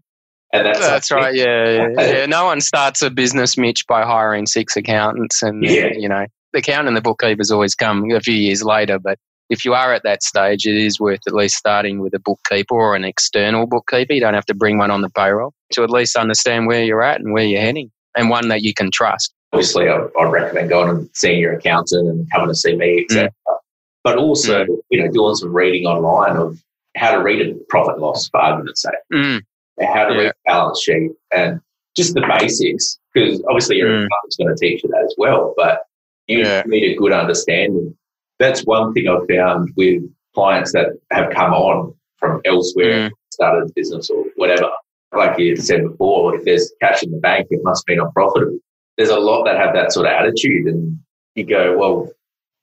and 0.54 0.66
that's, 0.66 0.80
that's 0.80 1.12
right. 1.12 1.34
Yeah, 1.34 1.88
yeah, 1.96 2.12
yeah. 2.12 2.26
No 2.26 2.44
one 2.44 2.60
starts 2.60 3.02
a 3.02 3.10
business, 3.10 3.58
Mitch, 3.58 3.88
by 3.88 4.04
hiring 4.04 4.46
six 4.46 4.76
accountants 4.76 5.42
and, 5.42 5.64
yeah. 5.64 5.94
you 5.94 6.10
know, 6.10 6.26
the 6.52 6.60
accountant 6.60 6.90
and 6.90 6.98
the 6.98 7.02
bookkeepers 7.02 7.52
always 7.52 7.74
come 7.74 8.12
a 8.12 8.20
few 8.20 8.34
years 8.34 8.62
later, 8.62 9.00
but 9.00 9.18
if 9.50 9.66
you 9.66 9.74
are 9.74 9.94
at 9.94 10.04
that 10.04 10.24
stage, 10.24 10.66
it 10.66 10.76
is 10.76 11.00
worth 11.00 11.20
at 11.28 11.34
least 11.34 11.58
starting 11.58 12.00
with 12.00 12.14
a 12.14 12.20
bookkeeper 12.20 12.74
or 12.74 12.96
an 12.96 13.04
external 13.04 13.68
bookkeeper. 13.68 14.14
You 14.14 14.22
don't 14.22 14.34
have 14.34 14.46
to 14.46 14.54
bring 14.54 14.78
one 14.78 14.92
on 14.92 15.02
the 15.02 15.10
payroll 15.10 15.54
to 15.74 15.84
at 15.84 15.90
least 15.90 16.16
understand 16.16 16.68
where 16.68 16.84
you're 16.84 17.04
at 17.04 17.20
and 17.20 17.34
where 17.34 17.44
you're 17.44 17.62
heading 17.62 17.92
and 18.16 18.30
one 18.30 18.48
that 18.48 18.62
you 18.62 18.74
can 18.74 18.92
trust. 18.92 19.34
Obviously, 19.54 19.90
I, 19.90 20.00
would 20.00 20.32
recommend 20.32 20.70
going 20.70 20.90
and 20.90 21.10
seeing 21.14 21.40
your 21.40 21.54
accountant 21.54 22.08
and 22.08 22.30
coming 22.32 22.48
to 22.48 22.56
see 22.56 22.76
me, 22.78 23.04
etc. 23.04 23.30
Mm. 23.30 23.58
But 24.04 24.18
also, 24.18 24.66
mm. 24.66 24.78
you 24.90 25.04
know, 25.04 25.12
doing 25.12 25.36
some 25.36 25.54
reading 25.54 25.86
online 25.86 26.38
of 26.38 26.62
how 26.96 27.12
to 27.12 27.24
read 27.24 27.42
a 27.46 27.54
profit 27.70 28.00
loss, 28.00 28.28
for 28.30 28.42
argument's 28.42 28.82
sake, 28.82 28.94
mm. 29.14 29.42
how 29.82 30.06
to 30.06 30.14
yeah. 30.14 30.20
read 30.20 30.28
a 30.30 30.34
balance 30.46 30.82
sheet, 30.82 31.12
and 31.34 31.62
just 31.96 32.14
the 32.14 32.22
basics. 32.40 33.00
Because 33.14 33.44
obviously, 33.48 33.78
your 33.78 33.90
mm. 33.90 34.06
accountant's 34.06 34.38
going 34.38 34.56
to 34.56 34.60
teach 34.60 34.84
you 34.84 34.90
that 34.90 35.04
as 35.06 35.16
well. 35.18 35.54
But 35.56 35.84
you 36.28 36.40
yeah. 36.40 36.64
need 36.66 36.92
a 36.92 36.96
good 36.96 37.12
understanding. 37.12 37.96
That's 38.40 38.66
one 38.66 38.94
thing 38.94 39.08
I've 39.08 39.28
found 39.28 39.72
with 39.76 40.04
clients 40.34 40.72
that 40.74 40.88
have 41.12 41.32
come 41.32 41.54
on 41.54 41.94
from 42.18 42.42
elsewhere, 42.46 43.10
Mm. 43.10 43.12
started 43.32 43.70
a 43.70 43.74
business 43.74 44.10
or 44.10 44.26
whatever. 44.36 44.70
Like 45.14 45.38
you 45.38 45.56
said 45.58 45.84
before, 45.84 46.36
if 46.36 46.46
there's 46.46 46.72
cash 46.82 47.04
in 47.04 47.12
the 47.12 47.18
bank, 47.18 47.48
it 47.50 47.60
must 47.64 47.86
be 47.86 47.98
I'm 47.98 48.12
profitable. 48.14 48.58
There's 48.98 49.10
a 49.10 49.20
lot 49.20 49.44
that 49.44 49.58
have 49.58 49.74
that 49.74 49.92
sort 49.92 50.06
of 50.06 50.14
attitude, 50.14 50.68
and 50.68 50.98
you 51.36 51.44
go, 51.46 51.78
well, 51.78 52.12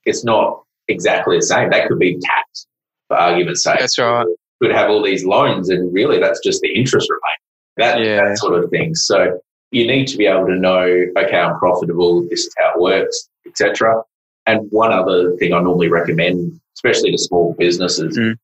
it's 0.05 0.25
not 0.25 0.63
exactly 0.89 1.37
the 1.37 1.43
same. 1.43 1.71
That 1.71 1.89
could 1.89 1.99
be 1.99 2.19
tax, 2.19 2.67
for 3.09 3.17
argument's 3.17 3.63
sake. 3.63 3.79
That's 3.81 3.99
right. 3.99 4.27
Could 4.63 4.73
have 4.73 4.91
all 4.91 5.03
these 5.03 5.25
loans, 5.25 5.69
and 5.71 5.93
really, 5.93 6.19
that's 6.19 6.41
just 6.41 6.61
the 6.63 6.75
interest 6.75 7.09
rate. 7.11 7.19
That 7.77 8.01
Yeah. 8.01 8.25
that 8.25 8.39
sort 8.39 8.63
of 8.63 8.71
thing. 8.71 8.95
So 8.95 9.39
you 9.71 9.87
need 9.87 10.07
to 10.09 10.17
be 10.17 10.27
able 10.27 10.47
to 10.47 10.57
know, 10.57 10.83
okay, 11.17 11.37
I'm 11.39 11.59
profitable. 11.59 12.23
This 12.29 12.47
is 12.47 12.55
how 12.59 12.73
it 12.75 12.81
works, 12.81 13.29
etc. 13.47 14.03
And 14.47 14.67
one 14.73 14.93
other 14.93 15.37
thing 15.37 15.53
I 15.53 15.61
normally 15.61 15.89
recommend, 15.89 16.59
especially 16.75 17.13
to 17.13 17.19
small 17.19 17.55
businesses, 17.59 18.19
Mm. 18.19 18.35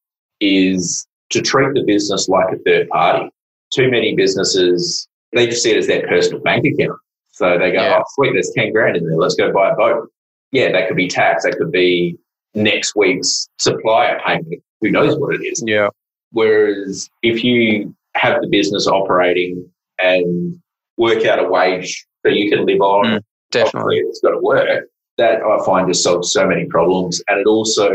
is 0.40 1.06
to 1.30 1.40
treat 1.40 1.72
the 1.74 1.82
business 1.82 2.28
like 2.28 2.52
a 2.54 2.58
third 2.58 2.88
party. 2.90 3.30
Too 3.72 3.90
many 3.90 4.14
businesses, 4.14 5.08
they 5.32 5.46
just 5.46 5.62
see 5.62 5.70
it 5.72 5.78
as 5.78 5.86
their 5.86 6.06
personal 6.06 6.40
bank 6.42 6.64
account. 6.66 6.98
So 7.32 7.58
they 7.58 7.72
go, 7.72 7.80
Yeah. 7.82 7.96
oh, 7.98 8.04
sweet, 8.14 8.34
there's 8.34 8.52
10 8.54 8.72
grand 8.72 8.96
in 8.96 9.04
there. 9.08 9.16
Let's 9.16 9.34
go 9.34 9.50
buy 9.52 9.70
a 9.70 9.74
boat. 9.74 10.08
Yeah, 10.52 10.70
that 10.72 10.86
could 10.86 10.96
be 10.96 11.08
tax. 11.08 11.42
That 11.44 11.56
could 11.56 11.72
be 11.72 12.16
next 12.54 12.94
week's 12.96 13.48
supplier 13.58 14.20
payment. 14.24 14.62
Who 14.80 14.90
knows 14.90 15.16
what 15.18 15.34
it 15.34 15.42
is? 15.44 15.62
Yeah. 15.66 15.88
Whereas 16.32 17.08
if 17.22 17.44
you 17.44 17.94
have 18.16 18.40
the 18.40 18.48
business 18.48 18.86
operating 18.86 19.68
and 19.98 20.60
work 20.96 21.24
out 21.24 21.38
a 21.44 21.48
wage 21.48 22.06
that 22.24 22.34
you 22.34 22.50
can 22.50 22.66
live 22.66 22.80
on, 22.80 23.04
Mm, 23.06 23.20
Definitely. 23.50 23.98
it's 23.98 24.20
got 24.20 24.30
to 24.32 24.38
work. 24.40 24.84
That 25.16 25.42
I 25.42 25.64
find 25.64 25.86
just 25.88 26.02
solves 26.02 26.32
so 26.32 26.44
many 26.46 26.64
problems, 26.66 27.22
and 27.28 27.38
it 27.38 27.46
also 27.46 27.88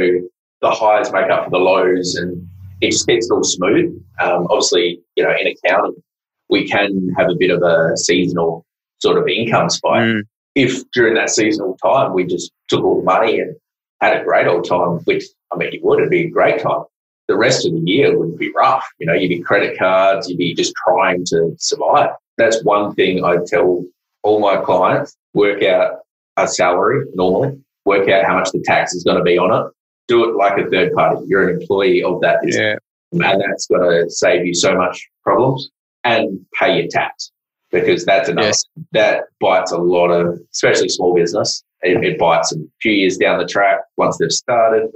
the 0.61 0.71
highs 0.71 1.11
make 1.11 1.29
up 1.29 1.45
for 1.45 1.49
the 1.51 1.57
lows, 1.57 2.15
and 2.15 2.47
it 2.79 2.91
just 2.91 3.09
it 3.09 3.25
all 3.29 3.43
smooth. 3.43 3.93
Um, 4.21 4.47
obviously, 4.49 5.01
you 5.17 5.23
know, 5.23 5.31
in 5.37 5.47
accounting, 5.47 6.01
we 6.49 6.65
can 6.65 7.09
have 7.17 7.27
a 7.29 7.35
bit 7.35 7.51
of 7.51 7.61
a 7.61 7.97
seasonal 7.97 8.65
sort 8.99 9.17
of 9.17 9.27
income 9.27 9.69
spike. 9.69 10.01
Mm, 10.01 10.21
If 10.55 10.89
during 10.91 11.13
that 11.15 11.29
seasonal 11.29 11.77
time 11.83 12.13
we 12.13 12.23
just 12.25 12.51
took 12.69 12.83
all 12.85 12.97
the 12.99 13.03
money 13.03 13.39
and 13.41 13.53
had 14.01 14.17
a 14.19 14.23
great 14.23 14.47
old 14.47 14.67
time, 14.67 14.99
which 15.05 15.25
I 15.51 15.57
mean, 15.57 15.73
you 15.73 15.79
would, 15.83 15.99
it'd 15.99 16.09
be 16.11 16.25
a 16.25 16.29
great 16.29 16.61
time. 16.61 16.83
The 17.27 17.37
rest 17.37 17.65
of 17.65 17.73
the 17.73 17.81
year 17.85 18.17
would 18.17 18.37
be 18.37 18.51
rough. 18.55 18.87
You 18.99 19.05
know, 19.07 19.13
you'd 19.13 19.29
be 19.29 19.39
credit 19.41 19.77
cards, 19.77 20.29
you'd 20.29 20.37
be 20.37 20.53
just 20.53 20.73
trying 20.87 21.25
to 21.25 21.55
survive. 21.59 22.11
That's 22.37 22.63
one 22.63 22.95
thing 22.95 23.23
I 23.23 23.37
tell 23.45 23.85
all 24.23 24.39
my 24.39 24.57
clients 24.57 25.15
work 25.33 25.61
out 25.63 25.99
a 26.37 26.47
salary 26.47 27.05
normally, 27.13 27.59
work 27.85 28.09
out 28.09 28.25
how 28.25 28.35
much 28.39 28.51
the 28.51 28.61
tax 28.65 28.93
is 28.93 29.03
going 29.03 29.17
to 29.17 29.23
be 29.23 29.37
on 29.37 29.53
it. 29.53 29.71
Do 30.07 30.27
it 30.27 30.35
like 30.35 30.57
a 30.57 30.69
third 30.69 30.93
party. 30.93 31.23
You're 31.27 31.49
an 31.49 31.61
employee 31.61 32.01
of 32.03 32.19
that 32.21 32.41
business. 32.41 32.79
yeah. 33.11 33.31
And 33.31 33.41
that's 33.41 33.67
going 33.67 33.81
to 34.05 34.09
save 34.09 34.45
you 34.45 34.53
so 34.55 34.75
much 34.75 35.07
problems 35.23 35.69
and 36.03 36.39
pay 36.59 36.79
your 36.79 36.87
tax 36.87 37.31
because 37.71 38.05
that's 38.05 38.29
another 38.29 38.47
Yes. 38.47 38.63
that 38.93 39.23
bites 39.39 39.71
a 39.71 39.77
lot 39.77 40.09
of, 40.09 40.39
especially 40.51 40.89
small 40.89 41.13
business. 41.13 41.63
It, 41.81 42.03
it 42.03 42.19
bites 42.19 42.49
them 42.51 42.63
a 42.63 42.77
few 42.81 42.91
years 42.91 43.17
down 43.17 43.39
the 43.39 43.45
track 43.45 43.79
once 43.97 44.17
they've 44.17 44.31
started. 44.31 44.89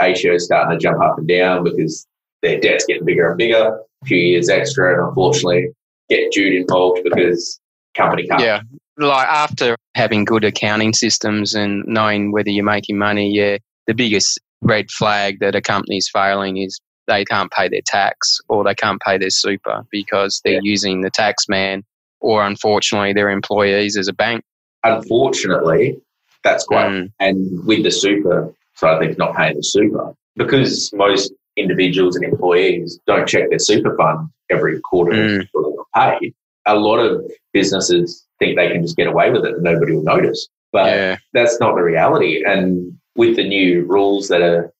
ATO 0.00 0.34
is 0.34 0.46
starting 0.46 0.78
to 0.78 0.82
jump 0.82 1.02
up 1.02 1.18
and 1.18 1.28
down 1.28 1.64
because 1.64 2.06
their 2.42 2.58
debt's 2.58 2.86
getting 2.86 3.04
bigger 3.04 3.28
and 3.28 3.38
bigger. 3.38 3.78
A 4.02 4.06
few 4.06 4.16
years 4.18 4.48
extra, 4.48 4.94
and 4.98 5.06
unfortunately, 5.08 5.68
get 6.08 6.32
Jude 6.32 6.54
involved 6.54 7.00
because 7.04 7.60
company 7.94 8.26
can't. 8.26 8.40
Yeah. 8.40 8.62
Like 8.96 9.28
after 9.28 9.76
having 9.94 10.24
good 10.24 10.44
accounting 10.44 10.94
systems 10.94 11.54
and 11.54 11.84
knowing 11.86 12.32
whether 12.32 12.48
you're 12.48 12.64
making 12.64 12.96
money, 12.96 13.30
yeah, 13.30 13.58
the 13.86 13.92
biggest 13.94 14.40
red 14.62 14.90
flag 14.90 15.40
that 15.40 15.54
a 15.54 15.60
company's 15.60 16.08
failing 16.10 16.56
is 16.56 16.80
they 17.06 17.24
can't 17.26 17.50
pay 17.50 17.68
their 17.68 17.80
tax 17.84 18.38
or 18.48 18.64
they 18.64 18.74
can't 18.74 19.00
pay 19.02 19.18
their 19.18 19.30
super 19.30 19.82
because 19.90 20.40
they're 20.44 20.54
Yeah. 20.54 20.60
using 20.62 21.00
the 21.02 21.10
tax 21.10 21.46
man 21.48 21.82
or 22.20 22.46
unfortunately 22.46 23.12
their 23.12 23.30
employees 23.30 23.96
as 23.98 24.08
a 24.08 24.12
bank. 24.12 24.42
Unfortunately, 24.84 25.98
that's 26.44 26.64
quite 26.64 26.86
Mm, 26.90 27.12
and 27.20 27.66
with 27.66 27.82
the 27.82 27.90
super 27.90 28.52
side 28.74 28.94
of 28.94 29.00
things 29.00 29.18
not 29.18 29.36
paying 29.36 29.56
the 29.56 29.62
super 29.62 30.14
because 30.36 30.90
most 30.94 31.32
individuals 31.56 32.16
and 32.16 32.24
employees 32.24 32.98
don't 33.06 33.28
check 33.28 33.50
their 33.50 33.58
super 33.58 33.96
fund 33.96 34.28
every 34.50 34.80
quarter 34.80 35.12
Mm. 35.12 35.38
before 35.40 35.62
they 35.62 35.76
got 35.76 36.18
paid. 36.20 36.34
A 36.66 36.76
lot 36.76 36.98
of 36.98 37.22
businesses 37.52 38.26
think 38.38 38.56
they 38.56 38.68
can 38.68 38.82
just 38.82 38.96
get 38.96 39.06
away 39.06 39.30
with 39.30 39.44
it 39.44 39.54
and 39.54 39.62
nobody 39.62 39.92
will 39.94 40.02
notice, 40.02 40.48
but 40.72 40.86
yeah. 40.86 41.16
that's 41.32 41.58
not 41.60 41.74
the 41.74 41.82
reality. 41.82 42.42
And 42.44 42.92
with 43.16 43.36
the 43.36 43.46
new 43.46 43.84
rules 43.86 44.28
that 44.28 44.40
are 44.42 44.72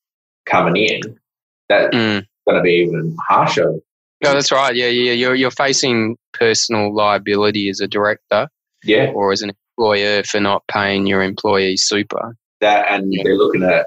coming 0.46 0.76
in, 0.76 1.00
that's 1.68 1.94
Mm. 1.94 2.24
going 2.46 2.56
to 2.58 2.62
be 2.62 2.72
even 2.86 3.16
harsher. 3.28 3.74
No, 4.22 4.34
that's 4.34 4.52
right. 4.52 4.74
Yeah, 4.74 4.88
yeah. 4.88 5.12
You're 5.12 5.34
you're 5.34 5.50
facing 5.50 6.16
personal 6.34 6.94
liability 6.94 7.68
as 7.70 7.80
a 7.80 7.88
director 7.88 8.48
Yeah, 8.84 9.10
or 9.14 9.32
as 9.32 9.40
an 9.42 9.52
employer 9.80 10.22
for 10.24 10.40
not 10.40 10.62
paying 10.70 11.06
your 11.06 11.22
employees 11.22 11.82
super. 11.84 12.36
that 12.60 12.86
and 12.90 13.12
they're 13.24 13.36
looking 13.36 13.62
at 13.62 13.86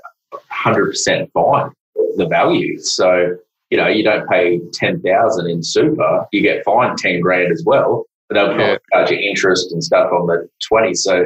100% 0.52 1.32
fine 1.34 1.70
the 2.18 2.26
value 2.28 2.80
so 2.80 3.36
you 3.70 3.78
know 3.78 3.88
you 3.88 4.04
don't 4.04 4.28
pay 4.28 4.60
10,000 4.74 5.48
in 5.50 5.62
super 5.62 6.26
you 6.32 6.42
get 6.42 6.64
fined 6.66 6.98
10 6.98 7.20
grand 7.22 7.52
as 7.52 7.64
well 7.66 8.06
but 8.30 8.36
they'll 8.36 8.48
probably 8.56 8.66
Yeah. 8.66 8.78
charge 8.92 9.12
you 9.12 9.18
interest 9.18 9.72
and 9.72 9.84
stuff 9.84 10.12
on 10.12 10.26
the 10.28 10.50
20 10.68 10.94
so 10.96 11.24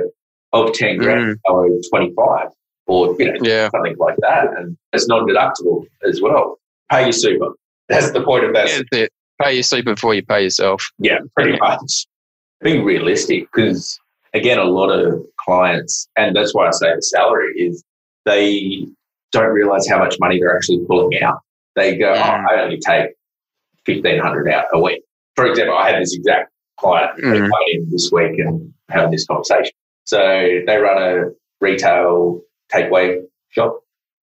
of 0.54 0.74
10 0.74 0.98
mm. 0.98 1.00
grand 1.00 1.40
they'll 1.46 1.56
owe 1.58 1.82
25 1.90 2.48
or 2.88 3.16
you 3.20 3.32
know 3.32 3.40
Yeah. 3.42 3.70
something 3.70 3.96
like 3.98 4.18
that 4.20 4.48
and 4.58 4.78
it's 4.92 5.08
non-deductible 5.08 5.86
as 6.06 6.22
well 6.22 6.60
pay 6.92 7.04
your 7.04 7.14
super 7.14 7.52
that's 7.88 8.12
the 8.12 8.22
point 8.22 8.44
of 8.44 8.54
that 8.54 8.84
it. 8.92 9.12
Pay 9.42 9.54
your 9.54 9.64
super 9.64 9.94
before 9.94 10.16
you 10.16 10.24
pay 10.26 10.44
yourself. 10.44 10.90
yeah, 10.98 11.20
pretty 11.36 11.58
much. 11.60 12.08
Being 12.64 12.84
realistic, 12.84 13.48
because 13.54 14.00
again, 14.34 14.58
a 14.60 14.64
lot 14.66 14.90
of 14.90 15.26
clients, 15.40 16.08
and 16.18 16.36
that's 16.36 16.54
why 16.54 16.68
I 16.68 16.72
say 16.72 16.94
the 16.96 17.02
salary 17.02 17.54
is 17.58 17.84
they 18.26 18.86
don't 19.32 19.52
realize 19.52 19.88
how 19.88 20.00
much 20.00 20.18
money 20.20 20.40
they're 20.40 20.56
actually 20.56 20.80
pulling 20.88 21.20
out. 21.22 21.40
They 21.76 21.96
go, 21.98 22.14
Mm. 22.14 22.18
oh, 22.50 22.54
I 22.56 22.62
only 22.64 22.80
take 22.80 23.12
fifteen 23.86 24.20
hundred 24.20 24.50
out 24.50 24.66
a 24.74 24.80
week. 24.80 25.04
For 25.36 25.46
example, 25.46 25.76
I 25.78 25.92
had 25.92 26.02
this 26.02 26.16
exact 26.16 26.52
client 26.80 27.12
that 27.18 27.24
Mm. 27.24 27.50
came 27.52 27.82
in 27.84 27.90
this 27.92 28.10
week 28.12 28.40
and 28.40 28.74
having 28.90 29.12
this 29.12 29.26
conversation. 29.26 29.72
So 30.06 30.18
they 30.66 30.78
run 30.78 31.02
a 31.02 31.32
retail 31.62 32.42
takeaway 32.74 33.22
shop, 33.50 33.80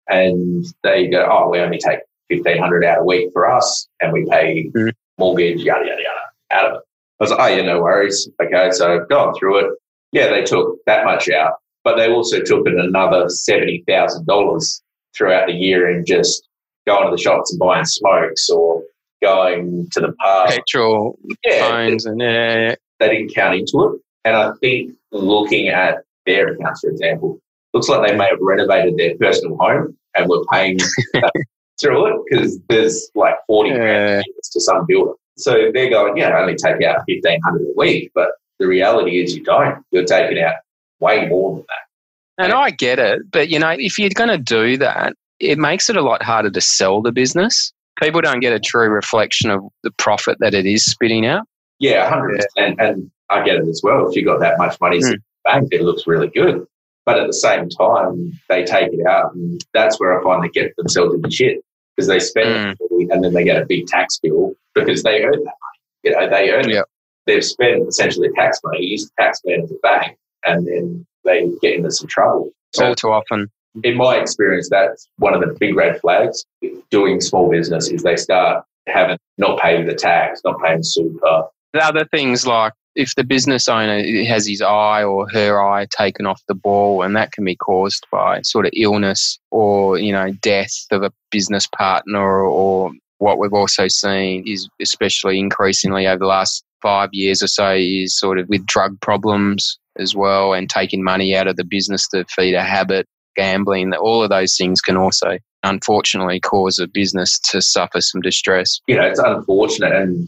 and 0.09 0.65
they 0.83 1.07
go, 1.07 1.27
oh, 1.29 1.49
we 1.49 1.59
only 1.59 1.77
take 1.79 1.99
fifteen 2.29 2.57
hundred 2.57 2.83
out 2.85 2.99
a 2.99 3.03
week 3.03 3.29
for 3.33 3.49
us, 3.49 3.87
and 4.01 4.11
we 4.13 4.25
pay 4.29 4.69
Mm. 4.75 4.91
mortgage, 5.17 5.61
yada 5.63 5.85
yada 5.85 6.01
yada, 6.01 6.19
out 6.51 6.71
of 6.71 6.77
it. 6.77 6.83
I 7.19 7.23
was 7.23 7.31
like, 7.31 7.39
oh 7.39 7.55
yeah, 7.55 7.61
no 7.63 7.81
worries. 7.81 8.27
Okay, 8.41 8.71
so 8.71 9.05
going 9.09 9.35
through 9.35 9.59
it, 9.59 9.73
yeah, 10.11 10.27
they 10.29 10.43
took 10.43 10.77
that 10.85 11.05
much 11.05 11.29
out, 11.29 11.53
but 11.83 11.95
they 11.97 12.11
also 12.11 12.41
took 12.41 12.67
in 12.67 12.79
another 12.79 13.29
seventy 13.29 13.83
thousand 13.87 14.25
dollars 14.27 14.81
throughout 15.17 15.47
the 15.47 15.53
year 15.53 15.89
in 15.89 16.05
just 16.05 16.47
going 16.87 17.05
to 17.09 17.11
the 17.15 17.21
shops 17.21 17.51
and 17.51 17.59
buying 17.59 17.85
smokes 17.85 18.49
or 18.49 18.83
going 19.21 19.87
to 19.91 19.99
the 19.99 20.13
pub. 20.13 20.49
Petrol, 20.49 21.17
Yeah, 21.45 21.67
phones, 21.69 22.05
and 22.05 22.19
yeah, 22.19 22.75
they 22.99 23.09
didn't 23.09 23.33
count 23.33 23.55
into 23.55 23.93
it. 23.93 24.01
And 24.25 24.35
I 24.35 24.51
think 24.61 24.91
looking 25.11 25.67
at 25.69 25.99
their 26.25 26.53
accounts, 26.53 26.81
for 26.81 26.89
example, 26.89 27.39
looks 27.73 27.87
like 27.89 28.07
they 28.07 28.15
may 28.15 28.27
have 28.29 28.39
renovated 28.41 28.97
their 28.97 29.15
personal 29.17 29.57
home 29.57 29.97
and 30.15 30.29
were 30.29 30.43
paying 30.51 30.77
through 31.81 32.05
it 32.07 32.21
because 32.29 32.59
there's 32.69 33.09
like 33.15 33.35
40 33.47 33.69
Yeah. 33.69 33.77
grand 33.77 34.25
to 34.51 34.59
some 34.61 34.85
builder. 34.87 35.13
So 35.37 35.71
they're 35.73 35.89
going, 35.89 36.17
yeah, 36.17 36.29
I 36.29 36.41
only 36.41 36.55
take 36.55 36.83
out 36.83 36.99
1500 37.07 37.61
a 37.61 37.65
week. 37.75 38.11
But 38.13 38.29
the 38.61 38.67
reality 38.67 39.21
is 39.21 39.35
you 39.35 39.43
don't. 39.43 39.83
You're 39.91 40.05
taking 40.05 40.41
out 40.41 40.53
way 40.99 41.27
more 41.27 41.55
than 41.55 41.65
that. 41.67 42.43
And 42.45 42.53
I 42.53 42.69
get 42.69 42.99
it, 42.99 43.23
but 43.31 43.49
you 43.49 43.59
know, 43.59 43.75
if 43.77 43.99
you're 43.99 44.09
going 44.11 44.29
to 44.29 44.37
do 44.37 44.77
that, 44.77 45.13
it 45.39 45.57
makes 45.57 45.89
it 45.89 45.97
a 45.97 46.01
lot 46.01 46.21
harder 46.23 46.49
to 46.51 46.61
sell 46.61 47.01
the 47.01 47.11
business. 47.11 47.73
People 47.99 48.21
don't 48.21 48.39
get 48.39 48.53
a 48.53 48.59
true 48.59 48.87
reflection 48.89 49.49
of 49.49 49.61
the 49.83 49.91
profit 49.97 50.37
that 50.39 50.53
it 50.53 50.65
is 50.65 50.85
spitting 50.85 51.25
out. 51.25 51.45
Yeah, 51.79 52.09
100%. 52.09 52.75
And 52.79 53.11
I 53.29 53.43
get 53.43 53.55
it 53.55 53.67
as 53.67 53.81
well. 53.83 54.07
If 54.07 54.15
you've 54.15 54.25
got 54.25 54.39
that 54.39 54.57
much 54.57 54.79
money 54.79 54.99
Mm. 54.99 55.05
in 55.05 55.11
the 55.11 55.19
bank, 55.43 55.67
it 55.71 55.81
looks 55.81 56.05
really 56.05 56.27
good. 56.29 56.65
But 57.05 57.19
at 57.19 57.25
the 57.27 57.33
same 57.33 57.67
time, 57.69 58.31
they 58.47 58.63
take 58.63 58.93
it 58.93 59.05
out. 59.07 59.33
And 59.33 59.59
that's 59.73 59.99
where 59.99 60.19
I 60.19 60.23
find 60.23 60.43
they 60.43 60.49
get 60.49 60.75
themselves 60.77 61.15
in 61.15 61.21
the 61.21 61.31
shit 61.31 61.57
because 61.95 62.07
they 62.07 62.19
spend 62.19 62.77
it 62.79 63.09
and 63.09 63.23
then 63.23 63.33
they 63.33 63.43
get 63.43 63.61
a 63.61 63.65
big 63.65 63.87
tax 63.87 64.19
bill 64.21 64.53
because 64.75 65.01
they 65.03 65.23
earn 65.23 65.31
that 65.31 65.39
money. 65.43 65.79
You 66.03 66.11
know, 66.11 66.29
they 66.29 66.51
earn 66.51 66.69
it. 66.69 66.75
Yep. 66.75 66.85
They've 67.27 67.43
spent 67.43 67.87
essentially 67.87 68.29
tax 68.35 68.59
money, 68.63 68.83
use 68.83 69.05
the 69.05 69.23
tax 69.23 69.41
man 69.45 69.61
as 69.61 69.71
a 69.71 69.75
bank, 69.83 70.17
and 70.45 70.67
then 70.67 71.05
they 71.23 71.49
get 71.61 71.75
into 71.75 71.91
some 71.91 72.07
trouble. 72.07 72.51
So 72.73 72.87
All 72.87 72.95
too 72.95 73.11
often. 73.11 73.51
in 73.83 73.97
my 73.97 74.17
experience, 74.17 74.69
that's 74.69 75.07
one 75.17 75.33
of 75.33 75.41
the 75.41 75.55
big 75.59 75.75
red 75.75 75.99
flags 76.01 76.45
doing 76.89 77.21
small 77.21 77.49
business 77.49 77.89
is 77.89 78.03
they 78.03 78.17
start 78.17 78.65
having 78.87 79.17
not 79.37 79.59
paying 79.59 79.85
the 79.85 79.93
tax, 79.93 80.41
not 80.43 80.61
paying 80.63 80.83
super. 80.83 81.47
The 81.73 81.83
other 81.83 82.05
things 82.05 82.45
like 82.45 82.73
if 82.95 83.15
the 83.15 83.23
business 83.23 83.69
owner 83.69 84.03
has 84.25 84.47
his 84.47 84.61
eye 84.61 85.03
or 85.03 85.29
her 85.29 85.61
eye 85.61 85.87
taken 85.89 86.25
off 86.25 86.41
the 86.47 86.55
ball, 86.55 87.03
and 87.03 87.15
that 87.15 87.31
can 87.31 87.45
be 87.45 87.55
caused 87.55 88.05
by 88.11 88.41
sort 88.41 88.65
of 88.65 88.71
illness 88.75 89.39
or 89.51 89.97
you 89.97 90.11
know 90.11 90.31
death 90.41 90.85
of 90.91 91.03
a 91.03 91.11
business 91.29 91.67
partner, 91.67 92.43
or 92.43 92.91
what 93.19 93.37
we've 93.37 93.53
also 93.53 93.87
seen 93.87 94.43
is 94.47 94.67
especially 94.81 95.39
increasingly 95.39 96.07
over 96.07 96.19
the 96.19 96.25
last 96.25 96.63
five 96.81 97.09
years 97.11 97.41
or 97.41 97.47
so 97.47 97.73
is 97.73 98.17
sort 98.17 98.39
of 98.39 98.47
with 98.49 98.65
drug 98.65 98.99
problems 99.01 99.79
as 99.97 100.15
well 100.15 100.53
and 100.53 100.69
taking 100.69 101.03
money 101.03 101.35
out 101.35 101.47
of 101.47 101.57
the 101.57 101.63
business 101.63 102.07
to 102.09 102.25
feed 102.25 102.53
a 102.53 102.63
habit, 102.63 103.07
gambling. 103.35 103.93
All 103.93 104.23
of 104.23 104.29
those 104.29 104.55
things 104.55 104.81
can 104.81 104.97
also 104.97 105.37
unfortunately 105.63 106.39
cause 106.39 106.79
a 106.79 106.87
business 106.87 107.39
to 107.39 107.61
suffer 107.61 108.01
some 108.01 108.21
distress. 108.21 108.79
You 108.87 108.95
know, 108.95 109.03
it's 109.03 109.19
unfortunate 109.19 109.93
and 109.93 110.27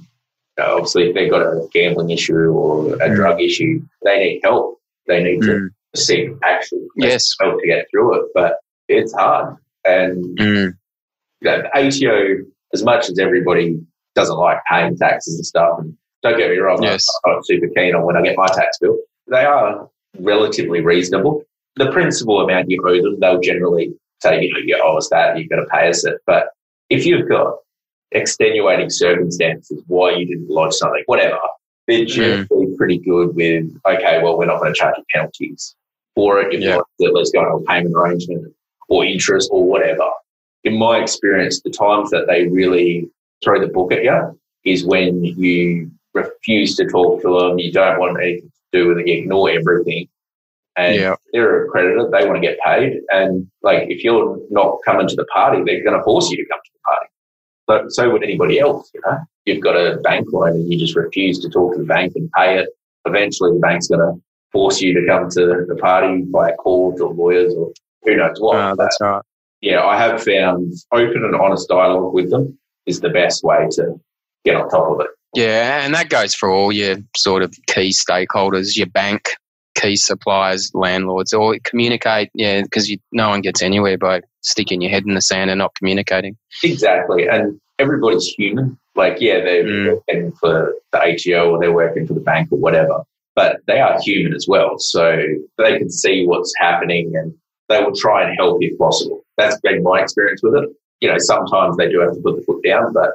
obviously 0.60 1.10
if 1.10 1.16
they've 1.16 1.32
got 1.32 1.42
a 1.42 1.68
gambling 1.72 2.12
issue 2.12 2.36
or 2.36 2.94
a 2.96 3.10
mm. 3.10 3.16
drug 3.16 3.42
issue, 3.42 3.82
they 4.04 4.20
need 4.20 4.42
help. 4.44 4.80
They 5.08 5.24
need 5.24 5.42
mm. 5.42 5.70
to 5.94 6.00
seek 6.00 6.30
action. 6.44 6.88
Yes. 6.96 7.36
Help 7.42 7.60
to 7.60 7.68
get 7.68 7.88
through 7.92 8.22
it. 8.22 8.32
But 8.34 8.58
it's 8.88 9.14
hard. 9.14 9.58
And 9.86 10.38
mm. 10.38 10.74
you 11.42 11.50
know, 11.50 11.64
ATO, 11.76 12.46
as 12.74 12.84
much 12.84 13.10
as 13.10 13.20
everybody 13.20 13.80
doesn't 14.16 14.38
like 14.38 14.60
paying 14.70 14.98
taxes 14.98 15.36
and 15.36 15.46
stuff, 15.46 15.80
and 15.80 15.98
don't 16.24 16.38
get 16.38 16.50
me 16.50 16.58
wrong, 16.58 16.82
yes. 16.82 17.06
I'm 17.26 17.34
not 17.34 17.46
super 17.46 17.68
keen 17.76 17.96
on 17.96 18.06
when 18.06 18.18
I 18.18 18.22
get 18.22 18.38
my 18.38 18.48
tax 18.48 18.78
bill. 18.80 18.98
They 19.28 19.46
are 19.46 19.90
relatively 20.20 20.82
reasonable. 20.82 21.44
The 21.76 21.92
principal 21.92 22.40
amount 22.40 22.70
you 22.70 22.84
owe 22.88 23.02
them, 23.02 23.20
they'll 23.20 23.40
generally 23.40 23.94
say, 24.22 24.42
you 24.42 24.54
know, 24.54 24.60
you 24.64 24.82
owe 24.84 24.98
us 24.98 25.10
that, 25.10 25.38
you've 25.38 25.50
got 25.50 25.58
to 25.58 25.66
pay 25.66 25.90
us 25.90 26.06
it. 26.06 26.20
But 26.26 26.50
if 26.90 27.06
you've 27.06 27.28
got 27.28 27.56
extenuating 28.14 28.90
circumstances 28.90 29.82
why 29.88 30.12
you 30.12 30.26
didn't 30.26 30.50
lodge 30.50 30.74
something, 30.74 31.04
whatever. 31.08 31.40
They're 31.88 32.06
generally 32.06 32.68
mm. 32.68 32.78
pretty 32.78 32.98
good 33.00 33.36
with, 33.36 33.66
okay, 33.86 34.22
well, 34.24 34.38
we're 34.38 34.46
not 34.46 34.60
going 34.60 34.74
to 34.74 34.80
charge 34.80 34.96
you 34.98 35.04
penalties 35.14 35.76
for 36.16 36.40
it. 36.40 36.54
If 36.54 36.62
yeah. 36.62 36.78
not, 36.78 36.88
let's 37.00 37.32
go 37.32 37.40
on 37.40 37.62
a 37.62 37.66
payment 37.66 37.96
arrangement 37.96 38.54
or 38.88 39.04
interest 39.04 39.50
or 39.52 39.66
whatever. 39.66 40.08
In 40.64 40.78
my 40.78 41.00
experience, 41.00 41.62
the 41.62 41.72
times 41.72 42.10
that 42.12 42.28
they 42.28 42.48
really 42.48 43.10
throw 43.44 43.60
the 43.60 43.68
book 43.68 43.92
at 43.92 44.04
you 44.04 44.40
is 44.64 44.86
when 44.86 45.26
you 45.26 45.92
refuse 46.14 46.76
to 46.76 46.86
talk 46.86 47.22
to 47.22 47.40
them, 47.40 47.60
you 47.60 47.72
don't 47.72 48.00
want 48.00 48.22
anything 48.22 48.50
to 48.50 48.80
do 48.80 48.88
with 48.88 49.00
it, 49.00 49.08
you 49.08 49.20
ignore 49.20 49.50
everything. 49.50 50.08
And 50.76 50.96
yeah. 50.96 51.16
they're 51.32 51.66
a 51.66 51.70
creditor, 51.70 52.10
they 52.12 52.26
want 52.26 52.42
to 52.42 52.48
get 52.48 52.58
paid. 52.66 52.94
And 53.10 53.48
like, 53.62 53.90
if 53.90 54.04
you're 54.04 54.40
not 54.50 54.80
coming 54.86 55.08
to 55.08 55.16
the 55.16 55.26
party, 55.26 55.64
they're 55.64 55.84
going 55.84 55.98
to 55.98 56.04
force 56.04 56.32
you 56.32 56.38
to 56.38 56.50
come 56.50 56.60
to 56.64 56.72
the 56.74 56.80
party. 56.84 57.08
But 57.68 57.92
so 57.92 58.10
would 58.12 58.24
anybody 58.24 58.60
else, 58.60 58.90
you 58.94 59.02
know. 59.06 59.20
You've 59.46 59.62
got 59.62 59.76
a 59.76 59.98
bank 59.98 60.28
loan 60.32 60.52
and 60.52 60.72
you 60.72 60.80
just 60.80 60.96
refuse 60.96 61.40
to 61.40 61.50
talk 61.50 61.74
to 61.74 61.80
the 61.80 61.86
bank 61.86 62.14
and 62.16 62.32
pay 62.32 62.60
it. 62.60 62.70
Eventually 63.06 63.52
the 63.52 63.60
bank's 63.60 63.88
gonna 63.88 64.14
force 64.54 64.80
you 64.80 64.94
to 64.94 65.06
come 65.06 65.30
to 65.32 65.66
the 65.68 65.76
party 65.76 66.22
by 66.22 66.54
court 66.54 67.02
or 67.02 67.14
lawyers 67.14 67.54
or 67.54 67.74
who 68.04 68.16
knows 68.16 68.38
what. 68.40 68.56
Oh, 68.56 68.76
that's 68.78 68.98
right. 69.02 69.22
Yeah, 69.60 69.84
I 69.84 69.98
have 69.98 70.24
found 70.24 70.74
open 70.92 71.24
and 71.24 71.36
honest 71.36 71.68
dialogue 71.68 72.14
with 72.14 72.30
them 72.30 72.58
is 72.86 73.02
the 73.02 73.10
best 73.10 73.44
way 73.44 73.68
to 73.72 74.00
get 74.46 74.56
on 74.56 74.70
top 74.70 74.92
of 74.92 75.02
it. 75.02 75.08
Yeah, 75.34 75.84
and 75.84 75.94
that 75.96 76.10
goes 76.10 76.36
for 76.36 76.50
all 76.50 76.72
your 76.72 76.98
sort 77.18 77.44
of 77.44 77.56
key 77.68 77.90
stakeholders, 77.90 78.78
your 78.78 78.88
bank, 78.88 79.32
key 79.76 79.96
suppliers, 79.96 80.72
landlords, 80.74 81.34
or 81.34 81.58
communicate. 81.64 82.30
Yeah, 82.34 82.62
because 82.62 82.94
no 83.12 83.30
one 83.30 83.42
gets 83.42 83.62
anywhere 83.62 83.98
by 83.98 84.22
sticking 84.42 84.82
your 84.82 84.92
head 84.92 85.06
in 85.08 85.16
the 85.16 85.22
sand 85.22 85.50
and 85.50 85.60
not 85.60 85.74
communicating. 85.76 86.38
Exactly, 86.64 87.28
and 87.28 87.60
everybody's 87.80 88.28
human. 88.28 88.78
Like, 88.96 89.18
yeah, 89.20 89.42
they're 89.42 89.64
mm. 89.64 90.02
working 90.08 90.32
for 90.34 90.74
the 90.92 91.00
ATO 91.00 91.52
or 91.52 91.60
they're 91.60 91.74
working 91.74 92.06
for 92.06 92.14
the 92.14 92.20
bank 92.20 92.52
or 92.52 92.60
whatever, 92.60 93.04
but 93.36 93.58
they 93.66 93.80
are 93.80 94.00
human 94.02 94.34
as 94.36 94.46
well. 94.48 94.78
So 94.78 95.18
they 95.58 95.78
can 95.80 95.90
see 95.90 96.28
what's 96.28 96.54
happening 96.60 97.16
and 97.16 97.34
they 97.70 97.84
will 97.84 97.96
try 97.96 98.24
and 98.24 98.38
help 98.38 98.60
if 98.62 98.78
possible. 98.78 99.24
That's 99.38 99.60
been 99.62 99.82
my 99.82 100.02
experience 100.02 100.42
with 100.44 100.54
it. 100.56 100.70
You 101.00 101.10
know, 101.10 101.18
sometimes 101.18 101.76
they 101.78 101.90
do 101.90 102.02
have 102.02 102.14
to 102.14 102.22
put 102.22 102.36
the 102.36 102.44
foot 102.44 102.64
down, 102.64 102.94
but 102.94 103.14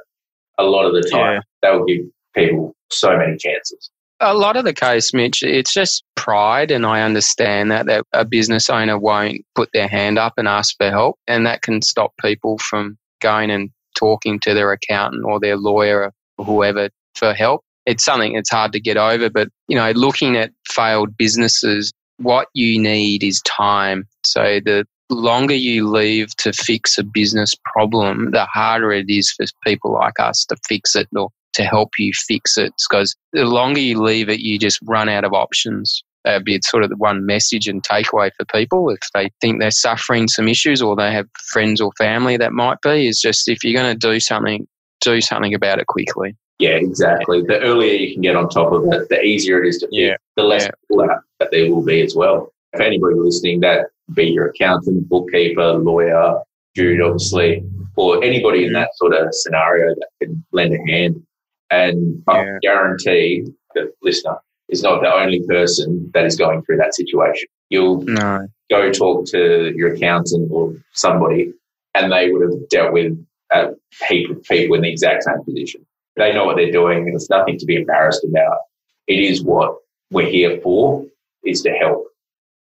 a 0.59 0.65
lot 0.65 0.85
of 0.85 0.95
the 0.95 1.09
time 1.09 1.35
yeah. 1.35 1.41
They 1.63 1.71
will 1.71 1.85
give 1.85 2.07
people 2.35 2.75
so 2.91 3.17
many 3.17 3.37
chances. 3.37 3.91
A 4.21 4.35
lot 4.35 4.57
of 4.57 4.65
the 4.65 4.75
case, 4.75 5.15
Mitch, 5.15 5.43
it's 5.43 5.73
just 5.73 6.03
pride, 6.17 6.71
and 6.71 6.85
I 6.85 7.03
understand 7.03 7.71
that 7.71 7.87
that 7.87 8.05
a 8.13 8.25
business 8.25 8.69
owner 8.69 8.99
won't 8.99 9.43
put 9.55 9.71
their 9.73 9.87
hand 9.87 10.19
up 10.19 10.35
and 10.37 10.49
ask 10.49 10.77
for 10.77 10.91
help, 10.91 11.17
and 11.29 11.47
that 11.47 11.63
can 11.63 11.83
stop 11.83 12.13
people 12.21 12.59
from 12.59 12.99
going 13.21 13.51
and 13.51 13.71
talking 13.97 14.41
to 14.41 14.55
their 14.55 14.73
accountant 14.73 15.25
or 15.25 15.39
their 15.39 15.57
lawyer 15.57 16.13
or 16.37 16.45
whoever 16.45 16.91
for 17.15 17.33
help. 17.33 17.63
It's 17.87 18.05
something 18.05 18.35
that's 18.35 18.51
hard 18.51 18.73
to 18.73 18.81
get 18.81 18.97
over, 18.97 19.31
but 19.31 19.49
you 19.69 19.77
know, 19.77 19.91
looking 19.93 20.37
at 20.37 20.53
failed 20.69 21.17
businesses, 21.17 21.93
what 22.19 22.49
you 22.55 22.81
need 22.81 23.23
is 23.23 23.41
time. 23.43 24.07
So 24.25 24.61
the 24.65 24.85
longer 25.11 25.55
you 25.55 25.89
leave 25.89 26.35
to 26.37 26.53
fix 26.53 26.99
a 26.99 27.05
business 27.05 27.55
problem, 27.73 28.31
the 28.33 28.45
harder 28.47 28.93
it 28.93 29.09
is 29.09 29.31
for 29.31 29.47
people 29.65 29.95
like 29.95 30.19
us 30.21 30.45
to 30.47 30.57
fix 30.69 30.95
it 30.95 31.09
or 31.17 31.31
to 31.55 31.65
help 31.65 31.91
you 31.99 32.13
fix 32.15 32.57
it 32.59 32.73
because 32.89 33.17
the 33.33 33.45
longer 33.45 33.81
you 33.81 34.01
leave 34.01 34.29
it, 34.29 34.41
you 34.41 34.59
just 34.59 34.79
run 34.85 35.09
out 35.09 35.25
of 35.25 35.33
options. 35.33 36.03
That'd 36.25 36.45
be 36.45 36.61
sort 36.63 36.83
of 36.83 36.91
the 36.91 36.97
one 36.97 37.25
message 37.27 37.69
and 37.69 37.83
takeaway 37.83 38.31
for 38.37 38.45
people 38.47 38.91
if 38.91 39.01
they 39.15 39.31
think 39.41 39.61
they're 39.61 39.71
suffering 39.71 40.29
some 40.29 40.49
issues 40.49 40.83
or 40.83 40.95
they 40.95 41.13
have 41.13 41.27
friends 41.53 41.81
or 41.81 41.91
family 41.97 42.37
that 42.37 42.53
might 42.53 42.81
be 42.83 43.07
is 43.07 43.21
just 43.21 43.49
if 43.49 43.65
you're 43.65 43.81
going 43.81 43.99
to 43.99 44.09
do 44.09 44.21
something, 44.21 44.67
do 45.01 45.21
something 45.21 45.55
about 45.55 45.79
it 45.79 45.87
quickly. 45.87 46.37
Yeah, 46.59 46.71
exactly. 46.71 47.43
The 47.43 47.61
earlier 47.61 47.95
you 47.95 48.13
can 48.13 48.23
get 48.23 48.35
on 48.35 48.49
top 48.49 48.73
of 48.73 48.85
it, 48.93 49.09
the 49.09 49.23
easier 49.23 49.63
it 49.63 49.69
is 49.69 49.79
to 49.79 49.87
fix, 49.87 49.93
yeah. 49.93 50.17
the 50.37 50.43
less 50.43 50.69
yeah. 50.91 51.19
that 51.39 51.51
there 51.53 51.73
will 51.73 51.85
be 51.85 52.03
as 52.03 52.17
well. 52.17 52.53
If 52.73 52.81
anybody 52.81 53.15
listening, 53.15 53.61
that 53.61 53.87
be 54.15 54.27
your 54.27 54.49
accountant, 54.49 55.09
bookkeeper, 55.09 55.75
lawyer, 55.75 56.41
Jude, 56.75 57.01
obviously, 57.01 57.65
or 57.97 58.23
anybody 58.23 58.65
in 58.65 58.71
mm. 58.71 58.75
that 58.75 58.91
sort 58.97 59.15
of 59.15 59.29
scenario 59.33 59.95
that 59.95 60.09
can 60.21 60.45
lend 60.53 60.75
a 60.75 60.91
hand, 60.91 61.23
and 61.71 62.23
yeah. 62.29 62.35
I 62.35 62.59
guarantee 62.63 63.47
the 63.75 63.93
listener 64.03 64.39
is 64.69 64.83
not 64.83 65.01
the 65.01 65.13
only 65.13 65.43
person 65.47 66.11
that 66.15 66.25
is 66.27 66.37
going 66.37 66.63
through 66.63 66.77
that 66.79 66.95
situation. 66.95 67.49
You'll 67.71 68.03
no. 68.03 68.47
go 68.71 68.93
talk 68.93 69.27
to 69.29 69.73
your 69.75 69.95
accountant 69.95 70.51
or 70.53 70.75
somebody, 70.93 71.53
and 71.95 72.13
they 72.13 72.31
would 72.31 72.43
have 72.43 72.69
dealt 72.69 72.93
with 72.93 73.13
a 73.53 73.71
heap 74.09 74.31
of 74.31 74.43
people 74.45 74.77
in 74.77 74.83
the 74.83 74.91
exact 74.91 75.25
same 75.25 75.43
position. 75.45 75.87
They 76.17 76.33
know 76.33 76.45
what 76.45 76.57
they're 76.57 76.73
doing, 76.73 77.07
and 77.07 77.15
it's 77.15 77.31
nothing 77.31 77.59
to 77.59 77.67
be 77.67 77.77
embarrassed 77.77 78.25
about. 78.25 78.59
It 79.07 79.21
is 79.21 79.43
what 79.43 79.77
we're 80.11 80.29
here 80.29 80.61
for, 80.61 81.07
is 81.45 81.63
to 81.63 81.71
help. 81.71 82.07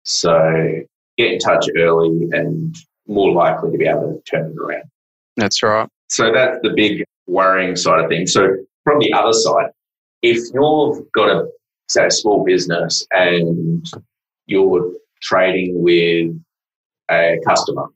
So 0.03 0.84
get 1.18 1.34
in 1.34 1.39
touch 1.39 1.66
early 1.78 2.30
and 2.32 2.76
more 3.08 3.32
likely 3.32 3.72
to 3.72 3.78
be 3.78 3.88
able 3.88 4.14
to 4.14 4.22
turn 4.30 4.51
it 4.51 4.58
around. 4.58 4.84
That's 5.36 5.62
right. 5.64 5.89
So 6.10 6.32
that's 6.32 6.60
the 6.62 6.70
big 6.70 7.03
worrying 7.26 7.76
side 7.76 7.99
of 7.99 8.10
things. 8.10 8.32
So 8.32 8.55
from 8.88 9.00
the 9.00 9.12
other 9.12 9.34
side, 9.34 9.72
if 10.22 10.38
you've 10.54 11.12
got 11.12 11.30
a 11.30 11.46
say 11.90 12.06
a 12.06 12.12
small 12.12 12.46
business 12.46 13.06
and 13.12 13.86
you're 14.46 14.94
trading 15.22 15.82
with 15.84 16.32
a 17.12 17.38
customer, 17.46 17.88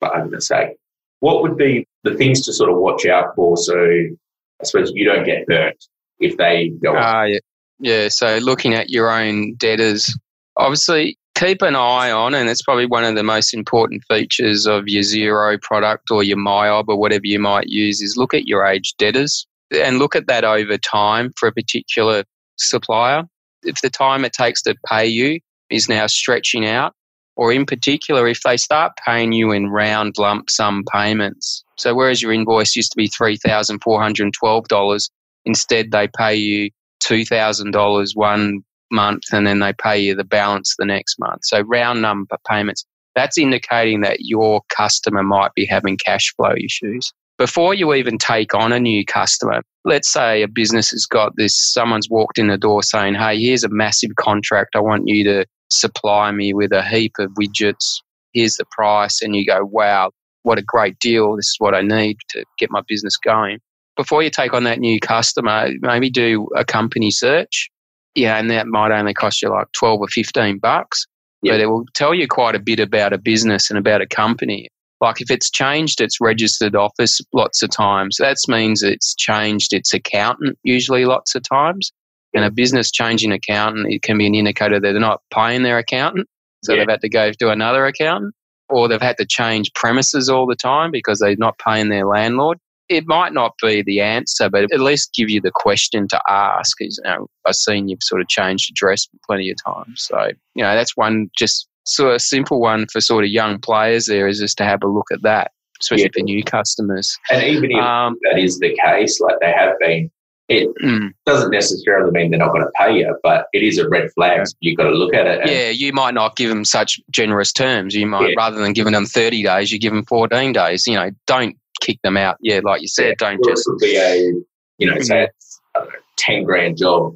for 0.00 0.08
argument's 0.08 0.48
sake, 0.48 0.76
what 1.20 1.42
would 1.42 1.58
be 1.58 1.86
the 2.04 2.14
things 2.14 2.40
to 2.46 2.52
sort 2.54 2.70
of 2.70 2.78
watch 2.78 3.04
out 3.04 3.34
for? 3.36 3.58
So 3.58 3.76
I 3.78 4.64
suppose 4.64 4.90
you 4.94 5.04
don't 5.04 5.26
get 5.26 5.46
burnt 5.46 5.84
if 6.18 6.38
they 6.38 6.70
go 6.82 6.96
uh, 6.96 7.24
yeah. 7.24 7.38
yeah, 7.78 8.08
so 8.08 8.38
looking 8.38 8.72
at 8.72 8.88
your 8.88 9.10
own 9.10 9.54
debtors, 9.56 10.16
obviously 10.56 11.18
keep 11.34 11.60
an 11.60 11.76
eye 11.76 12.10
on, 12.10 12.32
and 12.34 12.48
it's 12.48 12.62
probably 12.62 12.86
one 12.86 13.04
of 13.04 13.16
the 13.16 13.22
most 13.22 13.52
important 13.52 14.02
features 14.08 14.66
of 14.66 14.88
your 14.88 15.02
Xero 15.02 15.60
product 15.60 16.10
or 16.10 16.22
your 16.22 16.38
MYOB 16.38 16.86
or 16.88 16.98
whatever 16.98 17.26
you 17.26 17.38
might 17.38 17.68
use, 17.68 18.00
is 18.00 18.16
look 18.16 18.32
at 18.32 18.46
your 18.46 18.64
age 18.64 18.94
debtors 18.96 19.46
and 19.70 19.98
look 19.98 20.16
at 20.16 20.26
that 20.26 20.44
over 20.44 20.78
time 20.78 21.32
for 21.36 21.48
a 21.48 21.52
particular 21.52 22.24
supplier. 22.56 23.24
If 23.62 23.80
the 23.80 23.90
time 23.90 24.24
it 24.24 24.32
takes 24.32 24.62
to 24.62 24.76
pay 24.86 25.06
you 25.06 25.40
is 25.70 25.88
now 25.88 26.06
stretching 26.06 26.66
out, 26.66 26.94
or 27.36 27.52
in 27.52 27.66
particular, 27.66 28.26
if 28.26 28.42
they 28.42 28.56
start 28.56 28.92
paying 29.04 29.32
you 29.32 29.52
in 29.52 29.68
round 29.68 30.16
lump 30.18 30.50
sum 30.50 30.84
payments. 30.92 31.62
So, 31.76 31.94
whereas 31.94 32.20
your 32.20 32.32
invoice 32.32 32.74
used 32.74 32.90
to 32.92 32.96
be 32.96 33.08
$3,412, 33.08 35.10
instead 35.44 35.92
they 35.92 36.08
pay 36.08 36.34
you 36.34 36.70
$2,000 37.04 38.10
one 38.14 38.64
month 38.90 39.22
and 39.32 39.46
then 39.46 39.60
they 39.60 39.72
pay 39.72 40.00
you 40.00 40.16
the 40.16 40.24
balance 40.24 40.74
the 40.78 40.84
next 40.84 41.20
month. 41.20 41.42
So, 41.44 41.60
round 41.60 42.02
number 42.02 42.36
payments. 42.48 42.84
That's 43.14 43.38
indicating 43.38 44.00
that 44.02 44.18
your 44.20 44.62
customer 44.68 45.22
might 45.22 45.54
be 45.54 45.66
having 45.66 45.96
cash 45.96 46.34
flow 46.36 46.54
issues 46.56 47.12
before 47.38 47.72
you 47.72 47.94
even 47.94 48.18
take 48.18 48.52
on 48.54 48.72
a 48.72 48.80
new 48.80 49.04
customer, 49.04 49.62
let's 49.84 50.12
say 50.12 50.42
a 50.42 50.48
business 50.48 50.90
has 50.90 51.06
got 51.06 51.32
this, 51.36 51.56
someone's 51.72 52.10
walked 52.10 52.38
in 52.38 52.48
the 52.48 52.58
door 52.58 52.82
saying, 52.82 53.14
Hey, 53.14 53.38
here's 53.40 53.64
a 53.64 53.68
massive 53.68 54.10
contract. 54.16 54.74
I 54.74 54.80
want 54.80 55.04
you 55.06 55.24
to 55.24 55.46
supply 55.70 56.30
me 56.32 56.52
with 56.52 56.72
a 56.72 56.82
heap 56.82 57.12
of 57.18 57.30
widgets. 57.40 58.00
Here's 58.32 58.56
the 58.56 58.66
price. 58.72 59.22
And 59.22 59.34
you 59.36 59.46
go, 59.46 59.64
Wow, 59.64 60.10
what 60.42 60.58
a 60.58 60.62
great 60.62 60.98
deal. 60.98 61.36
This 61.36 61.46
is 61.46 61.56
what 61.58 61.74
I 61.74 61.82
need 61.82 62.18
to 62.30 62.44
get 62.58 62.70
my 62.70 62.82
business 62.88 63.16
going. 63.16 63.60
Before 63.96 64.22
you 64.22 64.30
take 64.30 64.52
on 64.52 64.64
that 64.64 64.80
new 64.80 65.00
customer, 65.00 65.70
maybe 65.80 66.10
do 66.10 66.48
a 66.56 66.64
company 66.64 67.10
search 67.10 67.68
Yeah, 68.14 68.36
and 68.36 68.50
that 68.50 68.66
might 68.66 68.92
only 68.92 69.14
cost 69.14 69.42
you 69.42 69.48
like 69.48 69.66
12 69.72 70.00
or 70.00 70.08
15 70.08 70.58
bucks. 70.58 71.06
Yeah. 71.42 71.52
But 71.52 71.60
it 71.60 71.66
will 71.66 71.84
tell 71.94 72.14
you 72.14 72.26
quite 72.26 72.56
a 72.56 72.60
bit 72.60 72.80
about 72.80 73.12
a 73.12 73.18
business 73.18 73.70
and 73.70 73.78
about 73.78 74.00
a 74.00 74.06
company. 74.06 74.68
Like 75.00 75.20
if 75.20 75.30
it's 75.30 75.50
changed 75.50 76.00
its 76.00 76.20
registered 76.20 76.74
office 76.74 77.20
lots 77.32 77.62
of 77.62 77.70
times, 77.70 78.16
that 78.18 78.36
means 78.48 78.82
it's 78.82 79.14
changed 79.14 79.72
its 79.72 79.94
accountant 79.94 80.58
usually 80.64 81.04
lots 81.04 81.34
of 81.34 81.42
times. 81.42 81.92
And 82.34 82.44
a 82.44 82.50
business 82.50 82.90
changing 82.90 83.32
accountant, 83.32 83.86
it 83.92 84.02
can 84.02 84.18
be 84.18 84.26
an 84.26 84.34
indicator 84.34 84.78
that 84.78 84.92
they're 84.92 85.00
not 85.00 85.22
paying 85.32 85.62
their 85.62 85.78
accountant. 85.78 86.28
So 86.62 86.72
Yeah. 86.72 86.80
they've 86.80 86.90
had 86.90 87.00
to 87.00 87.08
go 87.08 87.32
to 87.32 87.50
another 87.50 87.86
accountant 87.86 88.34
or 88.68 88.88
they've 88.88 89.00
had 89.00 89.16
to 89.18 89.26
change 89.26 89.72
premises 89.74 90.28
all 90.28 90.46
the 90.46 90.56
time 90.56 90.90
because 90.90 91.20
they're 91.20 91.36
not 91.36 91.58
paying 91.58 91.88
their 91.88 92.06
landlord. 92.06 92.58
It 92.88 93.06
might 93.06 93.32
not 93.32 93.52
be 93.62 93.82
the 93.82 94.00
answer, 94.00 94.48
but 94.50 94.64
at 94.72 94.80
least 94.80 95.14
give 95.14 95.30
you 95.30 95.40
the 95.40 95.50
question 95.50 96.08
to 96.08 96.20
ask. 96.28 96.76
Is, 96.80 97.00
you 97.04 97.10
know, 97.10 97.26
I've 97.46 97.54
seen 97.54 97.88
you've 97.88 98.02
sort 98.02 98.20
of 98.20 98.28
changed 98.28 98.70
address 98.70 99.06
plenty 99.26 99.50
of 99.50 99.56
times. 99.64 100.02
So, 100.02 100.30
you 100.54 100.62
know, 100.62 100.74
that's 100.74 100.96
one 100.96 101.30
just 101.36 101.68
sort 101.88 102.14
a 102.14 102.18
simple 102.18 102.60
one 102.60 102.86
for 102.92 103.00
sort 103.00 103.24
of 103.24 103.30
young 103.30 103.58
players 103.58 104.06
there 104.06 104.28
is 104.28 104.38
just 104.38 104.58
to 104.58 104.64
have 104.64 104.82
a 104.82 104.86
look 104.88 105.06
at 105.12 105.22
that, 105.22 105.52
especially 105.80 106.04
Yeah. 106.04 106.08
for 106.14 106.22
new 106.24 106.42
customers. 106.44 107.18
And 107.30 107.42
even 107.42 107.70
if 107.70 107.78
Um, 107.82 108.16
that 108.30 108.38
is 108.38 108.58
the 108.58 108.76
case, 108.84 109.20
like 109.20 109.36
they 109.40 109.50
have 109.52 109.78
been, 109.80 110.10
it 110.48 110.68
mm, 110.82 111.10
doesn't 111.26 111.50
necessarily 111.50 112.10
mean 112.10 112.30
they're 112.30 112.38
not 112.38 112.52
going 112.52 112.62
to 112.64 112.70
pay 112.78 112.98
you, 112.98 113.14
but 113.22 113.46
it 113.52 113.62
is 113.62 113.78
a 113.78 113.88
red 113.88 114.10
flag. 114.14 114.46
So 114.46 114.54
you've 114.60 114.76
got 114.78 114.84
to 114.84 114.90
look 114.96 115.12
at 115.14 115.26
it. 115.26 115.40
And 115.42 115.50
yeah, 115.50 115.68
you 115.70 115.92
might 115.92 116.14
not 116.14 116.36
give 116.36 116.48
them 116.48 116.64
such 116.64 117.00
generous 117.10 117.52
terms. 117.52 117.94
You 117.94 118.06
might, 118.06 118.28
Yeah. 118.30 118.34
rather 118.38 118.58
than 118.58 118.72
giving 118.72 118.92
them 118.94 119.04
30 119.04 119.42
days, 119.42 119.70
you 119.72 119.78
give 119.78 119.92
them 119.92 120.04
14 120.06 120.52
days. 120.52 120.86
You 120.86 120.94
know, 120.94 121.10
don't 121.26 121.56
kick 121.82 121.98
them 122.02 122.16
out. 122.16 122.36
Yeah, 122.40 122.60
like 122.64 122.80
you 122.80 122.88
said, 122.88 123.16
don't 123.18 123.38
or 123.46 123.50
it 123.50 123.56
just. 123.56 123.68
be 123.80 123.96
a, 123.96 124.32
you 124.78 124.90
know, 124.90 124.98
say 125.00 125.24
it's 125.24 125.60
I 125.76 125.80
know, 125.80 125.90
10 126.16 126.44
grand 126.44 126.78
job 126.78 127.14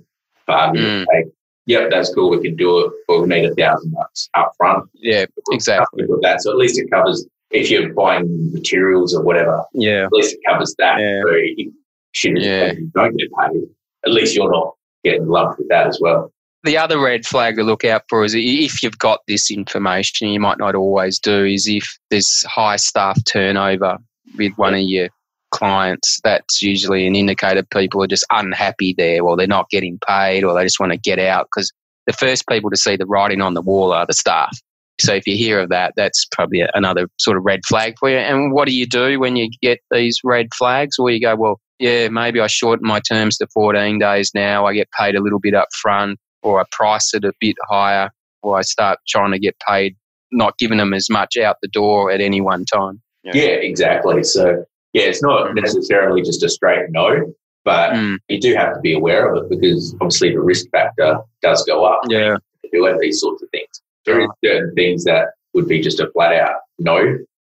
argument's 0.48 1.08
Mm. 1.10 1.14
sake. 1.24 1.32
Yep, 1.66 1.90
that's 1.90 2.12
cool. 2.14 2.30
We 2.30 2.40
can 2.42 2.56
do 2.56 2.80
it, 2.86 2.92
but 3.06 3.20
we 3.20 3.28
need 3.28 3.44
a 3.44 3.54
thousand 3.54 3.92
bucks 3.92 4.28
up 4.34 4.52
front. 4.56 4.88
Yeah, 4.94 5.26
exactly. 5.50 6.04
With 6.08 6.22
that. 6.22 6.42
So 6.42 6.50
at 6.50 6.56
least 6.56 6.78
it 6.78 6.90
covers 6.90 7.26
if 7.50 7.70
you're 7.70 7.92
buying 7.92 8.52
materials 8.52 9.14
or 9.14 9.22
whatever, 9.22 9.62
Yeah. 9.74 10.04
at 10.06 10.12
least 10.12 10.34
it 10.34 10.40
covers 10.48 10.74
that. 10.78 10.98
Yeah. 11.00 11.20
So 11.22 11.28
if 11.34 11.72
shit 12.12 12.40
Yeah. 12.40 12.72
you 12.72 12.90
don't 12.94 13.16
get 13.16 13.28
paid, 13.40 13.62
at 14.04 14.12
least 14.12 14.34
you're 14.34 14.50
not 14.50 14.74
getting 15.04 15.28
lumped 15.28 15.58
with 15.58 15.68
that 15.68 15.86
as 15.86 15.98
well. 16.00 16.32
The 16.64 16.78
other 16.78 16.98
red 17.00 17.26
flag 17.26 17.56
to 17.56 17.64
look 17.64 17.84
out 17.84 18.02
for 18.08 18.24
is 18.24 18.34
if 18.36 18.82
you've 18.82 18.98
got 18.98 19.20
this 19.28 19.50
information, 19.50 20.28
you 20.28 20.40
might 20.40 20.58
not 20.58 20.74
always 20.74 21.18
do, 21.18 21.44
is 21.44 21.66
if 21.68 21.98
there's 22.10 22.42
high 22.44 22.76
staff 22.76 23.18
turnover 23.24 23.98
with 24.38 24.52
one 24.56 24.74
of 24.74 24.80
your 24.80 25.08
clients. 25.52 26.18
That's 26.24 26.60
usually 26.60 27.06
an 27.06 27.14
indicator 27.14 27.62
people 27.62 28.02
are 28.02 28.08
just 28.08 28.26
unhappy 28.30 28.94
there, 28.98 29.22
or 29.22 29.36
they're 29.36 29.46
not 29.46 29.70
getting 29.70 29.98
paid, 30.06 30.42
or 30.42 30.54
they 30.54 30.64
just 30.64 30.80
want 30.80 30.92
to 30.92 30.98
get 30.98 31.18
out 31.18 31.46
because 31.46 31.72
the 32.06 32.12
first 32.12 32.48
people 32.48 32.70
to 32.70 32.76
see 32.76 32.96
the 32.96 33.06
writing 33.06 33.40
on 33.40 33.54
the 33.54 33.62
wall 33.62 33.92
are 33.92 34.06
the 34.06 34.12
staff. 34.12 34.58
So 35.00 35.14
if 35.14 35.26
you 35.26 35.36
hear 35.36 35.60
of 35.60 35.68
that, 35.70 35.94
that's 35.96 36.26
probably 36.32 36.64
another 36.74 37.08
sort 37.18 37.36
of 37.36 37.44
red 37.44 37.60
flag 37.66 37.94
for 37.98 38.10
you. 38.10 38.18
And 38.18 38.52
what 38.52 38.68
do 38.68 38.74
you 38.74 38.86
do 38.86 39.18
when 39.18 39.36
you 39.36 39.50
get 39.62 39.78
these 39.90 40.18
red 40.22 40.48
flags? 40.56 40.98
Or 40.98 41.10
you 41.10 41.20
go, 41.20 41.34
well, 41.34 41.60
yeah, 41.78 42.08
maybe 42.08 42.40
I 42.40 42.46
shorten 42.46 42.86
my 42.86 43.00
terms 43.00 43.38
to 43.38 43.46
14 43.54 43.98
days 43.98 44.30
now. 44.34 44.66
I 44.66 44.74
get 44.74 44.88
paid 44.98 45.16
a 45.16 45.20
little 45.20 45.40
bit 45.40 45.54
up 45.54 45.68
front, 45.80 46.18
or 46.42 46.60
I 46.60 46.64
price 46.70 47.14
it 47.14 47.24
a 47.24 47.32
bit 47.40 47.56
higher, 47.68 48.10
or 48.42 48.58
I 48.58 48.62
start 48.62 48.98
trying 49.08 49.32
to 49.32 49.38
get 49.38 49.56
paid, 49.66 49.96
not 50.30 50.58
giving 50.58 50.78
them 50.78 50.94
as 50.94 51.08
much 51.10 51.36
out 51.36 51.56
the 51.62 51.68
door 51.68 52.10
at 52.10 52.20
any 52.20 52.40
one 52.40 52.64
time. 52.64 53.00
Yeah, 53.24 53.32
exactly. 53.44 54.22
So 54.24 54.64
yeah, 54.92 55.04
it's 55.04 55.22
not 55.22 55.50
Mm. 55.50 55.62
necessarily 55.62 56.22
just 56.22 56.42
a 56.42 56.48
straight 56.48 56.90
no, 56.90 57.32
but 57.64 57.92
Mm, 57.92 58.18
you 58.28 58.40
do 58.40 58.54
have 58.54 58.74
to 58.74 58.80
be 58.80 58.94
aware 58.94 59.32
of 59.34 59.42
it 59.44 59.48
because 59.50 59.94
obviously 60.00 60.30
the 60.32 60.40
risk 60.40 60.66
factor 60.70 61.18
does 61.42 61.64
go 61.64 61.84
up 61.84 62.00
yeah, 62.08 62.36
to 62.62 62.68
do 62.72 62.98
these 63.00 63.20
sorts 63.20 63.42
of 63.42 63.48
things. 63.50 63.82
There 64.06 64.20
is 64.20 64.28
certain 64.44 64.74
things 64.74 65.04
that 65.04 65.28
would 65.54 65.68
be 65.68 65.80
just 65.80 66.00
a 66.00 66.10
flat 66.12 66.32
out 66.34 66.56
no. 66.78 66.96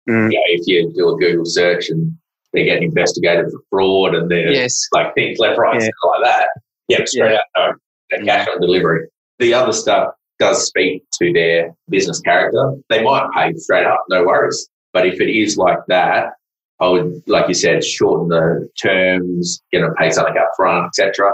Mm. 0.08 0.32
You 0.32 0.38
know, 0.38 0.44
if 0.48 0.68
you 0.68 0.92
do 0.94 1.10
a 1.10 1.18
Google 1.18 1.46
search 1.46 1.90
and 1.90 2.12
they're 2.54 2.66
getting 2.66 2.84
investigated 2.84 3.52
for 3.52 3.60
fraud 3.70 4.14
and 4.16 4.30
they're 4.30 4.52
yes, 4.52 4.88
like 4.94 5.14
things 5.16 5.40
left, 5.40 5.58
right, 5.58 5.82
Yeah. 5.82 5.90
like 6.04 6.24
that. 6.24 6.50
Yeah, 6.88 7.06
straight 7.06 7.36
out 7.36 7.44
no. 7.58 7.74
They're 8.12 8.24
cash 8.24 8.48
on 8.48 8.62
delivery. 8.62 9.08
The 9.40 9.54
other 9.56 9.74
stuff 9.74 10.14
does 10.38 10.68
speak 10.68 11.04
to 11.22 11.34
their 11.34 11.74
business 11.90 12.20
character. 12.20 12.76
They 12.90 13.02
might 13.04 13.28
pay 13.34 13.54
straight 13.56 13.86
up, 13.88 14.04
no 14.10 14.24
worries. 14.26 14.70
But 14.94 15.08
if 15.08 15.20
it 15.20 15.30
is 15.30 15.58
like 15.58 15.80
that, 15.88 16.34
I 16.80 16.90
would, 16.90 17.24
like 17.28 17.48
you 17.48 17.54
said, 17.54 17.84
shorten 17.84 18.30
the 18.30 18.70
terms, 18.82 19.62
get 19.72 19.82
them 19.82 19.96
pay 19.98 20.12
something 20.12 20.38
up 20.38 20.52
front, 20.58 20.88
etc. 20.88 21.32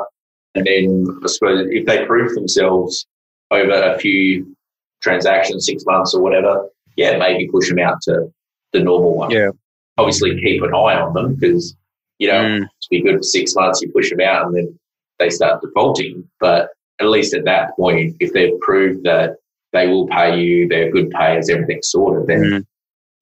And 0.55 0.65
then 0.65 1.19
I 1.23 1.27
suppose 1.27 1.67
if 1.71 1.85
they 1.85 2.05
prove 2.05 2.35
themselves 2.35 3.07
over 3.49 3.71
a 3.71 3.97
few 3.97 4.55
transactions, 5.01 5.65
six 5.65 5.83
months 5.85 6.13
or 6.13 6.21
whatever, 6.21 6.67
yeah, 6.95 7.17
maybe 7.17 7.49
push 7.51 7.69
them 7.69 7.79
out 7.79 8.01
to 8.03 8.31
the 8.73 8.79
normal 8.79 9.15
one. 9.15 9.31
Yeah. 9.31 9.49
Obviously, 9.97 10.39
keep 10.39 10.61
an 10.63 10.73
eye 10.73 10.99
on 10.99 11.13
them 11.13 11.35
because 11.35 11.75
you 12.19 12.27
know 12.27 12.43
Mm, 12.43 12.61
to 12.61 12.89
be 12.89 13.01
good 13.01 13.17
for 13.17 13.23
six 13.23 13.55
months, 13.55 13.81
you 13.81 13.91
push 13.91 14.09
them 14.09 14.21
out 14.21 14.45
and 14.45 14.55
then 14.55 14.79
they 15.19 15.29
start 15.29 15.61
defaulting. 15.61 16.27
But 16.39 16.69
at 16.99 17.07
least 17.07 17.33
at 17.33 17.45
that 17.45 17.75
point, 17.75 18.15
if 18.19 18.31
they've 18.33 18.59
proved 18.59 19.03
that 19.03 19.37
they 19.73 19.87
will 19.87 20.07
pay 20.07 20.39
you, 20.39 20.67
they're 20.67 20.91
good 20.91 21.09
payers, 21.11 21.49
everything's 21.49 21.89
sorted, 21.89 22.27
then 22.27 22.41
mm. 22.41 22.65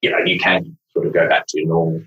you 0.01 0.11
know 0.11 0.19
you 0.25 0.39
can 0.39 0.77
sort 0.93 1.07
of 1.07 1.13
go 1.13 1.27
back 1.27 1.45
to 1.49 1.65
normal. 1.65 2.01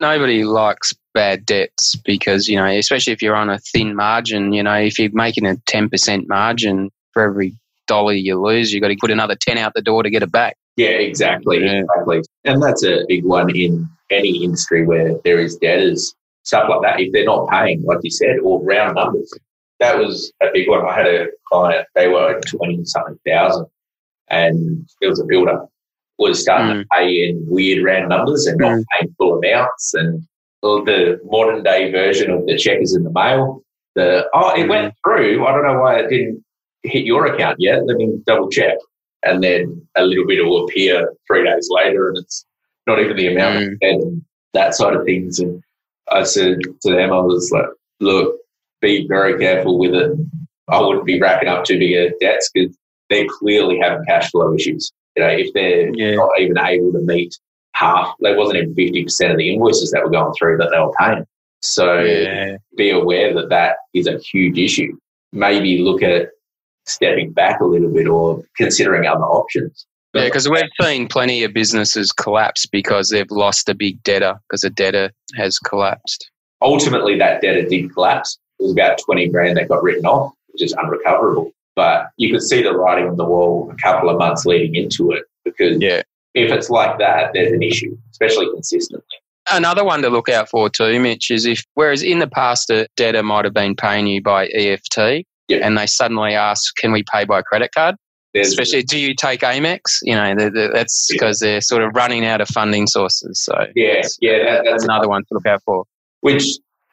Nobody 0.00 0.44
likes 0.44 0.92
bad 1.14 1.46
debts 1.46 1.94
because, 2.04 2.48
you 2.48 2.56
know, 2.56 2.66
especially 2.66 3.12
if 3.12 3.22
you're 3.22 3.36
on 3.36 3.48
a 3.48 3.58
thin 3.58 3.94
margin, 3.94 4.52
you 4.52 4.62
know, 4.62 4.74
if 4.74 4.98
you're 4.98 5.10
making 5.12 5.46
a 5.46 5.54
10% 5.70 6.28
margin 6.28 6.90
for 7.12 7.22
every 7.22 7.56
dollar 7.86 8.12
you 8.12 8.40
lose, 8.40 8.72
you've 8.72 8.82
got 8.82 8.88
to 8.88 8.96
put 9.00 9.10
another 9.10 9.36
10 9.36 9.56
out 9.56 9.72
the 9.74 9.82
door 9.82 10.02
to 10.02 10.10
get 10.10 10.22
it 10.22 10.32
back. 10.32 10.56
Yeah, 10.76 10.88
exactly, 10.88 11.64
Yeah. 11.64 11.82
exactly. 11.82 12.22
And 12.44 12.62
that's 12.62 12.84
a 12.84 13.04
big 13.06 13.24
one 13.24 13.54
in 13.54 13.88
any 14.10 14.42
industry 14.42 14.84
where 14.84 15.14
there 15.24 15.38
is 15.38 15.56
debtors, 15.56 16.14
stuff 16.42 16.68
like 16.68 16.82
that. 16.82 17.00
If 17.00 17.12
they're 17.12 17.24
not 17.24 17.48
paying, 17.48 17.82
like 17.84 17.98
you 18.02 18.10
said, 18.10 18.38
or 18.42 18.60
round 18.64 18.96
numbers, 18.96 19.32
that 19.78 19.96
was 19.96 20.32
a 20.42 20.46
big 20.52 20.68
one. 20.68 20.84
I 20.84 20.94
had 20.94 21.06
a 21.06 21.26
client; 21.46 21.86
they 21.94 22.08
were 22.08 22.40
twenty 22.46 22.84
something 22.84 23.18
thousand, 23.26 23.66
and 24.28 24.88
it 25.00 25.06
was 25.08 25.20
a 25.20 25.24
builder 25.24 25.66
was 26.18 26.40
starting 26.40 26.82
to 26.82 26.86
pay 26.92 27.28
in 27.28 27.44
weird 27.48 27.84
round 27.84 28.08
numbers 28.08 28.46
and 28.46 28.58
not 28.58 28.72
Mm. 28.72 28.84
paying 28.92 29.14
full 29.18 29.38
amounts, 29.38 29.94
and 29.94 30.22
the 30.62 31.20
modern 31.24 31.62
day 31.62 31.90
version 31.90 32.30
of 32.30 32.46
the 32.46 32.56
check 32.56 32.78
is 32.80 32.94
in 32.94 33.02
the 33.04 33.10
mail. 33.12 33.62
The 33.94 34.28
oh, 34.34 34.54
it 34.58 34.68
went 34.68 34.94
through. 35.04 35.44
I 35.46 35.52
don't 35.52 35.64
know 35.64 35.80
why 35.80 35.98
it 36.00 36.08
didn't 36.08 36.44
hit 36.82 37.04
your 37.04 37.26
account 37.26 37.56
yet. 37.60 37.84
Let 37.86 37.96
me 37.96 38.18
double 38.26 38.48
check 38.50 38.76
and 39.22 39.42
then 39.42 39.86
a 39.96 40.04
little 40.04 40.26
bit 40.26 40.44
will 40.44 40.64
appear 40.64 41.10
three 41.26 41.44
days 41.44 41.68
later, 41.70 42.08
and 42.08 42.18
it's 42.18 42.44
not 42.86 42.98
even 43.00 43.16
the 43.16 43.28
amount 43.32 43.56
Mm. 43.58 43.76
and 43.82 44.22
that 44.52 44.74
side 44.74 44.94
of 44.94 45.04
things. 45.04 45.38
And 45.40 45.62
I 46.10 46.22
said 46.24 46.58
to 46.82 46.90
them, 46.92 47.12
I 47.12 47.20
was 47.20 47.50
like, 47.50 47.66
look, 48.00 48.36
be 48.82 49.06
very 49.08 49.38
careful 49.38 49.78
with 49.78 49.94
it. 49.94 50.12
I 50.68 50.80
wouldn't 50.80 51.06
be 51.06 51.20
racking 51.20 51.48
up 51.48 51.64
too 51.64 51.78
big 51.78 52.12
of 52.12 52.18
debts 52.20 52.50
because 52.52 52.76
they're 53.10 53.26
clearly 53.28 53.78
having 53.80 54.04
cash 54.06 54.30
flow 54.30 54.54
issues. 54.54 54.92
You 55.16 55.22
know, 55.22 55.28
if 55.30 55.52
they're 55.52 55.90
Yeah. 55.94 56.14
not 56.16 56.30
even 56.38 56.58
able 56.58 56.92
to 56.92 57.00
meet 57.00 57.38
half, 57.74 58.14
they 58.22 58.34
wasn't 58.34 58.58
even 58.58 58.74
fifty 58.74 59.04
percent 59.04 59.32
of 59.32 59.38
the 59.38 59.52
invoices 59.52 59.90
that 59.92 60.02
were 60.02 60.10
going 60.10 60.32
through 60.34 60.58
that 60.58 60.70
they 60.70 60.78
were 60.78 60.92
paying. 60.98 61.24
So 61.62 62.00
Yeah. 62.00 62.56
be 62.76 62.90
aware 62.90 63.32
that 63.34 63.48
that 63.50 63.76
is 63.94 64.06
a 64.06 64.18
huge 64.18 64.58
issue. 64.58 64.96
Maybe 65.32 65.78
look 65.78 66.02
at 66.02 66.30
stepping 66.86 67.32
back 67.32 67.60
a 67.60 67.64
little 67.64 67.88
bit 67.88 68.06
or 68.06 68.42
considering 68.56 69.06
other 69.06 69.22
options. 69.24 69.86
Yeah, 70.12 70.26
because 70.26 70.48
we've 70.48 70.62
seen 70.80 71.08
plenty 71.08 71.42
of 71.42 71.52
businesses 71.52 72.12
collapse 72.12 72.66
because 72.66 73.08
they've 73.08 73.30
lost 73.30 73.68
a 73.68 73.74
big 73.74 74.00
debtor 74.04 74.34
because 74.48 74.62
a 74.62 74.70
debtor 74.70 75.10
has 75.36 75.58
collapsed. 75.58 76.30
ultimately 76.62 77.18
that 77.18 77.42
debtor 77.42 77.68
did 77.68 77.92
collapse. 77.92 78.38
It 78.58 78.62
was 78.64 78.72
about 78.72 78.98
20 79.04 79.28
grand 79.28 79.56
that 79.58 79.68
got 79.68 79.82
written 79.82 80.06
off, 80.06 80.32
which 80.52 80.62
is 80.62 80.72
unrecoverable. 80.74 81.52
But 81.76 82.06
you 82.16 82.30
could 82.30 82.42
see 82.42 82.62
the 82.62 82.74
writing 82.76 83.08
on 83.08 83.16
the 83.16 83.24
wall 83.24 83.70
a 83.72 83.76
couple 83.82 84.08
of 84.10 84.18
months 84.18 84.46
leading 84.46 84.74
into 84.74 85.10
it 85.10 85.24
because 85.44 85.80
Yeah. 85.80 86.02
if 86.34 86.50
it's 86.52 86.70
like 86.70 86.98
that, 86.98 87.32
there's 87.34 87.52
an 87.52 87.62
issue, 87.62 87.96
especially 88.12 88.46
consistently. 88.52 89.04
Another 89.50 89.84
one 89.84 90.00
to 90.02 90.08
look 90.08 90.28
out 90.28 90.48
for 90.48 90.70
too, 90.70 90.98
Mitch, 91.00 91.30
is 91.30 91.44
if 91.44 91.64
whereas 91.74 92.02
in 92.02 92.18
the 92.20 92.26
past 92.28 92.70
a 92.70 92.86
debtor 92.96 93.22
might 93.22 93.44
have 93.44 93.52
been 93.54 93.74
paying 93.76 94.06
you 94.06 94.22
by 94.22 94.46
EFT 94.48 95.24
Yeah. 95.48 95.58
and 95.66 95.76
they 95.76 95.86
suddenly 95.86 96.32
ask, 96.34 96.74
can 96.76 96.92
we 96.92 97.02
pay 97.12 97.24
by 97.24 97.42
credit 97.42 97.70
card? 97.74 97.96
There's, 98.32 98.48
Especially, 98.48 98.82
do 98.82 98.98
you 98.98 99.14
take 99.14 99.40
Amex? 99.40 99.98
You 100.02 100.14
know, 100.14 100.34
the, 100.34 100.50
the, 100.50 100.70
that's 100.72 101.08
Yeah. 101.10 101.14
because 101.16 101.38
they're 101.40 101.60
sort 101.60 101.82
of 101.82 101.94
running 101.94 102.24
out 102.24 102.40
of 102.40 102.48
funding 102.48 102.86
sources. 102.86 103.40
So 103.40 103.54
yeah, 103.76 104.00
yeah, 104.20 104.38
that, 104.38 104.62
that's 104.64 104.70
that's 104.70 104.84
another 104.84 105.08
one 105.08 105.22
to 105.22 105.28
look 105.32 105.46
out 105.46 105.62
for. 105.64 105.84
which, 106.22 106.44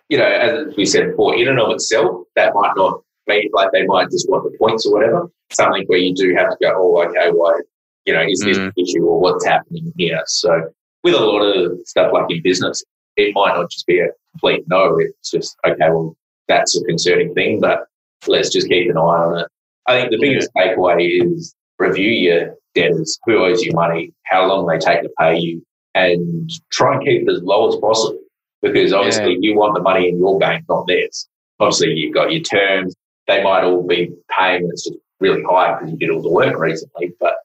you 0.10 0.18
know, 0.18 0.26
as 0.26 0.76
we 0.76 0.86
said 0.86 1.12
before, 1.12 1.36
in 1.36 1.48
and 1.48 1.58
of 1.60 1.72
itself, 1.72 2.26
that 2.36 2.54
might 2.54 2.74
not 2.76 3.02
mean 3.28 3.50
like 3.54 3.72
they 3.72 3.86
might 3.86 4.10
just 4.10 4.30
want 4.30 4.44
the 4.50 4.58
points 4.58 4.86
or 4.86 4.94
whatever. 4.94 5.30
Something 5.52 5.84
where 5.88 6.00
you 6.00 6.14
do 6.14 6.34
have 6.36 6.52
to 6.52 6.58
go, 6.62 6.74
oh, 6.76 7.04
okay, 7.04 7.30
why, 7.32 7.60
you 8.06 8.14
know, 8.14 8.22
is 8.22 8.40
this 8.40 8.58
Mm. 8.58 8.68
an 8.68 8.74
issue 8.78 9.06
or 9.06 9.20
what's 9.20 9.46
happening 9.46 9.94
here? 9.98 10.22
So 10.28 10.72
with 11.04 11.16
a 11.16 11.20
lot 11.20 11.42
of 11.42 11.80
stuff 11.86 12.12
like 12.14 12.26
in 12.30 12.42
business, 12.42 12.84
it 13.18 13.34
might 13.36 13.56
not 13.56 13.70
just 13.70 13.86
be 13.86 14.00
a 14.00 14.08
complete 14.34 14.64
no. 14.68 14.98
It's 15.00 15.32
just, 15.32 15.58
okay, 15.66 15.90
well, 15.90 16.16
that's 16.48 16.76
a 16.78 16.84
concerning 16.86 17.34
thing. 17.34 17.60
But 17.60 17.86
let's 18.28 18.50
just 18.50 18.68
keep 18.68 18.90
an 18.90 18.98
eye 18.98 19.02
on 19.02 19.40
it. 19.40 19.48
I 19.88 20.00
think 20.00 20.12
the 20.12 20.20
biggest 20.20 20.50
yeah. 20.56 20.76
takeaway 20.76 21.22
is 21.26 21.54
review 21.80 22.12
your 22.12 22.56
debtors, 22.76 23.20
who 23.26 23.44
owes 23.44 23.62
you 23.64 23.74
money, 23.74 24.14
how 24.24 24.46
long 24.46 24.68
they 24.68 24.78
take 24.78 25.02
to 25.02 25.10
pay 25.20 25.38
you, 25.38 25.66
and 25.96 26.50
try 26.72 26.96
and 26.96 27.04
keep 27.04 27.28
it 27.28 27.32
as 27.32 27.42
low 27.42 27.68
as 27.68 27.76
possible 27.78 28.20
because 28.62 28.94
obviously 28.94 29.34
yeah. 29.34 29.40
you 29.42 29.56
want 29.56 29.76
the 29.76 29.82
money 29.82 30.08
in 30.08 30.18
your 30.18 30.38
bank, 30.40 30.66
not 30.70 30.88
theirs. 30.88 31.28
Obviously, 31.60 31.94
you've 31.94 32.14
got 32.14 32.32
your 32.32 32.42
terms. 32.42 32.96
They 33.32 33.44
might 33.44 33.64
all 33.64 33.86
be 33.86 34.12
paying 34.38 34.68
it's 34.72 34.86
just 34.86 35.00
really 35.20 35.44
high 35.44 35.74
because 35.74 35.92
you 35.92 35.98
did 35.98 36.10
all 36.10 36.22
the 36.22 36.30
work 36.30 36.58
recently. 36.58 37.14
But, 37.20 37.36